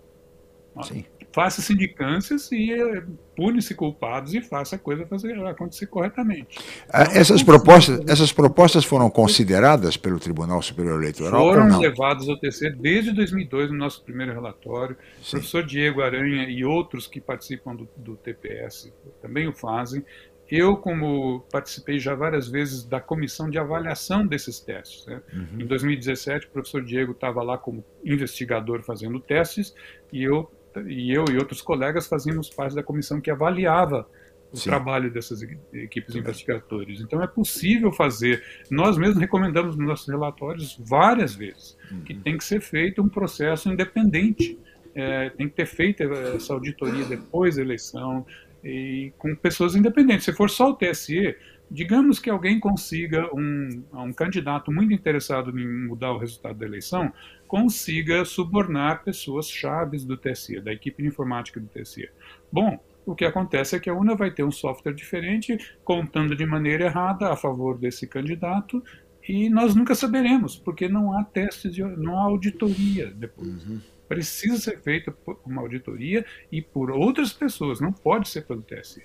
Faça 1.32 1.62
sindicâncias 1.62 2.50
e 2.50 2.72
eh, 2.72 3.04
pune-se 3.36 3.72
culpados 3.74 4.34
e 4.34 4.40
faça 4.40 4.74
a 4.76 4.78
coisa 4.78 5.06
fazer, 5.06 5.34
acontecer 5.46 5.86
corretamente. 5.86 6.58
Ah, 6.88 7.02
então, 7.02 7.16
essas, 7.20 7.42
propostas, 7.42 8.00
essas 8.08 8.32
propostas 8.32 8.84
foram 8.84 9.08
consideradas 9.08 9.96
pelo 9.96 10.18
Tribunal 10.18 10.60
Superior 10.60 11.00
Eleitoral? 11.00 11.40
Foram 11.40 11.78
levadas 11.78 12.28
ao 12.28 12.36
TC 12.36 12.70
desde 12.70 13.12
2002, 13.12 13.70
no 13.70 13.76
nosso 13.76 14.02
primeiro 14.02 14.32
relatório. 14.32 14.96
O 15.24 15.30
professor 15.30 15.64
Diego 15.64 16.02
Aranha 16.02 16.48
e 16.48 16.64
outros 16.64 17.06
que 17.06 17.20
participam 17.20 17.76
do, 17.76 17.88
do 17.96 18.16
TPS 18.16 18.92
também 19.22 19.46
o 19.46 19.52
fazem. 19.52 20.04
Eu, 20.50 20.76
como 20.76 21.40
participei 21.52 21.98
já 21.98 22.14
várias 22.14 22.48
vezes 22.48 22.84
da 22.84 23.00
comissão 23.00 23.48
de 23.48 23.58
avaliação 23.58 24.26
desses 24.26 24.58
testes. 24.58 25.06
Né? 25.06 25.22
Uhum. 25.32 25.60
Em 25.60 25.66
2017, 25.66 26.46
o 26.46 26.50
professor 26.50 26.82
Diego 26.82 27.12
estava 27.12 27.42
lá 27.42 27.56
como 27.56 27.84
investigador 28.04 28.82
fazendo 28.82 29.20
testes 29.20 29.74
e 30.12 30.24
eu, 30.24 30.50
e 30.86 31.12
eu 31.12 31.24
e 31.30 31.36
outros 31.38 31.62
colegas 31.62 32.08
fazíamos 32.08 32.50
parte 32.50 32.74
da 32.74 32.82
comissão 32.82 33.20
que 33.20 33.30
avaliava 33.30 34.08
o 34.52 34.56
Sim. 34.56 34.70
trabalho 34.70 35.10
dessas 35.12 35.42
equipes 35.72 36.14
investigadoras. 36.14 37.00
Então 37.00 37.22
é 37.22 37.26
possível 37.26 37.92
fazer. 37.92 38.42
Nós 38.70 38.98
mesmos 38.98 39.18
recomendamos 39.18 39.76
nos 39.76 39.86
nossos 39.86 40.08
relatórios 40.08 40.76
várias 40.80 41.34
vezes 41.34 41.76
uhum. 41.90 42.02
que 42.02 42.14
tem 42.14 42.36
que 42.36 42.44
ser 42.44 42.60
feito 42.60 43.00
um 43.00 43.08
processo 43.08 43.70
independente. 43.70 44.58
É, 44.92 45.30
tem 45.30 45.48
que 45.48 45.54
ter 45.54 45.66
feito 45.66 46.02
essa 46.02 46.52
auditoria 46.52 47.04
depois 47.04 47.54
da 47.54 47.62
eleição, 47.62 48.26
e 48.64 49.12
com 49.18 49.34
pessoas 49.34 49.74
independentes. 49.74 50.24
Se 50.24 50.32
for 50.32 50.50
só 50.50 50.70
o 50.70 50.74
TSE, 50.74 51.36
digamos 51.70 52.18
que 52.18 52.28
alguém 52.28 52.58
consiga, 52.58 53.28
um, 53.34 53.82
um 53.92 54.12
candidato 54.12 54.72
muito 54.72 54.92
interessado 54.92 55.56
em 55.58 55.86
mudar 55.86 56.12
o 56.12 56.18
resultado 56.18 56.58
da 56.58 56.66
eleição, 56.66 57.12
consiga 57.46 58.24
subornar 58.24 59.04
pessoas 59.04 59.48
chaves 59.48 60.04
do 60.04 60.16
TSE, 60.16 60.60
da 60.60 60.72
equipe 60.72 61.02
de 61.02 61.08
informática 61.08 61.60
do 61.60 61.68
TSE. 61.68 62.08
Bom, 62.50 62.78
o 63.06 63.14
que 63.14 63.24
acontece 63.24 63.76
é 63.76 63.80
que 63.80 63.88
a 63.88 63.94
UNA 63.94 64.14
vai 64.14 64.30
ter 64.30 64.44
um 64.44 64.50
software 64.50 64.92
diferente, 64.92 65.56
contando 65.84 66.36
de 66.36 66.44
maneira 66.44 66.84
errada 66.84 67.32
a 67.32 67.36
favor 67.36 67.78
desse 67.78 68.06
candidato, 68.06 68.82
e 69.28 69.48
nós 69.48 69.74
nunca 69.74 69.94
saberemos, 69.94 70.56
porque 70.56 70.88
não 70.88 71.16
há 71.16 71.22
testes, 71.22 71.76
não 71.78 72.18
há 72.18 72.22
auditoria 72.24 73.10
depois. 73.10 73.64
Uhum 73.66 73.80
precisa 74.10 74.58
ser 74.58 74.80
feita 74.80 75.12
por 75.12 75.38
uma 75.46 75.62
auditoria 75.62 76.26
e 76.50 76.60
por 76.60 76.90
outras 76.90 77.32
pessoas, 77.32 77.80
não 77.80 77.92
pode 77.92 78.28
ser 78.28 78.40
pelo 78.40 78.60
TSE. 78.60 79.00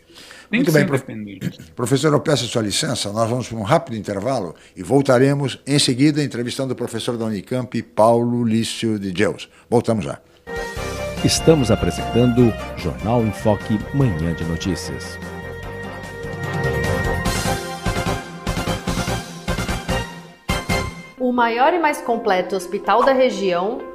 Tem 0.49 0.61
Muito 0.61 0.71
bem, 0.71 0.81
independente. 0.81 1.61
Professor, 1.75 2.11
eu 2.11 2.19
peço 2.19 2.47
sua 2.47 2.63
licença, 2.63 3.13
nós 3.13 3.29
vamos 3.29 3.47
para 3.47 3.57
um 3.59 3.61
rápido 3.61 3.95
intervalo 3.95 4.55
e 4.75 4.81
voltaremos 4.81 5.61
em 5.67 5.77
seguida 5.77 6.23
entrevistando 6.23 6.73
o 6.73 6.75
professor 6.75 7.17
da 7.17 7.25
Unicamp, 7.25 7.79
Paulo 7.83 8.43
Lício 8.43 8.97
de 8.97 9.11
Deus. 9.11 9.47
Voltamos 9.69 10.05
já. 10.05 10.19
Estamos 11.23 11.69
apresentando 11.69 12.51
Jornal 12.75 13.23
em 13.23 13.31
Foque, 13.31 13.77
Manhã 13.93 14.33
de 14.33 14.43
Notícias. 14.45 15.19
O 21.19 21.31
maior 21.31 21.75
e 21.75 21.79
mais 21.79 22.01
completo 22.01 22.55
hospital 22.55 23.05
da 23.05 23.13
região 23.13 23.94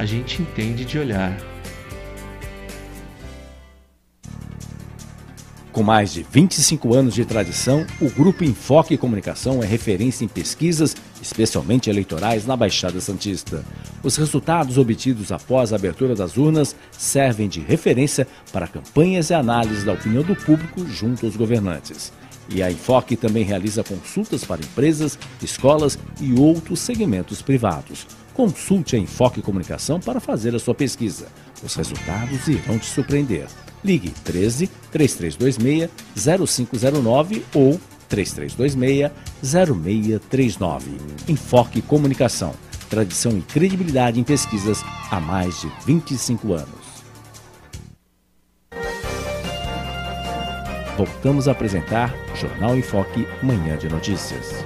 a 0.00 0.06
gente 0.06 0.40
entende 0.40 0.82
de 0.82 0.98
olhar. 0.98 1.36
Com 5.70 5.82
mais 5.82 6.14
de 6.14 6.22
25 6.22 6.94
anos 6.94 7.14
de 7.14 7.22
tradição, 7.26 7.86
o 8.00 8.08
Grupo 8.08 8.42
Enfoque 8.42 8.96
Comunicação 8.96 9.62
é 9.62 9.66
referência 9.66 10.24
em 10.24 10.28
pesquisas, 10.28 10.96
especialmente 11.20 11.90
eleitorais, 11.90 12.46
na 12.46 12.56
Baixada 12.56 12.98
Santista. 12.98 13.62
Os 14.02 14.16
resultados 14.16 14.78
obtidos 14.78 15.30
após 15.30 15.70
a 15.70 15.76
abertura 15.76 16.14
das 16.14 16.38
urnas 16.38 16.74
servem 16.90 17.46
de 17.46 17.60
referência 17.60 18.26
para 18.54 18.66
campanhas 18.66 19.28
e 19.28 19.34
análises 19.34 19.84
da 19.84 19.92
opinião 19.92 20.22
do 20.22 20.34
público 20.34 20.86
junto 20.86 21.26
aos 21.26 21.36
governantes. 21.36 22.10
E 22.48 22.62
a 22.62 22.70
Enfoque 22.70 23.16
também 23.16 23.44
realiza 23.44 23.84
consultas 23.84 24.44
para 24.44 24.62
empresas, 24.62 25.18
escolas 25.42 25.98
e 26.22 26.32
outros 26.32 26.80
segmentos 26.80 27.42
privados. 27.42 28.06
Consulte 28.34 28.96
a 28.96 28.98
Enfoque 28.98 29.42
Comunicação 29.42 30.00
para 30.00 30.20
fazer 30.20 30.54
a 30.54 30.58
sua 30.58 30.74
pesquisa. 30.74 31.28
Os 31.62 31.74
resultados 31.74 32.46
irão 32.48 32.78
te 32.78 32.86
surpreender. 32.86 33.46
Ligue 33.84 34.10
13 34.24 34.68
3326 34.92 35.90
0509 36.70 37.44
ou 37.54 37.80
3326 38.08 39.10
0639. 39.42 40.90
Enfoque 41.28 41.82
Comunicação. 41.82 42.54
Tradição 42.88 43.38
e 43.38 43.42
credibilidade 43.42 44.18
em 44.18 44.24
pesquisas 44.24 44.82
há 45.10 45.20
mais 45.20 45.60
de 45.60 45.70
25 45.86 46.54
anos. 46.54 46.80
Voltamos 50.96 51.48
a 51.48 51.52
apresentar 51.52 52.14
Jornal 52.34 52.76
Enfoque 52.76 53.26
Manhã 53.42 53.78
de 53.78 53.88
Notícias. 53.88 54.62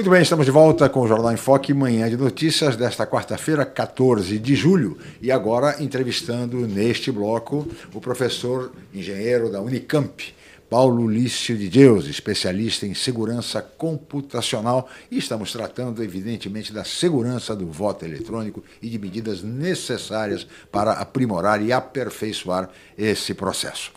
Muito 0.00 0.08
bem, 0.08 0.22
estamos 0.22 0.46
de 0.46 0.50
volta 0.50 0.88
com 0.88 1.02
o 1.02 1.06
Jornal 1.06 1.30
em 1.30 1.36
Foque, 1.36 1.74
manhã 1.74 2.08
de 2.08 2.16
notícias 2.16 2.74
desta 2.74 3.06
quarta-feira, 3.06 3.66
14 3.66 4.38
de 4.38 4.54
julho. 4.56 4.96
E 5.20 5.30
agora 5.30 5.76
entrevistando 5.82 6.66
neste 6.66 7.12
bloco 7.12 7.68
o 7.92 8.00
professor 8.00 8.72
engenheiro 8.94 9.52
da 9.52 9.60
Unicamp, 9.60 10.34
Paulo 10.70 11.06
Lício 11.06 11.54
de 11.54 11.68
Deus, 11.68 12.06
especialista 12.06 12.86
em 12.86 12.94
segurança 12.94 13.60
computacional. 13.60 14.88
E 15.10 15.18
estamos 15.18 15.52
tratando, 15.52 16.02
evidentemente, 16.02 16.72
da 16.72 16.82
segurança 16.82 17.54
do 17.54 17.66
voto 17.66 18.02
eletrônico 18.02 18.64
e 18.80 18.88
de 18.88 18.98
medidas 18.98 19.42
necessárias 19.42 20.46
para 20.72 20.92
aprimorar 20.92 21.62
e 21.62 21.74
aperfeiçoar 21.74 22.70
esse 22.96 23.34
processo. 23.34 23.92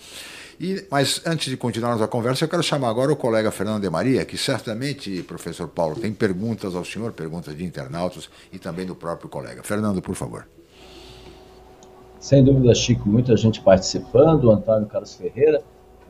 E, 0.63 0.87
mas 0.89 1.21
antes 1.25 1.49
de 1.49 1.57
continuarmos 1.57 2.01
a 2.01 2.07
conversa, 2.07 2.45
eu 2.45 2.47
quero 2.47 2.63
chamar 2.63 2.87
agora 2.87 3.11
o 3.11 3.17
colega 3.17 3.51
Fernando 3.51 3.81
de 3.81 3.89
Maria, 3.89 4.23
que 4.23 4.37
certamente, 4.37 5.21
professor 5.23 5.67
Paulo, 5.67 5.93
tem 5.93 6.13
perguntas 6.13 6.73
ao 6.73 6.85
senhor, 6.85 7.11
perguntas 7.11 7.53
de 7.57 7.65
internautas 7.65 8.29
e 8.49 8.57
também 8.57 8.85
do 8.85 8.95
próprio 8.95 9.27
colega. 9.27 9.61
Fernando, 9.61 10.01
por 10.01 10.15
favor. 10.15 10.47
Sem 12.17 12.45
dúvida, 12.45 12.73
Chico, 12.73 13.09
muita 13.09 13.35
gente 13.35 13.59
participando. 13.59 14.45
O 14.45 14.51
Antônio 14.51 14.87
Carlos 14.87 15.13
Ferreira 15.13 15.61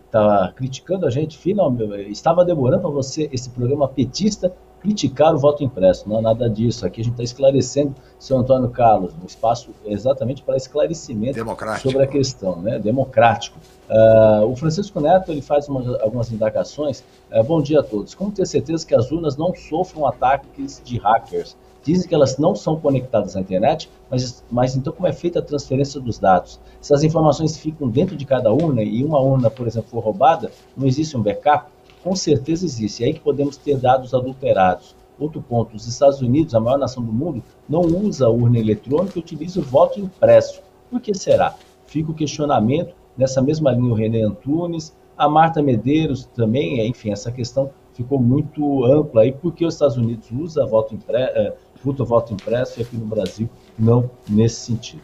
estava 0.06 0.54
criticando 0.56 1.08
a 1.08 1.10
gente. 1.10 1.36
Finalmente, 1.36 2.12
estava 2.12 2.46
demorando 2.46 2.84
para 2.84 2.92
você, 2.92 3.28
esse 3.34 3.50
programa 3.50 3.88
petista, 3.88 4.54
criticar 4.84 5.34
o 5.34 5.40
voto 5.40 5.64
impresso. 5.64 6.08
Não 6.08 6.20
é 6.20 6.22
nada 6.22 6.50
disso. 6.50 6.86
Aqui 6.86 7.00
a 7.00 7.04
gente 7.04 7.14
está 7.14 7.24
esclarecendo, 7.24 7.96
seu 8.20 8.38
Antônio 8.38 8.70
Carlos, 8.70 9.14
um 9.14 9.26
espaço 9.26 9.72
exatamente 9.86 10.44
para 10.44 10.58
esclarecimento 10.58 11.40
sobre 11.82 12.04
a 12.04 12.08
questão, 12.08 12.58
né? 12.58 12.78
democrático. 12.78 13.58
Uh, 13.90 14.46
o 14.46 14.56
Francisco 14.56 15.00
Neto 15.00 15.32
ele 15.32 15.42
faz 15.42 15.70
uma, 15.70 15.98
algumas 16.02 16.32
indagações. 16.32 17.02
Uh, 17.32 17.44
bom 17.44 17.62
dia 17.62 17.80
a 17.80 17.84
todos. 17.84 18.14
Como 18.14 18.30
ter 18.32 18.46
certeza 18.46 18.86
que 18.86 18.94
as 18.94 19.10
urnas 19.10 19.38
não 19.38 19.56
sofram 19.56 20.06
ataques 20.06 20.82
de 20.84 20.98
hackers? 20.98 21.56
Dizem 21.84 22.08
que 22.08 22.16
elas 22.16 22.38
não 22.38 22.56
são 22.56 22.80
conectadas 22.80 23.36
à 23.36 23.42
internet, 23.42 23.90
mas, 24.10 24.44
mas 24.50 24.76
então 24.76 24.94
como 24.94 25.08
é 25.08 25.12
feita 25.12 25.40
a 25.40 25.42
transferência 25.42 26.00
dos 26.00 26.18
dados? 26.18 26.60
Se 26.80 26.94
as 26.94 27.04
informações 27.04 27.58
ficam 27.58 27.90
dentro 27.90 28.16
de 28.16 28.26
cada 28.26 28.52
urna 28.54 28.82
e 28.82 29.04
uma 29.04 29.20
urna, 29.20 29.50
por 29.50 29.68
exemplo, 29.68 29.90
for 29.90 30.00
roubada, 30.00 30.50
não 30.78 30.88
existe 30.88 31.18
um 31.18 31.22
backup? 31.22 31.73
Com 32.04 32.16
certeza 32.16 32.66
existe. 32.66 33.04
É 33.04 33.08
aí 33.08 33.14
que 33.14 33.20
podemos 33.20 33.58
ter 33.58 33.78
dados 33.78 34.14
adulterados. 34.14 34.96
Outro 35.18 35.42
ponto, 35.42 35.76
os 35.76 35.88
Estados 35.88 36.22
Unidos, 36.22 36.54
a 36.54 36.60
maior 36.60 36.78
nação 36.78 37.04
do 37.04 37.14
mundo, 37.14 37.42
não 37.70 37.82
usa 37.82 38.30
urna 38.30 38.60
eletrônica, 38.60 39.20
utiliza 39.20 39.60
o 39.60 39.64
voto 39.64 40.00
impresso. 40.00 40.62
Por 40.90 41.00
que 41.00 41.14
será? 41.14 41.56
Fica 41.86 42.12
o 42.12 42.16
questionamento 42.16 42.94
Nessa 43.18 43.42
mesma 43.42 43.72
linha, 43.72 43.92
o 43.92 43.96
René 43.96 44.24
Antunes, 44.24 44.96
a 45.16 45.30
Marta 45.30 45.62
Medeiros 45.62 46.26
também, 46.26 46.80
é, 46.80 46.88
enfim, 46.88 47.12
essa 47.12 47.32
questão 47.32 47.72
ficou 47.94 48.20
muito 48.20 48.84
ampla 48.86 49.22
aí, 49.22 49.32
porque 49.32 49.64
os 49.66 49.76
Estados 49.76 49.98
Unidos 49.98 50.30
usa 50.32 50.66
voto 50.66 50.96
impresso, 50.96 51.38
é, 51.38 51.56
voto 51.84 52.34
impresso 52.34 52.80
e 52.80 52.84
aqui 52.84 52.98
no 52.98 53.06
Brasil 53.06 53.48
não 53.78 54.10
nesse 54.28 54.62
sentido. 54.62 55.04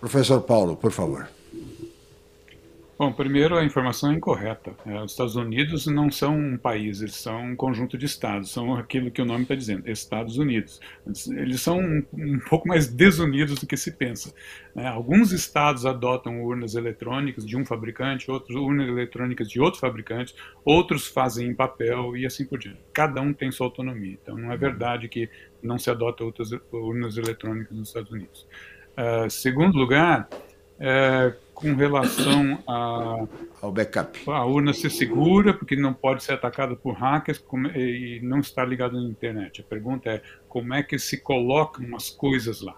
Professor 0.00 0.42
Paulo, 0.42 0.76
por 0.76 0.92
favor. 0.92 1.28
Bom, 2.98 3.10
primeiro 3.10 3.56
a 3.56 3.64
informação 3.64 4.12
é 4.12 4.14
incorreta. 4.14 4.74
É, 4.86 5.02
os 5.02 5.12
Estados 5.12 5.34
Unidos 5.34 5.86
não 5.86 6.10
são 6.10 6.36
um 6.38 6.58
país, 6.58 7.00
eles 7.00 7.16
são 7.16 7.42
um 7.42 7.56
conjunto 7.56 7.96
de 7.96 8.04
estados, 8.04 8.50
são 8.50 8.74
aquilo 8.74 9.10
que 9.10 9.20
o 9.20 9.24
nome 9.24 9.42
está 9.42 9.54
dizendo, 9.54 9.88
Estados 9.90 10.36
Unidos. 10.36 10.78
Eles 11.30 11.62
são 11.62 11.80
um, 11.80 12.04
um, 12.12 12.38
pouco 12.38 12.68
mais 12.68 12.86
desunidos 12.86 13.58
do 13.58 13.66
que 13.66 13.78
se 13.78 13.92
pensa. 13.92 14.32
Né? 14.74 14.86
Alguns 14.86 15.32
estados 15.32 15.86
adotam 15.86 16.42
urnas 16.42 16.74
eletrônicas 16.74 17.46
de 17.46 17.56
um 17.56 17.64
fabricante, 17.64 18.30
outros 18.30 18.54
urnas 18.54 18.86
eletrônicas 18.86 19.48
de 19.48 19.58
outro 19.58 19.80
fabricante, 19.80 20.34
outros 20.62 21.06
fazem 21.06 21.48
em 21.48 21.54
papel 21.54 22.14
e 22.16 22.26
assim 22.26 22.44
por 22.44 22.58
diante. 22.58 22.80
Cada 22.92 23.22
um 23.22 23.32
tem 23.32 23.50
sua 23.50 23.66
autonomia. 23.66 24.18
Então 24.22 24.36
não 24.36 24.52
é 24.52 24.56
verdade 24.56 25.08
que 25.08 25.30
não 25.62 25.78
se 25.78 25.90
adota 25.90 26.22
outras 26.24 26.50
urnas 26.70 27.16
eletrônicas 27.16 27.76
nos 27.76 27.88
Estados 27.88 28.12
Unidos. 28.12 28.46
Uh, 28.92 29.30
segundo 29.30 29.78
lugar, 29.78 30.28
uh, 30.78 31.51
com 31.62 31.74
relação 31.74 32.58
a, 32.68 33.24
ao 33.62 33.72
backup. 33.72 34.18
A 34.28 34.44
urna 34.44 34.74
ser 34.74 34.90
segura, 34.90 35.54
porque 35.54 35.76
não 35.76 35.94
pode 35.94 36.24
ser 36.24 36.32
atacada 36.32 36.74
por 36.74 36.94
hackers 36.94 37.42
e 37.76 38.20
não 38.22 38.40
está 38.40 38.64
ligada 38.64 39.00
na 39.00 39.08
internet. 39.08 39.60
A 39.60 39.64
pergunta 39.64 40.10
é 40.10 40.22
como 40.48 40.74
é 40.74 40.82
que 40.82 40.98
se 40.98 41.22
colocam 41.22 41.94
as 41.94 42.10
coisas 42.10 42.60
lá? 42.60 42.76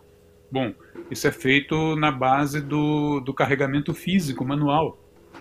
Bom, 0.53 0.73
isso 1.11 1.27
é 1.27 1.33
feito 1.33 1.97
na 1.97 2.13
base 2.13 2.61
do, 2.61 3.21
do 3.21 3.33
carregamento 3.33 3.95
físico 3.95 4.45
manual. 4.45 4.99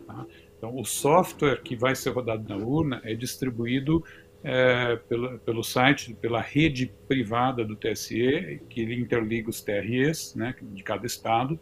Tá? 0.08 0.26
Então, 0.58 0.80
o 0.80 0.86
software 0.86 1.62
que 1.62 1.76
vai 1.76 1.94
ser 1.94 2.12
rodado 2.12 2.48
na 2.48 2.56
urna 2.56 3.02
é 3.04 3.14
distribuído 3.14 4.02
é, 4.42 4.96
pelo, 4.96 5.38
pelo 5.40 5.64
site, 5.64 6.14
pela 6.16 6.42
rede 6.42 6.92
privada 7.08 7.66
do 7.66 7.76
TSE, 7.76 8.62
que 8.70 8.82
ele 8.82 8.96
interliga 8.96 9.50
os 9.50 9.62
TREs 9.62 10.34
né, 10.36 10.56
de 10.62 10.82
cada 10.82 11.06
estado, 11.06 11.60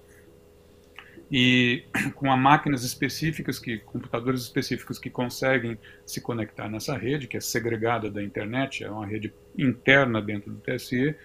e 1.32 1.86
com 2.15 2.27
máquinas 2.36 2.84
específicas, 2.84 3.57
que 3.57 3.77
computadores 3.77 4.41
específicos 4.41 4.99
que 4.99 5.09
conseguem 5.09 5.79
se 6.05 6.19
conectar 6.19 6.67
nessa 6.67 6.97
rede, 6.97 7.27
que 7.27 7.38
é 7.38 7.39
segregada 7.39 8.11
da 8.11 8.21
internet, 8.21 8.84
é 8.84 8.91
uma 8.91 9.05
rede 9.05 9.34
interna 9.57 10.21
dentro 10.21 10.51
do 10.51 10.59
TSE 10.59 11.15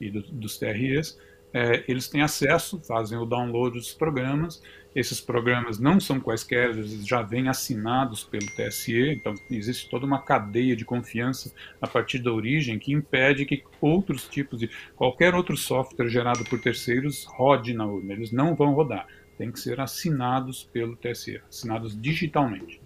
e 0.00 0.10
do, 0.10 0.22
dos 0.22 0.58
TREs, 0.58 1.16
é, 1.54 1.84
eles 1.86 2.08
têm 2.08 2.22
acesso, 2.22 2.80
fazem 2.80 3.18
o 3.18 3.26
download 3.26 3.76
dos 3.76 3.92
programas. 3.92 4.62
Esses 4.94 5.20
programas 5.20 5.78
não 5.78 6.00
são 6.00 6.18
quaisquer, 6.18 6.70
eles 6.70 7.06
já 7.06 7.22
vêm 7.22 7.48
assinados 7.48 8.24
pelo 8.24 8.46
TSE, 8.56 9.10
então 9.10 9.34
existe 9.50 9.88
toda 9.88 10.04
uma 10.04 10.20
cadeia 10.20 10.74
de 10.74 10.84
confiança 10.84 11.52
a 11.80 11.86
partir 11.86 12.18
da 12.18 12.32
origem 12.32 12.78
que 12.78 12.92
impede 12.92 13.46
que 13.46 13.62
outros 13.80 14.28
tipos 14.28 14.60
de 14.60 14.70
qualquer 14.96 15.34
outro 15.34 15.56
software 15.56 16.08
gerado 16.08 16.44
por 16.44 16.60
terceiros 16.60 17.24
rode 17.24 17.74
na 17.74 17.86
urna. 17.86 18.12
Eles 18.12 18.32
não 18.32 18.54
vão 18.54 18.74
rodar 18.74 19.06
têm 19.36 19.50
que 19.50 19.60
ser 19.60 19.80
assinados 19.80 20.64
pelo 20.72 20.96
TSE, 20.96 21.40
assinados 21.48 22.00
digitalmente. 22.00 22.80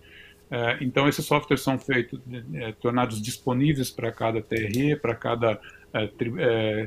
É, 0.51 0.79
então, 0.81 1.09
esses 1.09 1.25
softwares 1.25 1.63
são 1.63 1.79
feitos, 1.79 2.21
é, 2.55 2.73
tornados 2.73 3.21
disponíveis 3.21 3.91
para 3.91 4.13
cada 4.13 4.41
TRE, 4.41 4.95
para 4.97 5.15
cada 5.15 5.61
é, 5.93 6.07
tri, 6.07 6.33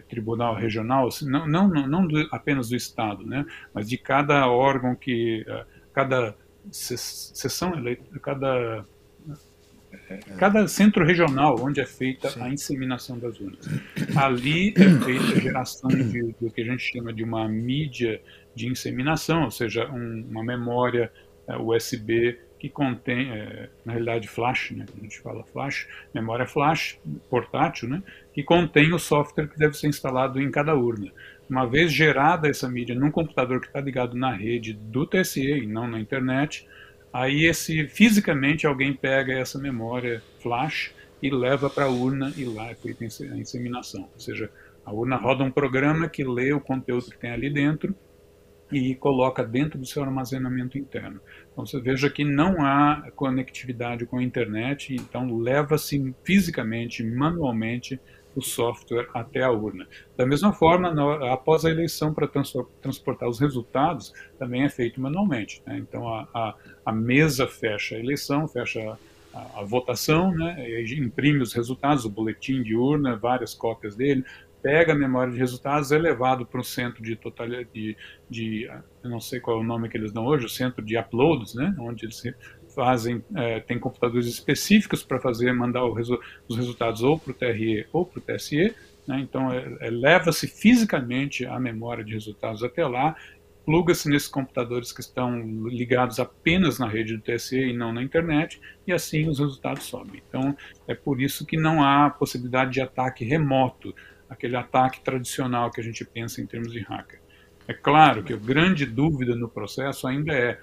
tribunal 0.07 0.55
regional, 0.55 1.07
assim, 1.07 1.29
não, 1.29 1.45
não, 1.47 1.67
não 1.67 2.07
do, 2.07 2.27
apenas 2.31 2.69
do 2.69 2.75
Estado, 2.75 3.25
né, 3.25 3.45
mas 3.73 3.89
de 3.89 3.97
cada 3.97 4.47
órgão 4.47 4.95
que, 4.95 5.45
cada 5.93 6.35
sessão 6.71 7.73
eleita, 7.73 8.19
cada 8.19 8.85
cada 10.37 10.67
centro 10.67 11.05
regional 11.05 11.55
onde 11.59 11.81
é 11.81 11.85
feita 11.85 12.29
Sim. 12.29 12.41
a 12.41 12.49
inseminação 12.49 13.17
das 13.17 13.39
urnas. 13.39 13.67
Ali 14.15 14.73
é 14.75 14.89
feita 15.03 15.23
a 15.23 15.39
geração 15.39 15.89
de, 15.89 16.35
do 16.39 16.51
que 16.51 16.61
a 16.61 16.65
gente 16.65 16.91
chama 16.91 17.11
de 17.13 17.23
uma 17.23 17.47
mídia 17.47 18.21
de 18.55 18.67
inseminação, 18.67 19.43
ou 19.43 19.51
seja, 19.51 19.89
um, 19.89 20.25
uma 20.29 20.43
memória 20.43 21.11
USB 21.57 22.37
que 22.59 22.69
contém, 22.69 23.31
é, 23.31 23.69
na 23.85 23.93
realidade 23.93 24.27
flash, 24.27 24.71
né, 24.71 24.85
a 24.95 25.01
gente 25.01 25.19
fala 25.21 25.43
flash, 25.45 25.87
memória 26.13 26.45
flash 26.45 26.99
portátil, 27.29 27.87
né, 27.87 28.03
que 28.33 28.43
contém 28.43 28.93
o 28.93 28.99
software 28.99 29.47
que 29.47 29.57
deve 29.57 29.77
ser 29.77 29.87
instalado 29.87 30.41
em 30.41 30.51
cada 30.51 30.75
urna. 30.75 31.09
Uma 31.49 31.65
vez 31.65 31.91
gerada 31.91 32.49
essa 32.49 32.69
mídia 32.69 32.93
num 32.93 33.09
computador 33.09 33.61
que 33.61 33.67
está 33.67 33.79
ligado 33.79 34.15
na 34.15 34.31
rede 34.33 34.73
do 34.73 35.05
TSE 35.05 35.41
e 35.41 35.65
não 35.65 35.87
na 35.87 35.99
internet, 35.99 36.67
aí 37.13 37.45
esse 37.45 37.87
fisicamente 37.87 38.67
alguém 38.67 38.93
pega 38.93 39.33
essa 39.33 39.57
memória 39.57 40.21
flash 40.39 40.93
e 41.23 41.29
leva 41.29 41.69
para 41.69 41.85
a 41.85 41.89
urna 41.89 42.31
e 42.37 42.43
lá 42.43 42.69
é 42.69 42.75
feita 42.75 43.03
a 43.03 43.37
inseminação. 43.37 44.09
Ou 44.13 44.19
seja, 44.19 44.51
a 44.85 44.93
urna 44.93 45.15
roda 45.15 45.43
um 45.43 45.51
programa 45.51 46.07
que 46.07 46.23
lê 46.23 46.53
o 46.53 46.59
conteúdo 46.59 47.09
que 47.09 47.17
tem 47.17 47.31
ali 47.31 47.49
dentro 47.49 47.95
e 48.71 48.95
coloca 48.95 49.43
dentro 49.43 49.79
do 49.79 49.85
seu 49.85 50.03
armazenamento 50.03 50.77
interno. 50.77 51.19
Então 51.51 51.65
você 51.65 51.79
veja 51.79 52.09
que 52.09 52.23
não 52.23 52.63
há 52.63 53.09
conectividade 53.15 54.05
com 54.05 54.17
a 54.17 54.23
internet, 54.23 54.95
então 54.95 55.37
leva-se 55.37 56.13
fisicamente, 56.23 57.03
manualmente, 57.03 57.99
o 58.35 58.41
software 58.41 59.07
até 59.13 59.43
a 59.43 59.51
urna. 59.51 59.87
Da 60.15 60.25
mesma 60.25 60.53
forma, 60.53 60.93
após 61.31 61.65
a 61.65 61.69
eleição, 61.69 62.13
para 62.13 62.27
transportar 62.81 63.27
os 63.27 63.39
resultados, 63.39 64.13
também 64.37 64.63
é 64.63 64.69
feito 64.69 65.01
manualmente. 65.01 65.61
Né? 65.65 65.77
Então 65.79 66.07
a, 66.07 66.27
a, 66.33 66.55
a, 66.85 66.91
mesa 66.91 67.47
fecha 67.47 67.95
a 67.95 67.99
eleição, 67.99 68.47
fecha 68.47 68.97
a, 69.33 69.59
a 69.59 69.63
votação, 69.63 70.31
né? 70.31 70.81
imprime 70.93 71.41
os 71.41 71.53
resultados, 71.53 72.05
o 72.05 72.09
boletim 72.09 72.61
de 72.61 72.75
urna, 72.75 73.15
várias 73.15 73.53
cópias 73.53 73.95
dele, 73.95 74.23
pega 74.61 74.93
a 74.93 74.95
memória 74.95 75.31
de 75.31 75.39
resultados, 75.39 75.91
é 75.91 75.97
levado 75.97 76.45
para 76.45 76.59
um 76.59 76.63
centro 76.63 77.01
de 77.01 77.15
totalidade, 77.15 77.69
de, 77.73 77.97
de, 78.29 78.69
eu 79.03 79.09
não 79.09 79.19
sei 79.19 79.39
qual 79.39 79.57
é 79.57 79.59
o 79.61 79.63
nome 79.63 79.89
que 79.89 79.97
eles 79.97 80.11
dão 80.11 80.25
hoje, 80.25 80.45
o 80.45 80.49
centro 80.49 80.83
de 80.83 80.97
uploads, 80.97 81.53
né, 81.55 81.75
onde 81.79 82.05
eles 82.05 82.21
fazem, 82.75 83.23
é, 83.35 83.59
tem 83.59 83.79
computadores 83.79 84.27
específicos 84.27 85.03
para 85.03 85.19
fazer, 85.19 85.51
mandar 85.53 85.89
resu 85.93 86.19
os 86.47 86.55
resultados 86.55 87.03
ou 87.03 87.17
para 87.17 87.31
o 87.31 87.33
TRE 87.33 87.87
ou 87.91 88.05
para 88.05 88.19
o 88.19 88.21
TSE, 88.21 88.73
né, 89.07 89.19
então 89.19 89.51
é, 89.51 89.77
é, 89.81 89.89
leva-se 89.89 90.47
fisicamente 90.47 91.45
a 91.45 91.59
memória 91.59 92.03
de 92.03 92.13
resultados 92.13 92.63
até 92.63 92.85
lá, 92.85 93.15
pluga-se 93.65 94.09
nesses 94.09 94.27
computadores 94.27 94.91
que 94.91 94.99
estão 94.99 95.39
ligados 95.67 96.19
apenas 96.19 96.79
na 96.79 96.87
rede 96.87 97.15
do 97.15 97.21
TSE 97.21 97.55
e 97.55 97.71
não 97.71 97.93
na 97.93 98.01
internet, 98.01 98.59
e 98.87 98.91
assim 98.91 99.27
os 99.27 99.37
resultados 99.37 99.83
sobem. 99.83 100.23
Então, 100.27 100.57
é 100.87 100.95
por 100.95 101.21
isso 101.21 101.45
que 101.45 101.55
não 101.55 101.83
há 101.83 102.09
possibilidade 102.09 102.71
de 102.71 102.81
ataque 102.81 103.23
remoto 103.23 103.93
aquele 104.29 104.55
ataque 104.55 105.01
tradicional 105.01 105.71
que 105.71 105.81
a 105.81 105.83
gente 105.83 106.05
pensa 106.05 106.41
em 106.41 106.45
termos 106.45 106.71
de 106.71 106.79
hacker. 106.81 107.19
É 107.67 107.73
claro 107.73 108.23
que 108.23 108.33
a 108.33 108.37
grande 108.37 108.85
dúvida 108.85 109.35
no 109.35 109.47
processo 109.47 110.07
ainda 110.07 110.33
é 110.33 110.59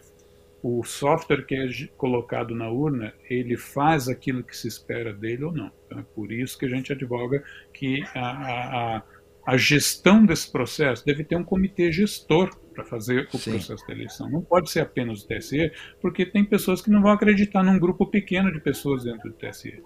o 0.62 0.82
software 0.82 1.46
que 1.46 1.54
é 1.54 1.68
colocado 1.96 2.54
na 2.54 2.68
urna, 2.68 3.14
ele 3.30 3.56
faz 3.56 4.08
aquilo 4.08 4.42
que 4.42 4.56
se 4.56 4.66
espera 4.66 5.12
dele 5.12 5.44
ou 5.44 5.52
não. 5.52 5.70
Então, 5.86 6.00
é 6.00 6.04
por 6.14 6.32
isso 6.32 6.58
que 6.58 6.66
a 6.66 6.68
gente 6.68 6.92
advoga 6.92 7.42
que 7.72 8.02
a, 8.14 8.96
a, 8.96 9.02
a 9.46 9.56
gestão 9.56 10.26
desse 10.26 10.50
processo 10.50 11.06
deve 11.06 11.22
ter 11.22 11.36
um 11.36 11.44
comitê 11.44 11.92
gestor 11.92 12.50
para 12.74 12.84
fazer 12.84 13.28
o 13.32 13.38
Sim. 13.38 13.52
processo 13.52 13.86
da 13.86 13.94
eleição. 13.94 14.28
Não 14.28 14.42
pode 14.42 14.68
ser 14.68 14.80
apenas 14.80 15.22
o 15.22 15.28
TSE, 15.28 15.70
porque 16.00 16.26
tem 16.26 16.44
pessoas 16.44 16.82
que 16.82 16.90
não 16.90 17.00
vão 17.00 17.12
acreditar 17.12 17.62
num 17.62 17.78
grupo 17.78 18.04
pequeno 18.06 18.52
de 18.52 18.60
pessoas 18.60 19.04
dentro 19.04 19.30
do 19.30 19.36
TSE. 19.36 19.82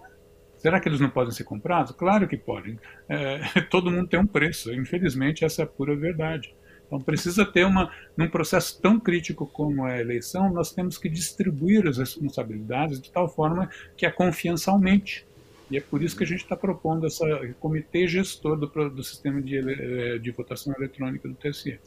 Será 0.61 0.79
que 0.79 0.89
eles 0.89 1.01
não 1.01 1.09
podem 1.09 1.33
ser 1.33 1.45
comprados? 1.45 1.93
Claro 1.93 2.29
que 2.29 2.37
podem. 2.37 2.79
É, 3.09 3.61
todo 3.71 3.91
mundo 3.91 4.09
tem 4.09 4.21
um 4.21 4.27
preço. 4.27 4.73
Infelizmente, 4.73 5.45
essa 5.45 5.63
é 5.63 5.65
a 5.65 5.67
pura 5.67 5.97
verdade. 5.97 6.55
Então, 6.87 7.01
precisa 7.01 7.47
ter 7.47 7.65
uma. 7.65 7.91
Num 8.17 8.29
processo 8.29 8.79
tão 8.81 9.01
crítico 9.01 9.47
como 9.47 9.87
é 9.87 9.97
a 9.97 10.01
eleição, 10.01 10.53
nós 10.53 10.73
temos 10.73 10.99
que 10.99 11.09
distribuir 11.09 11.87
as 11.87 11.97
responsabilidades 11.99 13.01
de 13.01 13.11
tal 13.11 13.29
forma 13.29 13.71
que 13.97 14.05
a 14.05 14.13
confiança 14.13 14.71
aumente. 14.71 15.25
E 15.71 15.79
é 15.79 15.81
por 15.81 16.03
isso 16.03 16.17
que 16.17 16.25
a 16.25 16.27
gente 16.27 16.43
está 16.43 16.57
propondo 16.57 17.07
esse 17.07 17.25
comitê 17.61 18.07
gestor 18.07 18.57
do, 18.57 18.67
do 18.91 19.05
sistema 19.05 19.41
de, 19.41 19.57
é, 19.57 20.19
de 20.19 20.31
votação 20.33 20.75
eletrônica 20.77 21.29
do 21.29 21.35
TSE. 21.35 21.79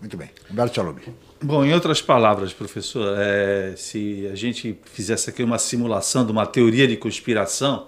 Muito 0.00 0.16
bem. 0.16 0.30
Humberto 0.50 0.76
Chalubi. 0.76 1.02
Bom, 1.42 1.64
em 1.64 1.74
outras 1.74 2.00
palavras, 2.00 2.52
professor, 2.52 3.16
é, 3.18 3.74
se 3.76 4.28
a 4.32 4.34
gente 4.34 4.78
fizesse 4.84 5.28
aqui 5.28 5.42
uma 5.42 5.58
simulação 5.58 6.24
de 6.24 6.32
uma 6.32 6.46
teoria 6.46 6.88
de 6.88 6.96
conspiração, 6.96 7.86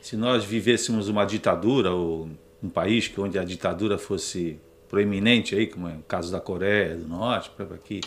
se 0.00 0.16
nós 0.16 0.44
vivêssemos 0.44 1.08
uma 1.08 1.24
ditadura 1.24 1.90
ou 1.90 2.28
um 2.62 2.68
país 2.68 3.10
onde 3.18 3.38
a 3.38 3.44
ditadura 3.44 3.98
fosse 3.98 4.58
proeminente 4.88 5.54
aí, 5.54 5.66
como 5.66 5.88
é 5.88 5.92
o 5.92 6.02
caso 6.06 6.32
da 6.32 6.40
Coreia 6.40 6.96
do 6.96 7.06
Norte, 7.06 7.50
aqui 7.74 8.00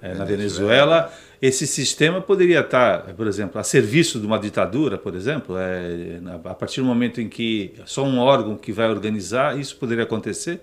é, 0.00 0.14
na 0.14 0.24
Venezuela, 0.24 1.12
esse 1.40 1.66
sistema 1.66 2.20
poderia 2.20 2.60
estar, 2.60 3.14
por 3.14 3.26
exemplo, 3.26 3.60
a 3.60 3.64
serviço 3.64 4.20
de 4.20 4.26
uma 4.26 4.38
ditadura, 4.38 4.98
por 4.98 5.14
exemplo, 5.14 5.56
é, 5.58 6.20
a 6.44 6.54
partir 6.54 6.80
do 6.80 6.86
momento 6.86 7.20
em 7.20 7.28
que 7.28 7.74
só 7.84 8.04
um 8.04 8.18
órgão 8.18 8.56
que 8.56 8.72
vai 8.72 8.88
organizar, 8.88 9.58
isso 9.58 9.76
poderia 9.76 10.04
acontecer? 10.04 10.60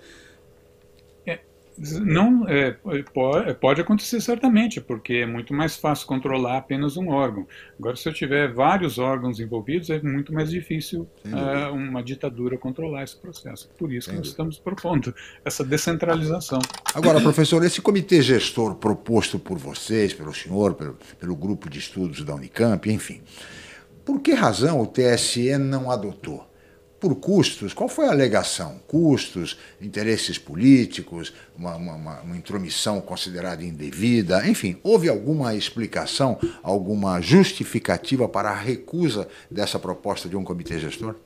Não, 1.78 2.46
é, 2.48 2.76
pode, 3.14 3.54
pode 3.54 3.80
acontecer 3.80 4.20
certamente, 4.20 4.80
porque 4.80 5.14
é 5.14 5.26
muito 5.26 5.54
mais 5.54 5.76
fácil 5.76 6.06
controlar 6.06 6.58
apenas 6.58 6.96
um 6.96 7.08
órgão. 7.08 7.46
Agora, 7.78 7.96
se 7.96 8.08
eu 8.08 8.12
tiver 8.12 8.52
vários 8.52 8.98
órgãos 8.98 9.40
envolvidos, 9.40 9.88
é 9.90 10.00
muito 10.00 10.32
mais 10.32 10.50
difícil 10.50 11.08
uh, 11.24 11.72
uma 11.74 12.02
ditadura 12.02 12.58
controlar 12.58 13.04
esse 13.04 13.16
processo. 13.16 13.70
Por 13.78 13.92
isso 13.92 14.10
que 14.10 14.16
nós 14.16 14.28
estamos 14.28 14.58
propondo 14.58 15.14
essa 15.44 15.64
descentralização. 15.64 16.60
Agora, 16.94 17.20
professor, 17.20 17.64
esse 17.64 17.80
comitê 17.80 18.20
gestor 18.20 18.74
proposto 18.74 19.38
por 19.38 19.58
vocês, 19.58 20.12
pelo 20.12 20.34
senhor, 20.34 20.74
pelo, 20.74 20.96
pelo 21.18 21.34
grupo 21.34 21.70
de 21.70 21.78
estudos 21.78 22.22
da 22.22 22.34
Unicamp, 22.34 22.90
enfim, 22.90 23.22
por 24.04 24.20
que 24.20 24.32
razão 24.34 24.80
o 24.80 24.86
TSE 24.86 25.56
não 25.58 25.90
adotou? 25.90 26.51
Por 27.02 27.16
custos. 27.16 27.74
Qual 27.74 27.88
foi 27.88 28.06
a 28.06 28.12
alegação? 28.12 28.80
Custos, 28.86 29.58
interesses 29.80 30.38
políticos, 30.38 31.34
uma, 31.58 31.74
uma, 31.74 32.20
uma, 32.20 32.36
intromissão 32.36 33.00
considerada 33.00 33.64
indevida, 33.64 34.48
enfim, 34.48 34.78
houve 34.84 35.08
alguma 35.08 35.52
explicação, 35.56 36.38
alguma 36.62 37.20
justificativa 37.20 38.28
para 38.28 38.50
a 38.50 38.54
recusa 38.54 39.28
dessa 39.50 39.80
proposta 39.80 40.28
de 40.28 40.36
um 40.36 40.44
comitê 40.44 40.78
gestor? 40.78 41.16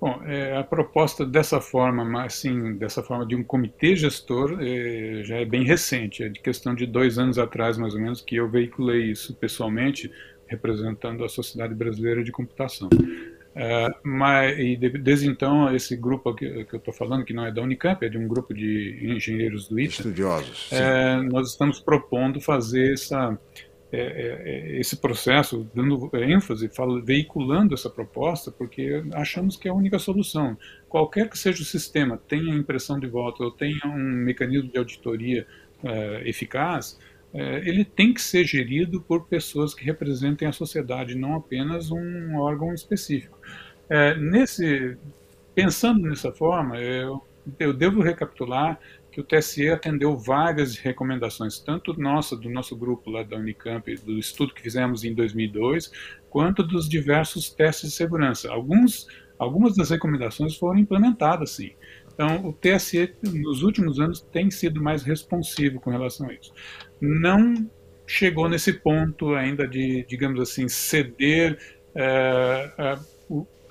Bom, 0.00 0.22
é, 0.24 0.56
a 0.56 0.62
proposta 0.62 1.26
dessa 1.26 1.60
forma, 1.60 2.22
assim, 2.24 2.74
dessa 2.74 3.02
forma 3.02 3.26
de 3.26 3.34
um 3.34 3.42
comitê 3.42 3.96
gestor, 3.96 4.58
é, 4.60 5.24
já 5.24 5.38
é 5.38 5.44
bem 5.44 5.64
recente, 5.64 6.22
é 6.22 6.28
de 6.28 6.38
questão 6.38 6.76
de 6.76 6.86
dois 6.86 7.18
anos 7.18 7.40
atrás, 7.40 7.76
mais 7.76 7.92
ou 7.92 8.00
menos, 8.00 8.20
que 8.20 8.36
eu 8.36 8.48
veiculei 8.48 9.10
isso 9.10 9.34
pessoalmente, 9.34 10.08
representando 10.46 11.24
a 11.24 11.28
Sociedade 11.28 11.74
Brasileira 11.74 12.22
de 12.22 12.30
Computação. 12.30 12.88
É, 13.60 13.88
mas 14.04 14.56
e 14.56 14.76
desde 14.76 15.26
então 15.26 15.74
esse 15.74 15.96
grupo 15.96 16.32
que, 16.32 16.64
que 16.64 16.76
eu 16.76 16.78
estou 16.78 16.94
falando 16.94 17.24
que 17.24 17.32
não 17.32 17.44
é 17.44 17.50
da 17.50 17.60
Unicamp 17.60 18.06
é 18.06 18.08
de 18.08 18.16
um 18.16 18.28
grupo 18.28 18.54
de 18.54 19.00
engenheiros 19.02 19.66
do 19.66 19.80
ITA 19.80 19.94
estudiosos 19.94 20.70
é, 20.70 21.16
nós 21.22 21.50
estamos 21.50 21.80
propondo 21.80 22.40
fazer 22.40 22.92
essa 22.92 23.36
é, 23.90 24.00
é, 24.00 24.76
é, 24.76 24.80
esse 24.80 24.98
processo 24.98 25.68
dando 25.74 26.08
ênfase 26.14 26.68
falo, 26.68 27.02
veiculando 27.02 27.74
essa 27.74 27.90
proposta 27.90 28.52
porque 28.52 29.02
achamos 29.12 29.56
que 29.56 29.66
é 29.66 29.72
a 29.72 29.74
única 29.74 29.98
solução 29.98 30.56
qualquer 30.88 31.28
que 31.28 31.36
seja 31.36 31.60
o 31.60 31.66
sistema 31.66 32.16
tenha 32.28 32.54
impressão 32.54 32.96
de 33.00 33.08
voto 33.08 33.42
ou 33.42 33.50
tenha 33.50 33.80
um 33.86 33.98
mecanismo 33.98 34.70
de 34.70 34.78
auditoria 34.78 35.44
é, 35.82 36.28
eficaz 36.28 36.96
é, 37.32 37.68
ele 37.68 37.84
tem 37.84 38.14
que 38.14 38.22
ser 38.22 38.44
gerido 38.44 39.02
por 39.02 39.26
pessoas 39.26 39.74
que 39.74 39.84
representem 39.84 40.48
a 40.48 40.52
sociedade, 40.52 41.14
não 41.14 41.34
apenas 41.34 41.90
um 41.90 42.36
órgão 42.36 42.72
específico. 42.72 43.37
É, 43.90 44.14
nesse, 44.16 44.96
pensando 45.54 46.08
nessa 46.08 46.32
forma, 46.32 46.78
eu, 46.78 47.22
eu 47.58 47.72
devo 47.72 48.02
recapitular 48.02 48.78
que 49.10 49.20
o 49.20 49.24
TSE 49.24 49.68
atendeu 49.70 50.16
várias 50.16 50.76
recomendações, 50.76 51.58
tanto 51.58 51.98
nossa, 51.98 52.36
do 52.36 52.48
nosso 52.48 52.76
grupo 52.76 53.10
lá 53.10 53.22
da 53.22 53.36
Unicamp, 53.36 53.92
do 53.96 54.18
estudo 54.18 54.54
que 54.54 54.62
fizemos 54.62 55.02
em 55.02 55.14
2002, 55.14 55.90
quanto 56.28 56.62
dos 56.62 56.88
diversos 56.88 57.50
testes 57.50 57.90
de 57.90 57.96
segurança. 57.96 58.50
Alguns, 58.50 59.06
algumas 59.38 59.74
das 59.74 59.90
recomendações 59.90 60.56
foram 60.56 60.78
implementadas, 60.78 61.50
sim. 61.50 61.72
Então, 62.12 62.48
o 62.48 62.52
TSE, 62.52 63.14
nos 63.22 63.62
últimos 63.62 63.98
anos, 64.00 64.20
tem 64.20 64.50
sido 64.50 64.82
mais 64.82 65.02
responsivo 65.02 65.80
com 65.80 65.90
relação 65.90 66.28
a 66.28 66.34
isso. 66.34 66.52
Não 67.00 67.54
chegou 68.06 68.48
nesse 68.48 68.72
ponto 68.72 69.34
ainda 69.34 69.68
de, 69.68 70.04
digamos 70.08 70.40
assim, 70.40 70.68
ceder 70.68 71.58
é, 71.94 72.72
a, 72.76 72.98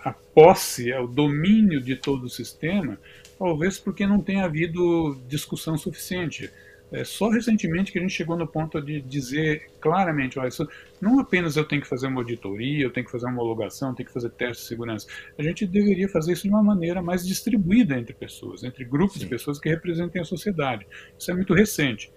a 0.04 0.14
posse, 0.14 0.94
o 0.94 1.08
domínio 1.08 1.82
de 1.82 1.96
todo 1.96 2.26
o 2.26 2.30
sistema, 2.30 3.00
talvez 3.38 3.78
porque 3.80 4.06
não 4.06 4.22
tenha 4.22 4.46
havido 4.46 5.20
discussão 5.28 5.78
suficiente. 5.78 6.52
É 6.90 7.04
só 7.04 7.30
recentemente 7.30 7.92
que 7.92 8.00
a 8.00 8.02
gente 8.02 8.14
chegou 8.14 8.38
no 8.38 8.48
ponto 8.48 8.82
de 8.82 9.02
dizer 9.02 9.70
claramente, 9.82 10.40
olha, 10.40 10.48
isso, 10.48 10.66
não 11.02 11.20
apenas 11.20 11.58
eu 11.58 11.66
tenho 11.66 11.82
que 11.82 11.88
fazer 11.88 12.08
uma 12.08 12.22
auditoria, 12.22 12.86
eu 12.86 12.90
tenho 12.92 13.06
que 13.06 13.12
fazer 13.12 13.26
uma 13.26 13.34
homologação, 13.34 13.90
eu 13.90 13.96
tenho 13.96 14.08
que 14.08 14.14
fazer 14.14 14.30
teste 14.30 14.64
de 14.64 14.70
segurança. 14.70 15.06
A 15.38 15.44
gente 15.44 15.68
deveria 15.68 16.08
fazer 16.08 16.32
isso 16.32 16.44
de 16.44 16.50
uma 16.50 16.64
maneira 16.64 17.02
mais 17.02 17.28
distribuída 17.28 17.98
entre 17.98 18.14
pessoas, 18.14 18.64
entre 18.64 18.86
grupos 18.86 19.16
Sim. 19.16 19.20
de 19.20 19.26
pessoas 19.28 19.60
que 19.60 19.68
representem 19.68 20.22
a 20.22 20.26
sociedade. 20.26 20.88
Isso 21.20 21.30
é 21.30 21.34
muito 21.34 21.54
recente. 21.54 22.10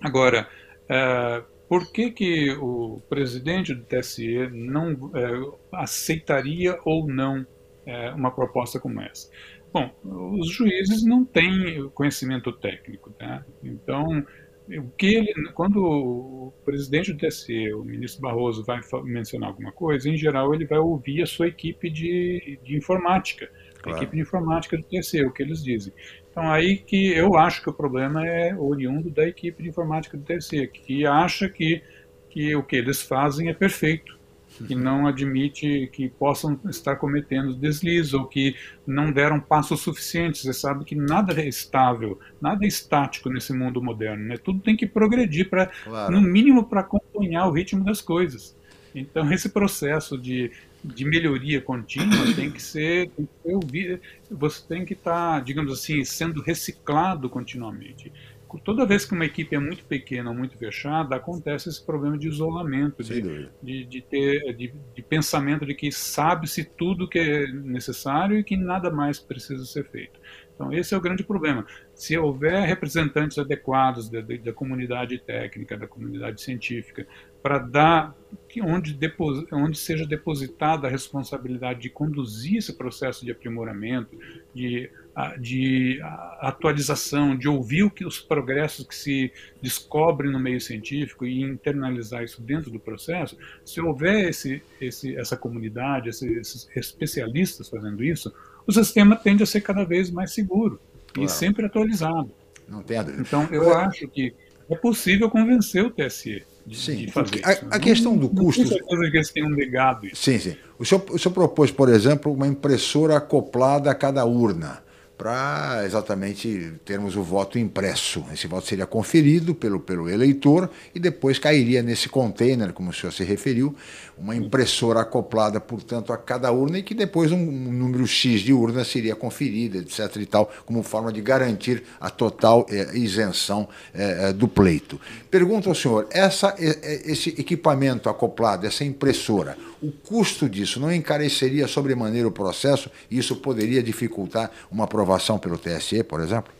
Agora, 0.00 0.48
uh, 0.90 1.51
por 1.72 1.90
que, 1.90 2.10
que 2.10 2.50
o 2.60 3.00
presidente 3.08 3.74
do 3.74 3.82
TSE 3.82 4.46
não 4.52 4.92
uh, 4.92 5.58
aceitaria 5.72 6.78
ou 6.84 7.06
não 7.06 7.40
uh, 7.40 8.14
uma 8.14 8.30
proposta 8.30 8.78
como 8.78 9.00
essa? 9.00 9.30
Bom, 9.72 9.90
os 10.04 10.52
juízes 10.52 11.02
não 11.02 11.24
têm 11.24 11.88
conhecimento 11.94 12.52
técnico, 12.52 13.10
tá? 13.12 13.42
Então, 13.64 14.22
o 14.68 14.90
que 14.98 15.14
ele, 15.14 15.32
quando 15.54 15.82
o 15.82 16.52
presidente 16.62 17.10
do 17.10 17.26
TSE, 17.26 17.72
o 17.72 17.82
ministro 17.82 18.20
Barroso, 18.20 18.62
vai 18.66 18.78
mencionar 19.04 19.48
alguma 19.48 19.72
coisa, 19.72 20.10
em 20.10 20.16
geral 20.18 20.54
ele 20.54 20.66
vai 20.66 20.78
ouvir 20.78 21.22
a 21.22 21.26
sua 21.26 21.48
equipe 21.48 21.88
de, 21.88 22.60
de 22.62 22.76
informática, 22.76 23.50
claro. 23.80 23.96
a 23.96 24.02
equipe 24.02 24.16
de 24.16 24.20
informática 24.20 24.76
do 24.76 24.84
TSE, 24.84 25.24
o 25.24 25.32
que 25.32 25.42
eles 25.42 25.64
dizem. 25.64 25.90
Então, 26.32 26.50
aí 26.50 26.78
que 26.78 27.12
eu 27.12 27.36
acho 27.36 27.62
que 27.62 27.70
o 27.70 27.72
problema 27.72 28.26
é 28.26 28.56
oriundo 28.56 29.10
da 29.10 29.28
equipe 29.28 29.62
de 29.62 29.68
informática 29.68 30.16
do 30.16 30.24
TSE, 30.24 30.66
que 30.66 31.06
acha 31.06 31.48
que, 31.48 31.82
que 32.30 32.56
o 32.56 32.62
que 32.62 32.74
eles 32.74 33.02
fazem 33.02 33.48
é 33.48 33.54
perfeito 33.54 34.20
que 34.66 34.74
não 34.74 35.06
admite 35.06 35.88
que 35.92 36.08
possam 36.08 36.58
estar 36.68 36.96
cometendo 36.96 37.54
deslizes 37.54 38.12
ou 38.12 38.26
que 38.26 38.54
não 38.86 39.10
deram 39.10 39.40
passos 39.40 39.80
suficientes. 39.80 40.42
Você 40.42 40.52
sabe 40.52 40.84
que 40.84 40.94
nada 40.94 41.32
é 41.40 41.48
estável, 41.48 42.18
nada 42.40 42.64
é 42.64 42.68
estático 42.68 43.30
nesse 43.30 43.52
mundo 43.52 43.82
moderno, 43.82 44.24
né? 44.24 44.36
Tudo 44.36 44.60
tem 44.60 44.76
que 44.76 44.86
progredir 44.86 45.48
para, 45.48 45.70
claro. 45.84 46.12
no 46.12 46.20
mínimo, 46.20 46.64
para 46.64 46.80
acompanhar 46.80 47.46
o 47.46 47.52
ritmo 47.52 47.84
das 47.84 48.00
coisas. 48.00 48.56
Então 48.94 49.32
esse 49.32 49.48
processo 49.48 50.18
de, 50.18 50.50
de 50.84 51.04
melhoria 51.04 51.60
contínua 51.60 52.34
tem 52.34 52.50
que 52.50 52.62
ser, 52.62 53.10
tem 53.10 53.26
que 53.26 53.42
ser 53.42 53.54
ouvido, 53.54 54.00
você 54.30 54.66
tem 54.66 54.84
que 54.84 54.92
estar, 54.94 55.38
tá, 55.38 55.40
digamos 55.40 55.72
assim, 55.72 56.04
sendo 56.04 56.42
reciclado 56.42 57.28
continuamente 57.30 58.12
toda 58.58 58.86
vez 58.86 59.04
que 59.04 59.14
uma 59.14 59.24
equipe 59.24 59.54
é 59.54 59.58
muito 59.58 59.84
pequena 59.84 60.30
ou 60.30 60.36
muito 60.36 60.56
fechada, 60.56 61.16
acontece 61.16 61.68
esse 61.68 61.84
problema 61.84 62.18
de 62.18 62.28
isolamento, 62.28 63.02
de, 63.02 63.48
de, 63.62 63.84
de, 63.84 64.00
ter, 64.02 64.54
de, 64.54 64.72
de 64.94 65.02
pensamento 65.02 65.64
de 65.64 65.74
que 65.74 65.90
sabe-se 65.90 66.64
tudo 66.64 67.08
que 67.08 67.18
é 67.18 67.46
necessário 67.52 68.38
e 68.38 68.44
que 68.44 68.56
nada 68.56 68.90
mais 68.90 69.18
precisa 69.18 69.64
ser 69.64 69.84
feito. 69.84 70.20
Então, 70.54 70.72
esse 70.72 70.94
é 70.94 70.96
o 70.96 71.00
grande 71.00 71.24
problema. 71.24 71.66
Se 71.94 72.16
houver 72.16 72.66
representantes 72.66 73.38
adequados 73.38 74.08
da, 74.08 74.20
da 74.20 74.52
comunidade 74.52 75.18
técnica, 75.18 75.76
da 75.76 75.86
comunidade 75.86 76.40
científica, 76.42 77.06
para 77.42 77.58
dar 77.58 78.14
onde, 78.62 78.92
depos, 78.92 79.44
onde 79.52 79.78
seja 79.78 80.06
depositada 80.06 80.86
a 80.86 80.90
responsabilidade 80.90 81.80
de 81.80 81.90
conduzir 81.90 82.58
esse 82.58 82.72
processo 82.74 83.24
de 83.24 83.32
aprimoramento, 83.32 84.16
de, 84.54 84.90
de 85.38 86.00
atualização, 86.40 87.36
de 87.36 87.48
ouvir 87.48 87.82
o 87.84 87.90
que 87.90 88.04
os 88.04 88.20
progressos 88.20 88.86
que 88.86 88.94
se 88.94 89.32
descobrem 89.60 90.30
no 90.30 90.38
meio 90.38 90.60
científico 90.60 91.24
e 91.24 91.40
internalizar 91.42 92.22
isso 92.22 92.42
dentro 92.42 92.70
do 92.70 92.78
processo, 92.78 93.36
se 93.64 93.80
houver 93.80 94.28
esse, 94.28 94.62
esse, 94.80 95.16
essa 95.16 95.36
comunidade, 95.36 96.08
esses 96.08 96.68
especialistas 96.76 97.68
fazendo 97.68 98.04
isso, 98.04 98.32
o 98.66 98.72
sistema 98.72 99.16
tende 99.16 99.42
a 99.42 99.46
ser 99.46 99.62
cada 99.62 99.84
vez 99.84 100.10
mais 100.10 100.32
seguro 100.32 100.80
claro. 101.12 101.26
e 101.26 101.32
sempre 101.32 101.66
atualizado. 101.66 102.30
Não 102.68 102.82
tem 102.82 102.98
Então, 103.18 103.48
eu 103.50 103.74
acho 103.74 104.06
que 104.08 104.34
é 104.70 104.76
possível 104.76 105.28
convencer 105.28 105.84
o 105.84 105.90
TSE 105.90 106.44
de, 106.66 106.76
sim, 106.76 106.96
de 106.96 107.10
fazer 107.10 107.40
a, 107.44 107.52
isso. 107.52 107.66
A 107.70 107.78
questão 107.78 108.16
do 108.16 108.28
custo. 108.28 108.62
Não 108.62 108.68
certeza 108.68 109.10
que 109.10 109.16
eles 109.16 109.30
tenham 109.30 109.50
negado 109.50 110.06
isso. 110.06 110.16
Sim, 110.16 110.38
sim. 110.38 110.56
O 110.78 110.84
senhor, 110.84 111.04
o 111.10 111.18
senhor 111.18 111.32
propôs, 111.32 111.70
por 111.70 111.88
exemplo, 111.88 112.32
uma 112.32 112.46
impressora 112.46 113.16
acoplada 113.16 113.90
a 113.90 113.94
cada 113.94 114.24
urna 114.24 114.82
para 115.22 115.84
exatamente 115.86 116.72
termos 116.84 117.14
o 117.14 117.22
voto 117.22 117.56
impresso. 117.56 118.24
Esse 118.32 118.48
voto 118.48 118.66
seria 118.66 118.86
conferido 118.86 119.54
pelo, 119.54 119.78
pelo 119.78 120.10
eleitor 120.10 120.68
e 120.92 120.98
depois 120.98 121.38
cairia 121.38 121.80
nesse 121.80 122.08
container, 122.08 122.72
como 122.72 122.90
o 122.90 122.92
senhor 122.92 123.12
se 123.12 123.22
referiu, 123.22 123.72
uma 124.18 124.34
impressora 124.34 125.02
acoplada, 125.02 125.60
portanto, 125.60 126.12
a 126.12 126.18
cada 126.18 126.50
urna 126.50 126.78
e 126.78 126.82
que 126.82 126.92
depois 126.92 127.30
um, 127.30 127.36
um 127.36 127.72
número 127.72 128.04
X 128.04 128.40
de 128.40 128.52
urnas 128.52 128.88
seria 128.88 129.14
conferida, 129.14 129.78
etc. 129.78 130.16
e 130.16 130.26
tal, 130.26 130.50
como 130.66 130.82
forma 130.82 131.12
de 131.12 131.20
garantir 131.20 131.84
a 132.00 132.10
total 132.10 132.66
é, 132.68 132.98
isenção 132.98 133.68
é, 133.94 134.32
do 134.32 134.48
pleito. 134.48 135.00
Pergunto 135.30 135.68
ao 135.68 135.74
senhor, 135.76 136.08
essa, 136.10 136.52
esse 136.58 137.28
equipamento 137.38 138.08
acoplado, 138.08 138.66
essa 138.66 138.84
impressora, 138.84 139.56
o 139.82 139.90
custo 139.90 140.48
disso 140.48 140.78
não 140.78 140.92
encareceria 140.92 141.66
sobremaneira 141.66 142.28
o 142.28 142.32
processo 142.32 142.90
e 143.10 143.18
isso 143.18 143.36
poderia 143.36 143.82
dificultar 143.82 144.50
uma 144.70 144.84
aprovação 144.84 145.38
pelo 145.38 145.58
TSE, 145.58 146.04
por 146.04 146.20
exemplo? 146.20 146.52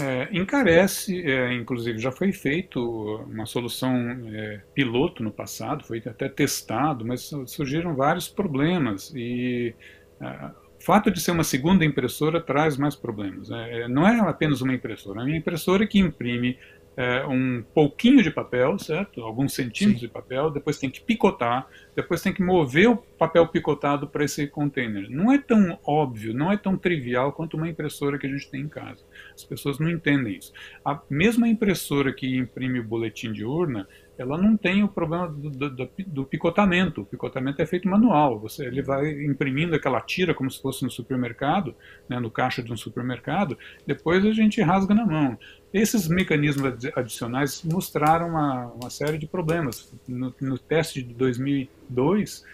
É, 0.00 0.28
encarece, 0.32 1.20
é, 1.22 1.52
inclusive 1.54 1.98
já 1.98 2.12
foi 2.12 2.30
feito 2.30 2.78
uma 3.26 3.46
solução 3.46 3.92
é, 4.32 4.60
piloto 4.72 5.22
no 5.22 5.32
passado, 5.32 5.82
foi 5.82 5.98
até 6.06 6.28
testado, 6.28 7.04
mas 7.04 7.30
surgiram 7.46 7.96
vários 7.96 8.28
problemas 8.28 9.12
e 9.14 9.74
é, 10.20 10.50
o 10.78 10.84
fato 10.84 11.10
de 11.10 11.20
ser 11.20 11.32
uma 11.32 11.42
segunda 11.42 11.84
impressora 11.84 12.40
traz 12.40 12.76
mais 12.76 12.94
problemas. 12.94 13.48
Né? 13.48 13.88
não 13.88 14.06
é 14.06 14.20
apenas 14.20 14.60
uma 14.60 14.72
impressora, 14.72 15.22
é 15.22 15.24
uma 15.24 15.36
impressora 15.36 15.86
que 15.86 15.98
imprime 15.98 16.56
é, 16.98 17.24
um 17.24 17.62
pouquinho 17.72 18.20
de 18.24 18.28
papel, 18.28 18.76
certo? 18.76 19.22
Alguns 19.22 19.54
centímetros 19.54 20.00
Sim. 20.00 20.06
de 20.08 20.12
papel, 20.12 20.50
depois 20.50 20.78
tem 20.78 20.90
que 20.90 21.00
picotar, 21.00 21.68
depois 21.94 22.20
tem 22.20 22.32
que 22.32 22.42
mover 22.42 22.90
o 22.90 22.96
papel 22.96 23.46
picotado 23.46 24.08
para 24.08 24.24
esse 24.24 24.48
container. 24.48 25.08
Não 25.08 25.30
é 25.30 25.38
tão 25.38 25.78
óbvio, 25.86 26.34
não 26.34 26.50
é 26.50 26.56
tão 26.56 26.76
trivial 26.76 27.32
quanto 27.32 27.56
uma 27.56 27.68
impressora 27.68 28.18
que 28.18 28.26
a 28.26 28.28
gente 28.28 28.50
tem 28.50 28.62
em 28.62 28.68
casa. 28.68 29.04
As 29.32 29.44
pessoas 29.44 29.78
não 29.78 29.88
entendem 29.88 30.38
isso. 30.38 30.52
A 30.84 31.00
mesma 31.08 31.46
impressora 31.46 32.12
que 32.12 32.36
imprime 32.36 32.80
o 32.80 32.84
boletim 32.84 33.32
de 33.32 33.44
urna, 33.44 33.86
ela 34.18 34.36
não 34.36 34.56
tem 34.56 34.82
o 34.82 34.88
problema 34.88 35.28
do, 35.28 35.70
do, 35.70 35.90
do, 36.06 36.24
picotamento. 36.24 37.02
O 37.02 37.06
picotamento 37.06 37.62
é 37.62 37.66
feito 37.66 37.88
manual. 37.88 38.40
Você, 38.40 38.66
ele 38.66 38.82
vai 38.82 39.08
imprimindo 39.24 39.76
aquela 39.76 40.00
tira 40.00 40.34
como 40.34 40.50
se 40.50 40.60
fosse 40.60 40.82
no 40.82 40.90
supermercado, 40.90 41.74
né, 42.08 42.18
no 42.18 42.30
caixa 42.30 42.60
de 42.60 42.72
um 42.72 42.76
supermercado. 42.76 43.56
Depois 43.86 44.26
a 44.26 44.32
gente 44.32 44.60
rasga 44.60 44.92
na 44.92 45.06
mão. 45.06 45.38
Esses 45.72 46.08
mecanismos 46.08 46.84
adicionais 46.96 47.62
mostraram 47.62 48.30
uma, 48.30 48.66
uma 48.72 48.90
série 48.90 49.18
de 49.18 49.26
problemas. 49.26 49.94
No, 50.08 50.34
no 50.40 50.58
teste 50.58 51.00
de 51.00 51.14
2002 51.14 52.44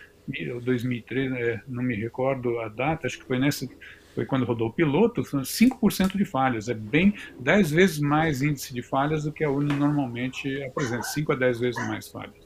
ou 0.52 0.60
2003, 0.60 1.32
é, 1.32 1.62
não 1.66 1.82
me 1.82 1.94
recordo 1.94 2.58
a 2.60 2.68
data, 2.68 3.06
acho 3.06 3.18
que 3.18 3.26
foi 3.26 3.38
nessa 3.38 3.66
foi 4.14 4.24
quando 4.24 4.44
rodou 4.44 4.68
o 4.68 4.72
piloto, 4.72 5.22
5% 5.22 6.16
de 6.16 6.24
falhas. 6.24 6.68
É 6.68 6.74
bem 6.74 7.14
10 7.40 7.70
vezes 7.70 7.98
mais 7.98 8.42
índice 8.42 8.72
de 8.72 8.82
falhas 8.82 9.24
do 9.24 9.32
que 9.32 9.44
a 9.44 9.50
urna 9.50 9.74
normalmente 9.74 10.62
apresenta, 10.62 11.02
5 11.02 11.32
a 11.32 11.34
10 11.34 11.60
vezes 11.60 11.88
mais 11.88 12.08
falhas. 12.08 12.44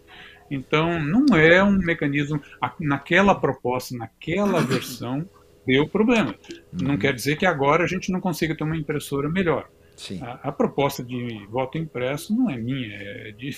Então, 0.51 0.99
não 0.99 1.37
é 1.37 1.63
um 1.63 1.73
mecanismo, 1.73 2.41
naquela 2.81 3.35
proposta, 3.35 3.97
naquela 3.97 4.61
versão, 4.61 5.29
deu 5.67 5.87
problema. 5.87 6.35
Não 6.73 6.93
uhum. 6.93 6.99
quer 6.99 7.13
dizer 7.13 7.37
que 7.37 7.45
agora 7.45 7.85
a 7.85 7.87
gente 7.87 8.11
não 8.11 8.21
consiga 8.21 8.57
ter 8.57 8.65
uma 8.65 8.77
impressora 8.77 9.29
melhor. 9.29 9.69
A, 10.23 10.49
a, 10.49 10.53
proposta 10.53 11.03
de 11.03 11.45
voto 11.51 11.77
impresso 11.77 12.35
não 12.35 12.49
é 12.49 12.57
minha, 12.57 12.97
é 12.97 13.33
de 13.33 13.49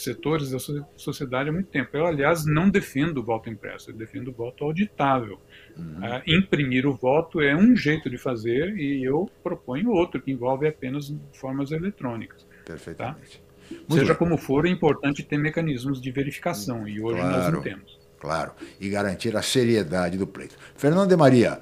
setores 0.00 0.50
da 0.50 0.58
sociedade 0.96 1.48
há 1.48 1.52
muito 1.52 1.68
tempo. 1.68 1.96
Eu, 1.96 2.06
aliás, 2.06 2.44
não 2.46 2.68
defendo 2.68 3.18
o 3.18 3.22
voto 3.22 3.50
impresso, 3.50 3.90
eu 3.90 3.94
defendo 3.94 4.28
o 4.28 4.32
voto 4.32 4.64
auditável. 4.64 5.38
Uhum. 5.76 5.98
Uh, 5.98 6.22
imprimir 6.26 6.86
o 6.86 6.94
voto 6.94 7.40
é 7.40 7.54
um 7.54 7.74
jeito 7.76 8.08
de 8.08 8.18
fazer 8.18 8.76
e 8.76 9.02
eu 9.04 9.30
proponho 9.42 9.90
outro, 9.90 10.20
que 10.20 10.30
envolve 10.30 10.66
apenas 10.66 11.14
formas 11.32 11.70
eletrônicas. 11.70 12.46
Perfeitamente. 12.64 13.38
Tá? 13.38 13.52
Seja 13.94 14.06
bem. 14.06 14.16
como 14.16 14.36
for, 14.36 14.66
é 14.66 14.68
importante 14.68 15.22
ter 15.22 15.38
mecanismos 15.38 16.00
de 16.00 16.10
verificação 16.10 16.86
e 16.86 17.00
hoje 17.00 17.20
claro, 17.20 17.36
nós 17.36 17.52
não 17.52 17.62
temos. 17.62 17.98
Claro, 18.18 18.52
e 18.80 18.88
garantir 18.88 19.36
a 19.36 19.42
seriedade 19.42 20.18
do 20.18 20.26
pleito. 20.26 20.56
Fernando 20.76 21.08
de 21.08 21.16
Maria, 21.16 21.60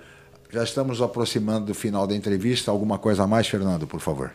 já 0.51 0.65
estamos 0.65 1.01
aproximando 1.01 1.67
do 1.67 1.75
final 1.75 2.07
da 2.07 2.15
entrevista. 2.15 2.71
Alguma 2.71 2.99
coisa 2.99 3.23
a 3.23 3.27
mais, 3.27 3.47
Fernando, 3.47 3.87
por 3.87 4.01
favor? 4.01 4.33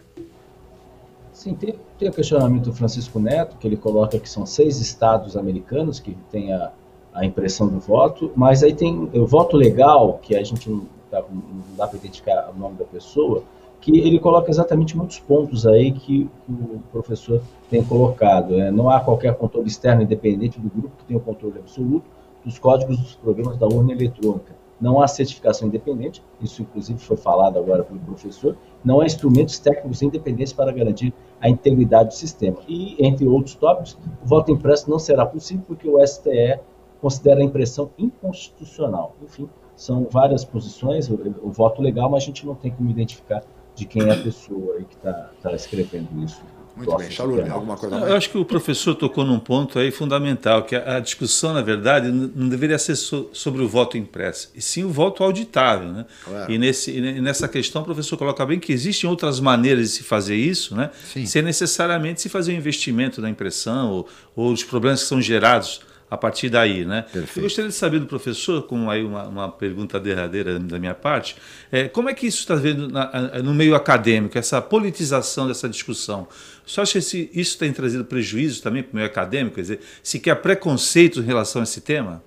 Sim, 1.46 1.54
tem, 1.54 1.76
tem 2.00 2.10
o 2.10 2.12
questionamento 2.12 2.64
do 2.64 2.74
Francisco 2.74 3.20
Neto, 3.20 3.56
que 3.58 3.68
ele 3.68 3.78
coloca 3.78 4.18
que 4.18 4.28
são 4.28 4.48
seis 4.48 4.82
estados 4.82 5.38
americanos 5.38 6.00
que 6.00 6.18
têm 6.32 6.52
a, 6.52 6.72
a 7.14 7.24
impressão 7.24 7.68
do 7.68 7.80
voto, 7.80 8.32
mas 8.36 8.64
aí 8.64 8.74
tem 8.74 9.12
o 9.14 9.28
voto 9.28 9.56
legal, 9.56 10.18
que 10.24 10.36
a 10.36 10.44
gente 10.44 10.68
tá, 11.12 11.24
não 11.30 11.76
dá 11.78 11.86
para 11.86 12.00
identificar 12.00 12.50
o 12.50 12.58
nome 12.58 12.78
da 12.78 12.86
pessoa, 12.86 13.44
que 13.80 13.96
ele 13.96 14.18
coloca 14.18 14.50
exatamente 14.50 14.98
muitos 14.98 15.20
pontos 15.20 15.68
aí 15.68 15.92
que, 15.92 16.28
o 16.50 16.80
professor 16.92 17.40
tem 17.70 17.84
colocado. 17.84 18.58
Né? 18.58 18.72
Não 18.72 18.90
há 18.90 19.00
qualquer 19.00 19.36
controle 19.36 19.68
externo 19.68 20.02
independente 20.02 20.60
do 20.60 20.68
grupo 20.68 20.98
que 20.98 21.06
tenha 21.06 21.20
o 21.20 21.22
controle 21.22 21.60
absoluto 21.60 22.08
dos 22.44 22.58
códigos 22.58 22.98
dos 22.98 23.14
programas 23.14 23.56
da 23.56 23.68
urna 23.68 23.92
eletrônica. 23.92 24.56
Não 24.82 25.00
há 25.00 25.08
certificação 25.08 25.68
independente, 25.68 26.24
isso 26.42 26.64
inclusive 26.64 26.98
foi 27.00 27.16
falado 27.16 27.60
agora 27.60 27.84
pelo 27.84 28.00
professor, 28.00 28.58
não 28.84 29.00
há 29.00 29.06
instrumentos 29.06 29.60
técnicos 29.60 30.02
independentes 30.02 30.52
para 30.52 30.72
garantir 30.72 31.14
a 31.40 31.50
integridade 31.50 32.10
do 32.10 32.14
sistema. 32.14 32.58
E, 32.68 32.96
entre 33.06 33.28
outros 33.28 33.56
tópicos, 33.56 33.98
o 34.24 34.28
voto 34.28 34.52
impresso 34.52 34.90
não 34.90 35.00
será 35.00 35.26
possível 35.26 35.64
porque 35.68 35.88
o 35.88 36.06
STE 36.06 36.60
considera 37.02 37.42
a 37.42 37.44
impressão 37.44 37.92
inconstitucional. 37.98 39.16
Enfim, 39.24 39.50
são 39.76 40.08
várias 40.10 40.46
posições, 40.46 41.10
o, 41.10 41.16
o 41.44 41.52
voto 41.52 41.82
legal, 41.82 42.10
mas 42.10 42.24
a 42.24 42.26
gente 42.26 42.46
não 42.46 42.56
tem 42.56 42.72
como 42.72 42.90
identificar 42.90 43.44
de 43.76 43.86
quem 43.86 44.04
é 44.04 44.14
a 44.14 44.24
pessoa 44.24 44.78
que 44.78 44.96
está 44.96 45.32
tá 45.42 45.54
escrevendo 45.54 46.08
isso. 46.24 46.42
Muito 46.76 46.96
bem, 46.98 47.10
Chalurni, 47.10 47.50
alguma 47.50 47.78
coisa 47.78 47.98
mais? 47.98 48.10
Eu 48.10 48.18
acho 48.18 48.30
que 48.30 48.38
o 48.38 48.44
professor 48.44 48.96
tocou 48.96 49.24
num 49.24 49.40
ponto 49.40 49.80
aí 49.80 49.92
fundamental, 49.92 50.64
que 50.64 50.76
a, 50.76 50.98
a 50.98 51.00
discussão, 51.00 51.54
na 51.54 51.62
verdade, 51.62 52.12
não 52.12 52.50
deveria 52.50 52.78
ser 52.78 52.96
so, 52.96 53.30
sobre 53.32 53.62
o 53.62 53.68
voto 53.68 53.98
impresso, 53.98 54.52
e 54.54 54.62
sim 54.62 54.84
o 54.84 54.90
voto 54.90 55.24
auditável. 55.24 55.92
Né? 55.92 56.06
Claro. 56.24 56.52
E, 56.52 56.58
nesse, 56.58 56.92
e 56.92 57.22
nessa 57.22 57.48
questão 57.48 57.82
o 57.82 57.86
professor 57.86 58.18
coloca 58.18 58.46
bem 58.46 58.60
que 58.60 58.74
existem 58.74 59.10
outras 59.10 59.40
maneiras 59.40 59.90
de 59.90 59.98
se 59.98 60.04
fazer 60.04 60.36
isso, 60.36 60.76
né? 60.76 60.92
Sim. 61.14 61.26
sem 61.26 61.42
necessariamente 61.42 62.22
se 62.22 62.30
fazer 62.30 62.54
um 62.54 62.58
investimento 62.58 63.22
na 63.22 63.30
impressão 63.30 63.92
ou, 63.92 64.08
ou 64.36 64.52
os 64.52 64.64
problemas 64.64 65.04
que 65.04 65.08
são 65.08 65.22
gerados 65.22 65.82
a 66.16 66.18
partir 66.18 66.50
daí, 66.50 66.86
né? 66.86 67.04
Perfeito. 67.04 67.40
Eu 67.40 67.44
gostaria 67.44 67.70
de 67.70 67.76
saber 67.76 68.00
do 68.00 68.08
professor, 68.08 68.64
como 68.64 68.90
aí 68.90 69.04
uma, 69.04 69.28
uma 69.28 69.52
pergunta 69.52 70.00
derradeira 70.00 70.58
da 70.58 70.80
minha 70.80 70.96
parte, 70.96 71.36
é, 71.72 71.88
como 71.88 72.10
é 72.10 72.14
que 72.14 72.26
isso 72.26 72.40
está 72.40 72.56
vendo 72.56 72.88
na, 72.88 73.42
no 73.44 73.54
meio 73.54 73.76
acadêmico, 73.76 74.38
essa 74.38 74.62
politização 74.62 75.48
dessa 75.48 75.70
discussão? 75.70 76.28
Senhor 76.66 76.84
acha 76.84 77.00
que 77.00 77.30
isso 77.34 77.58
tem 77.60 77.72
trazido 77.72 78.04
prejuízo 78.04 78.64
também 78.64 78.82
para 78.82 78.94
o 78.94 78.96
meio 78.96 79.08
acadêmico? 79.08 79.56
Quer 79.56 79.62
dizer, 79.62 79.80
se 80.02 80.20
quer 80.20 80.36
preconceito 80.36 81.20
em 81.20 81.24
relação 81.24 81.62
a 81.62 81.64
esse 81.64 81.82
tema? 81.82 82.24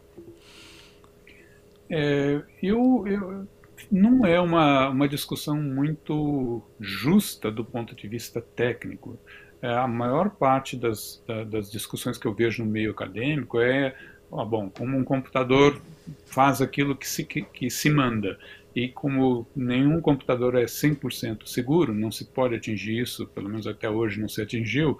É, 1.90 2.40
eu, 2.62 3.04
eu, 3.06 3.48
não 3.90 4.24
é 4.24 4.38
uma, 4.40 4.90
uma 4.90 5.08
discussão 5.08 5.56
muito 5.56 6.62
justa 6.78 7.50
do 7.50 7.64
ponto 7.64 7.96
de 7.96 8.06
vista 8.06 8.40
técnico 8.40 9.18
é, 9.60 9.72
a 9.74 9.88
maior 9.88 10.30
parte 10.30 10.76
das, 10.76 11.22
das 11.50 11.70
discussões 11.70 12.16
que 12.16 12.26
eu 12.26 12.32
vejo 12.32 12.64
no 12.64 12.70
meio 12.70 12.92
acadêmico 12.92 13.60
é, 13.60 13.94
ó, 14.30 14.44
bom, 14.44 14.70
como 14.70 14.96
um 14.96 15.04
computador 15.04 15.80
faz 16.26 16.60
aquilo 16.60 16.96
que 16.96 17.08
se, 17.08 17.24
que, 17.24 17.42
que 17.42 17.70
se 17.70 17.90
manda. 17.90 18.38
E 18.74 18.88
como 18.88 19.46
nenhum 19.56 20.00
computador 20.00 20.54
é 20.54 20.64
100% 20.64 21.46
seguro, 21.46 21.92
não 21.92 22.10
se 22.12 22.26
pode 22.26 22.54
atingir 22.54 23.00
isso, 23.00 23.26
pelo 23.26 23.48
menos 23.48 23.66
até 23.66 23.90
hoje 23.90 24.20
não 24.20 24.28
se 24.28 24.40
atingiu, 24.40 24.98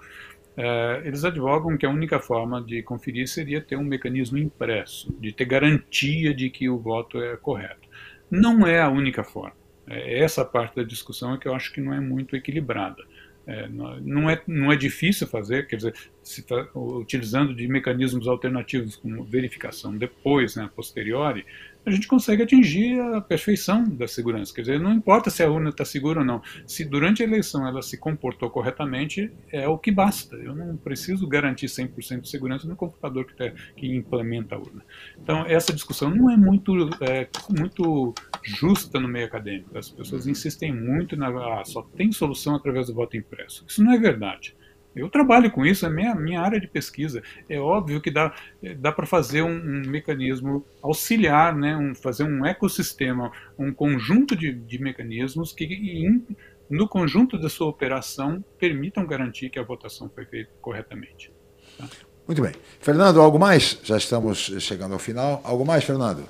é, 0.57 1.01
eles 1.05 1.23
advogam 1.23 1.77
que 1.77 1.85
a 1.85 1.89
única 1.89 2.19
forma 2.19 2.61
de 2.61 2.83
conferir 2.83 3.27
seria 3.27 3.61
ter 3.61 3.77
um 3.77 3.83
mecanismo 3.83 4.37
impresso, 4.37 5.13
de 5.19 5.31
ter 5.31 5.45
garantia 5.45 6.33
de 6.33 6.49
que 6.49 6.69
o 6.69 6.77
voto 6.77 7.21
é 7.21 7.37
correto. 7.37 7.87
Não 8.29 8.67
é 8.67 8.81
a 8.81 8.89
única 8.89 9.23
forma. 9.23 9.55
É, 9.87 10.19
essa 10.19 10.43
parte 10.43 10.75
da 10.75 10.83
discussão 10.83 11.33
é 11.33 11.37
que 11.37 11.47
eu 11.47 11.55
acho 11.55 11.71
que 11.71 11.79
não 11.79 11.93
é 11.93 11.99
muito 11.99 12.35
equilibrada. 12.35 13.01
É, 13.49 13.67
não, 13.67 14.29
é, 14.29 14.41
não 14.45 14.71
é 14.71 14.75
difícil 14.75 15.25
fazer, 15.25 15.65
quer 15.65 15.77
dizer, 15.77 15.95
se 16.21 16.43
tá 16.43 16.67
utilizando 16.75 17.55
de 17.55 17.67
mecanismos 17.67 18.27
alternativos 18.27 18.95
como 18.95 19.23
verificação 19.23 19.97
depois, 19.97 20.55
né, 20.55 20.65
a 20.65 20.67
posteriori, 20.67 21.43
a 21.85 21.91
gente 21.91 22.07
consegue 22.07 22.43
atingir 22.43 22.99
a 22.99 23.21
perfeição 23.21 23.83
da 23.83 24.07
segurança. 24.07 24.53
Quer 24.53 24.61
dizer, 24.61 24.79
não 24.79 24.93
importa 24.93 25.29
se 25.29 25.41
a 25.41 25.49
urna 25.49 25.69
está 25.69 25.85
segura 25.85 26.19
ou 26.19 26.25
não. 26.25 26.41
Se 26.67 26.85
durante 26.85 27.23
a 27.23 27.25
eleição 27.25 27.67
ela 27.67 27.81
se 27.81 27.97
comportou 27.97 28.49
corretamente, 28.49 29.31
é 29.51 29.67
o 29.67 29.77
que 29.77 29.91
basta. 29.91 30.35
Eu 30.35 30.55
não 30.55 30.77
preciso 30.77 31.27
garantir 31.27 31.67
100% 31.67 32.21
de 32.21 32.29
segurança 32.29 32.67
no 32.67 32.75
computador 32.75 33.25
que, 33.25 33.35
tá, 33.35 33.49
que, 33.75 33.87
implementa 33.87 34.55
a 34.55 34.59
urna. 34.59 34.83
Então, 35.21 35.45
essa 35.45 35.73
discussão 35.73 36.13
não 36.13 36.29
é 36.29 36.37
muito, 36.37 36.89
é, 37.01 37.27
muito 37.49 38.13
justa 38.43 38.99
no 38.99 39.07
meio 39.07 39.25
acadêmico. 39.25 39.77
As 39.77 39.89
pessoas 39.89 40.27
insistem 40.27 40.73
muito 40.73 41.15
na 41.15 41.29
ah, 41.29 41.63
só 41.65 41.81
tem 41.81 42.11
solução 42.11 42.55
através 42.55 42.87
do 42.87 42.93
voto 42.93 43.15
impresso. 43.15 43.65
Isso 43.67 43.83
não 43.83 43.93
é 43.93 43.97
verdade. 43.97 44.55
Eu 44.95 45.09
trabalho 45.09 45.51
com 45.51 45.65
isso, 45.65 45.85
é 45.85 45.89
minha, 45.89 46.15
minha 46.15 46.41
área 46.41 46.59
de 46.59 46.67
pesquisa. 46.67 47.21
É 47.47 47.59
óbvio 47.59 48.01
que 48.01 48.09
dá, 48.09 48.33
dá 48.77 48.91
para 48.91 49.05
fazer 49.05 49.41
um, 49.41 49.55
um, 49.55 49.81
mecanismo 49.87 50.65
auxiliar, 50.81 51.55
né, 51.55 51.77
um, 51.77 51.93
fazer 51.93 52.23
um 52.23 52.45
ecossistema, 52.45 53.31
um 53.57 53.71
conjunto 53.71 54.35
de, 54.35 54.51
de 54.51 54.81
mecanismos 54.81 55.53
que, 55.53 55.65
in, 55.65 56.25
no 56.69 56.87
conjunto 56.87 57.37
da 57.37 57.49
sua 57.49 57.67
operação, 57.67 58.43
permitam 58.57 59.05
garantir 59.05 59.49
que 59.49 59.59
a 59.59 59.63
votação 59.63 60.09
foi 60.13 60.25
feita 60.25 60.49
corretamente. 60.61 61.31
Tá? 61.77 61.87
Muito 62.27 62.41
bem. 62.41 62.53
Fernando, 62.79 63.21
algo 63.21 63.39
mais? 63.39 63.79
Já 63.83 63.97
estamos 63.97 64.37
chegando 64.59 64.93
ao 64.93 64.99
final. 64.99 65.41
Algo 65.43 65.65
mais, 65.65 65.83
Fernando? 65.83 66.23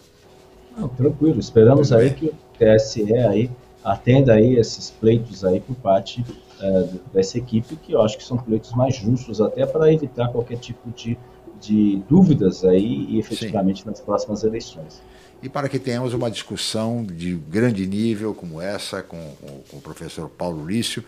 Não, 0.77 0.87
tranquilo. 0.87 1.39
Esperamos 1.39 1.91
aí 1.91 2.11
que 2.11 2.27
o 2.27 2.35
TSE 2.57 3.13
aí 3.13 3.49
atenda 3.83 4.33
aí 4.33 4.55
esses 4.55 4.91
pleitos 4.91 5.43
aí 5.43 5.59
por 5.59 5.75
parte 5.75 6.23
é, 6.61 6.89
dessa 7.13 7.37
equipe, 7.37 7.75
que 7.75 7.93
eu 7.93 8.01
acho 8.01 8.17
que 8.17 8.23
são 8.23 8.37
pleitos 8.37 8.71
mais 8.73 8.95
justos, 8.95 9.41
até 9.41 9.65
para 9.65 9.91
evitar 9.91 10.29
qualquer 10.29 10.57
tipo 10.57 10.89
de, 10.91 11.17
de 11.59 12.01
dúvidas 12.09 12.63
aí 12.63 13.05
e 13.09 13.19
efetivamente 13.19 13.83
Sim. 13.83 13.89
nas 13.89 13.99
próximas 13.99 14.43
eleições. 14.43 15.01
E 15.41 15.47
para 15.47 15.69
que 15.69 15.79
tenhamos 15.79 16.13
uma 16.13 16.29
discussão 16.29 17.05
de 17.05 17.33
grande 17.33 17.87
nível 17.87 18.33
como 18.33 18.59
essa 18.59 19.01
com, 19.01 19.35
com, 19.39 19.61
com 19.69 19.77
o 19.77 19.81
professor 19.81 20.29
Paulo 20.29 20.65
Lício 20.65 21.01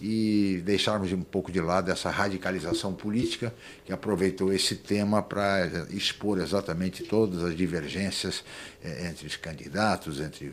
e 0.00 0.60
deixarmos 0.64 1.12
um 1.12 1.22
pouco 1.22 1.52
de 1.52 1.60
lado 1.60 1.88
essa 1.90 2.10
radicalização 2.10 2.92
política 2.92 3.54
que 3.84 3.92
aproveitou 3.92 4.52
esse 4.52 4.74
tema 4.74 5.22
para 5.22 5.86
expor 5.90 6.40
exatamente 6.40 7.04
todas 7.04 7.44
as 7.44 7.56
divergências 7.56 8.42
é, 8.82 9.08
entre 9.08 9.24
os 9.24 9.36
candidatos, 9.36 10.20
entre 10.20 10.46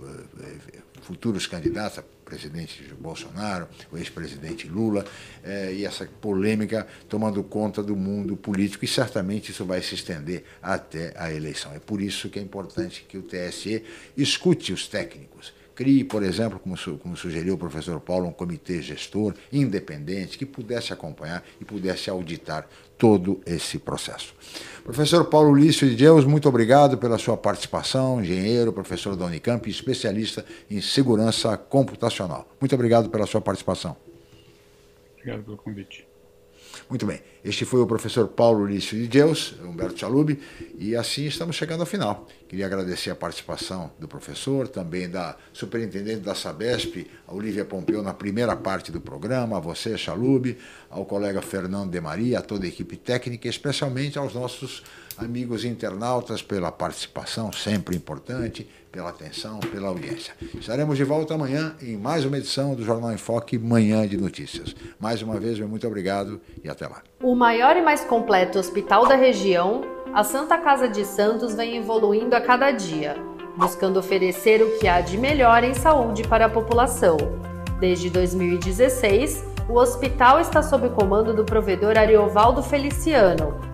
é, 0.00 0.78
futuros 1.02 1.48
candidatos, 1.48 2.04
presidente 2.24 2.82
Bolsonaro, 2.98 3.68
o 3.92 3.98
ex-presidente 3.98 4.66
Lula, 4.66 5.04
eh, 5.42 5.74
e 5.74 5.84
essa 5.84 6.06
polêmica 6.20 6.86
tomando 7.08 7.42
conta 7.42 7.82
do 7.82 7.94
mundo 7.94 8.36
político, 8.36 8.84
e 8.84 8.88
certamente 8.88 9.50
isso 9.50 9.64
vai 9.64 9.82
se 9.82 9.94
estender 9.94 10.44
até 10.62 11.12
a 11.16 11.32
eleição. 11.32 11.72
É 11.74 11.78
por 11.78 12.00
isso 12.00 12.28
que 12.28 12.38
é 12.38 12.42
importante 12.42 13.04
que 13.08 13.18
o 13.18 13.22
TSE 13.22 13.84
escute 14.16 14.72
os 14.72 14.88
técnicos. 14.88 15.52
Crie, 15.74 16.04
por 16.04 16.22
exemplo, 16.22 16.60
como, 16.60 16.76
como 16.98 17.16
sugeriu 17.16 17.54
o 17.54 17.58
professor 17.58 17.98
Paulo, 18.00 18.28
um 18.28 18.32
comitê 18.32 18.80
gestor 18.80 19.34
independente 19.52 20.38
que 20.38 20.46
pudesse 20.46 20.92
acompanhar 20.92 21.44
e 21.60 21.64
pudesse 21.64 22.08
auditar 22.08 22.68
todo 23.04 23.38
esse 23.44 23.78
processo. 23.78 24.34
Professor 24.82 25.26
Paulo 25.26 25.54
Lício 25.54 25.86
de 25.86 25.94
Deus, 25.94 26.24
muito 26.24 26.48
obrigado 26.48 26.96
pela 26.96 27.18
sua 27.18 27.36
participação, 27.36 28.18
engenheiro, 28.18 28.72
professor 28.72 29.14
da 29.14 29.26
Unicamp, 29.26 29.68
especialista 29.68 30.42
em 30.70 30.80
segurança 30.80 31.54
computacional. 31.54 32.48
Muito 32.58 32.74
obrigado 32.74 33.10
pela 33.10 33.26
sua 33.26 33.42
participação. 33.42 33.94
Obrigado 35.18 35.44
pelo 35.44 35.58
convite. 35.58 36.13
Muito 36.88 37.06
bem, 37.06 37.22
este 37.42 37.64
foi 37.64 37.80
o 37.80 37.86
professor 37.86 38.28
Paulo 38.28 38.66
Lício 38.66 38.98
de 38.98 39.08
Deus, 39.08 39.54
Humberto 39.64 39.98
Chalub, 39.98 40.38
e 40.78 40.94
assim 40.94 41.24
estamos 41.24 41.56
chegando 41.56 41.80
ao 41.80 41.86
final. 41.86 42.28
Queria 42.46 42.66
agradecer 42.66 43.10
a 43.10 43.16
participação 43.16 43.90
do 43.98 44.06
professor, 44.06 44.68
também 44.68 45.08
da 45.08 45.34
superintendente 45.50 46.20
da 46.20 46.34
Sabesp, 46.34 47.10
a 47.26 47.34
Olivia 47.34 47.64
Pompeu, 47.64 48.02
na 48.02 48.12
primeira 48.12 48.54
parte 48.54 48.92
do 48.92 49.00
programa, 49.00 49.56
a 49.56 49.60
você, 49.60 49.96
Chalub, 49.96 50.56
ao 50.90 51.06
colega 51.06 51.40
Fernando 51.40 51.90
de 51.90 52.00
Maria, 52.02 52.40
a 52.40 52.42
toda 52.42 52.66
a 52.66 52.68
equipe 52.68 52.96
técnica, 52.98 53.48
especialmente 53.48 54.18
aos 54.18 54.34
nossos 54.34 54.82
amigos 55.18 55.64
internautas 55.64 56.42
pela 56.42 56.70
participação, 56.72 57.52
sempre 57.52 57.96
importante, 57.96 58.68
pela 58.90 59.10
atenção, 59.10 59.58
pela 59.58 59.88
audiência. 59.88 60.34
Estaremos 60.54 60.96
de 60.96 61.04
volta 61.04 61.34
amanhã 61.34 61.74
em 61.82 61.96
mais 61.96 62.24
uma 62.24 62.38
edição 62.38 62.74
do 62.74 62.84
Jornal 62.84 63.12
em 63.12 63.16
Foque, 63.16 63.58
Manhã 63.58 64.06
de 64.06 64.16
Notícias. 64.16 64.74
Mais 65.00 65.20
uma 65.22 65.38
vez, 65.38 65.58
meu 65.58 65.68
muito 65.68 65.86
obrigado 65.86 66.40
e 66.62 66.68
até 66.68 66.86
lá. 66.86 67.02
O 67.22 67.34
maior 67.34 67.76
e 67.76 67.82
mais 67.82 68.02
completo 68.02 68.58
hospital 68.58 69.06
da 69.06 69.16
região, 69.16 69.82
a 70.12 70.22
Santa 70.22 70.56
Casa 70.58 70.88
de 70.88 71.04
Santos 71.04 71.54
vem 71.54 71.76
evoluindo 71.76 72.36
a 72.36 72.40
cada 72.40 72.70
dia, 72.70 73.16
buscando 73.56 73.98
oferecer 73.98 74.62
o 74.62 74.78
que 74.78 74.86
há 74.86 75.00
de 75.00 75.18
melhor 75.18 75.64
em 75.64 75.74
saúde 75.74 76.22
para 76.22 76.46
a 76.46 76.50
população. 76.50 77.16
Desde 77.80 78.08
2016, 78.10 79.44
o 79.68 79.74
hospital 79.74 80.40
está 80.40 80.62
sob 80.62 80.86
o 80.86 80.90
comando 80.90 81.34
do 81.34 81.44
provedor 81.44 81.98
Ariovaldo 81.98 82.62
Feliciano, 82.62 83.73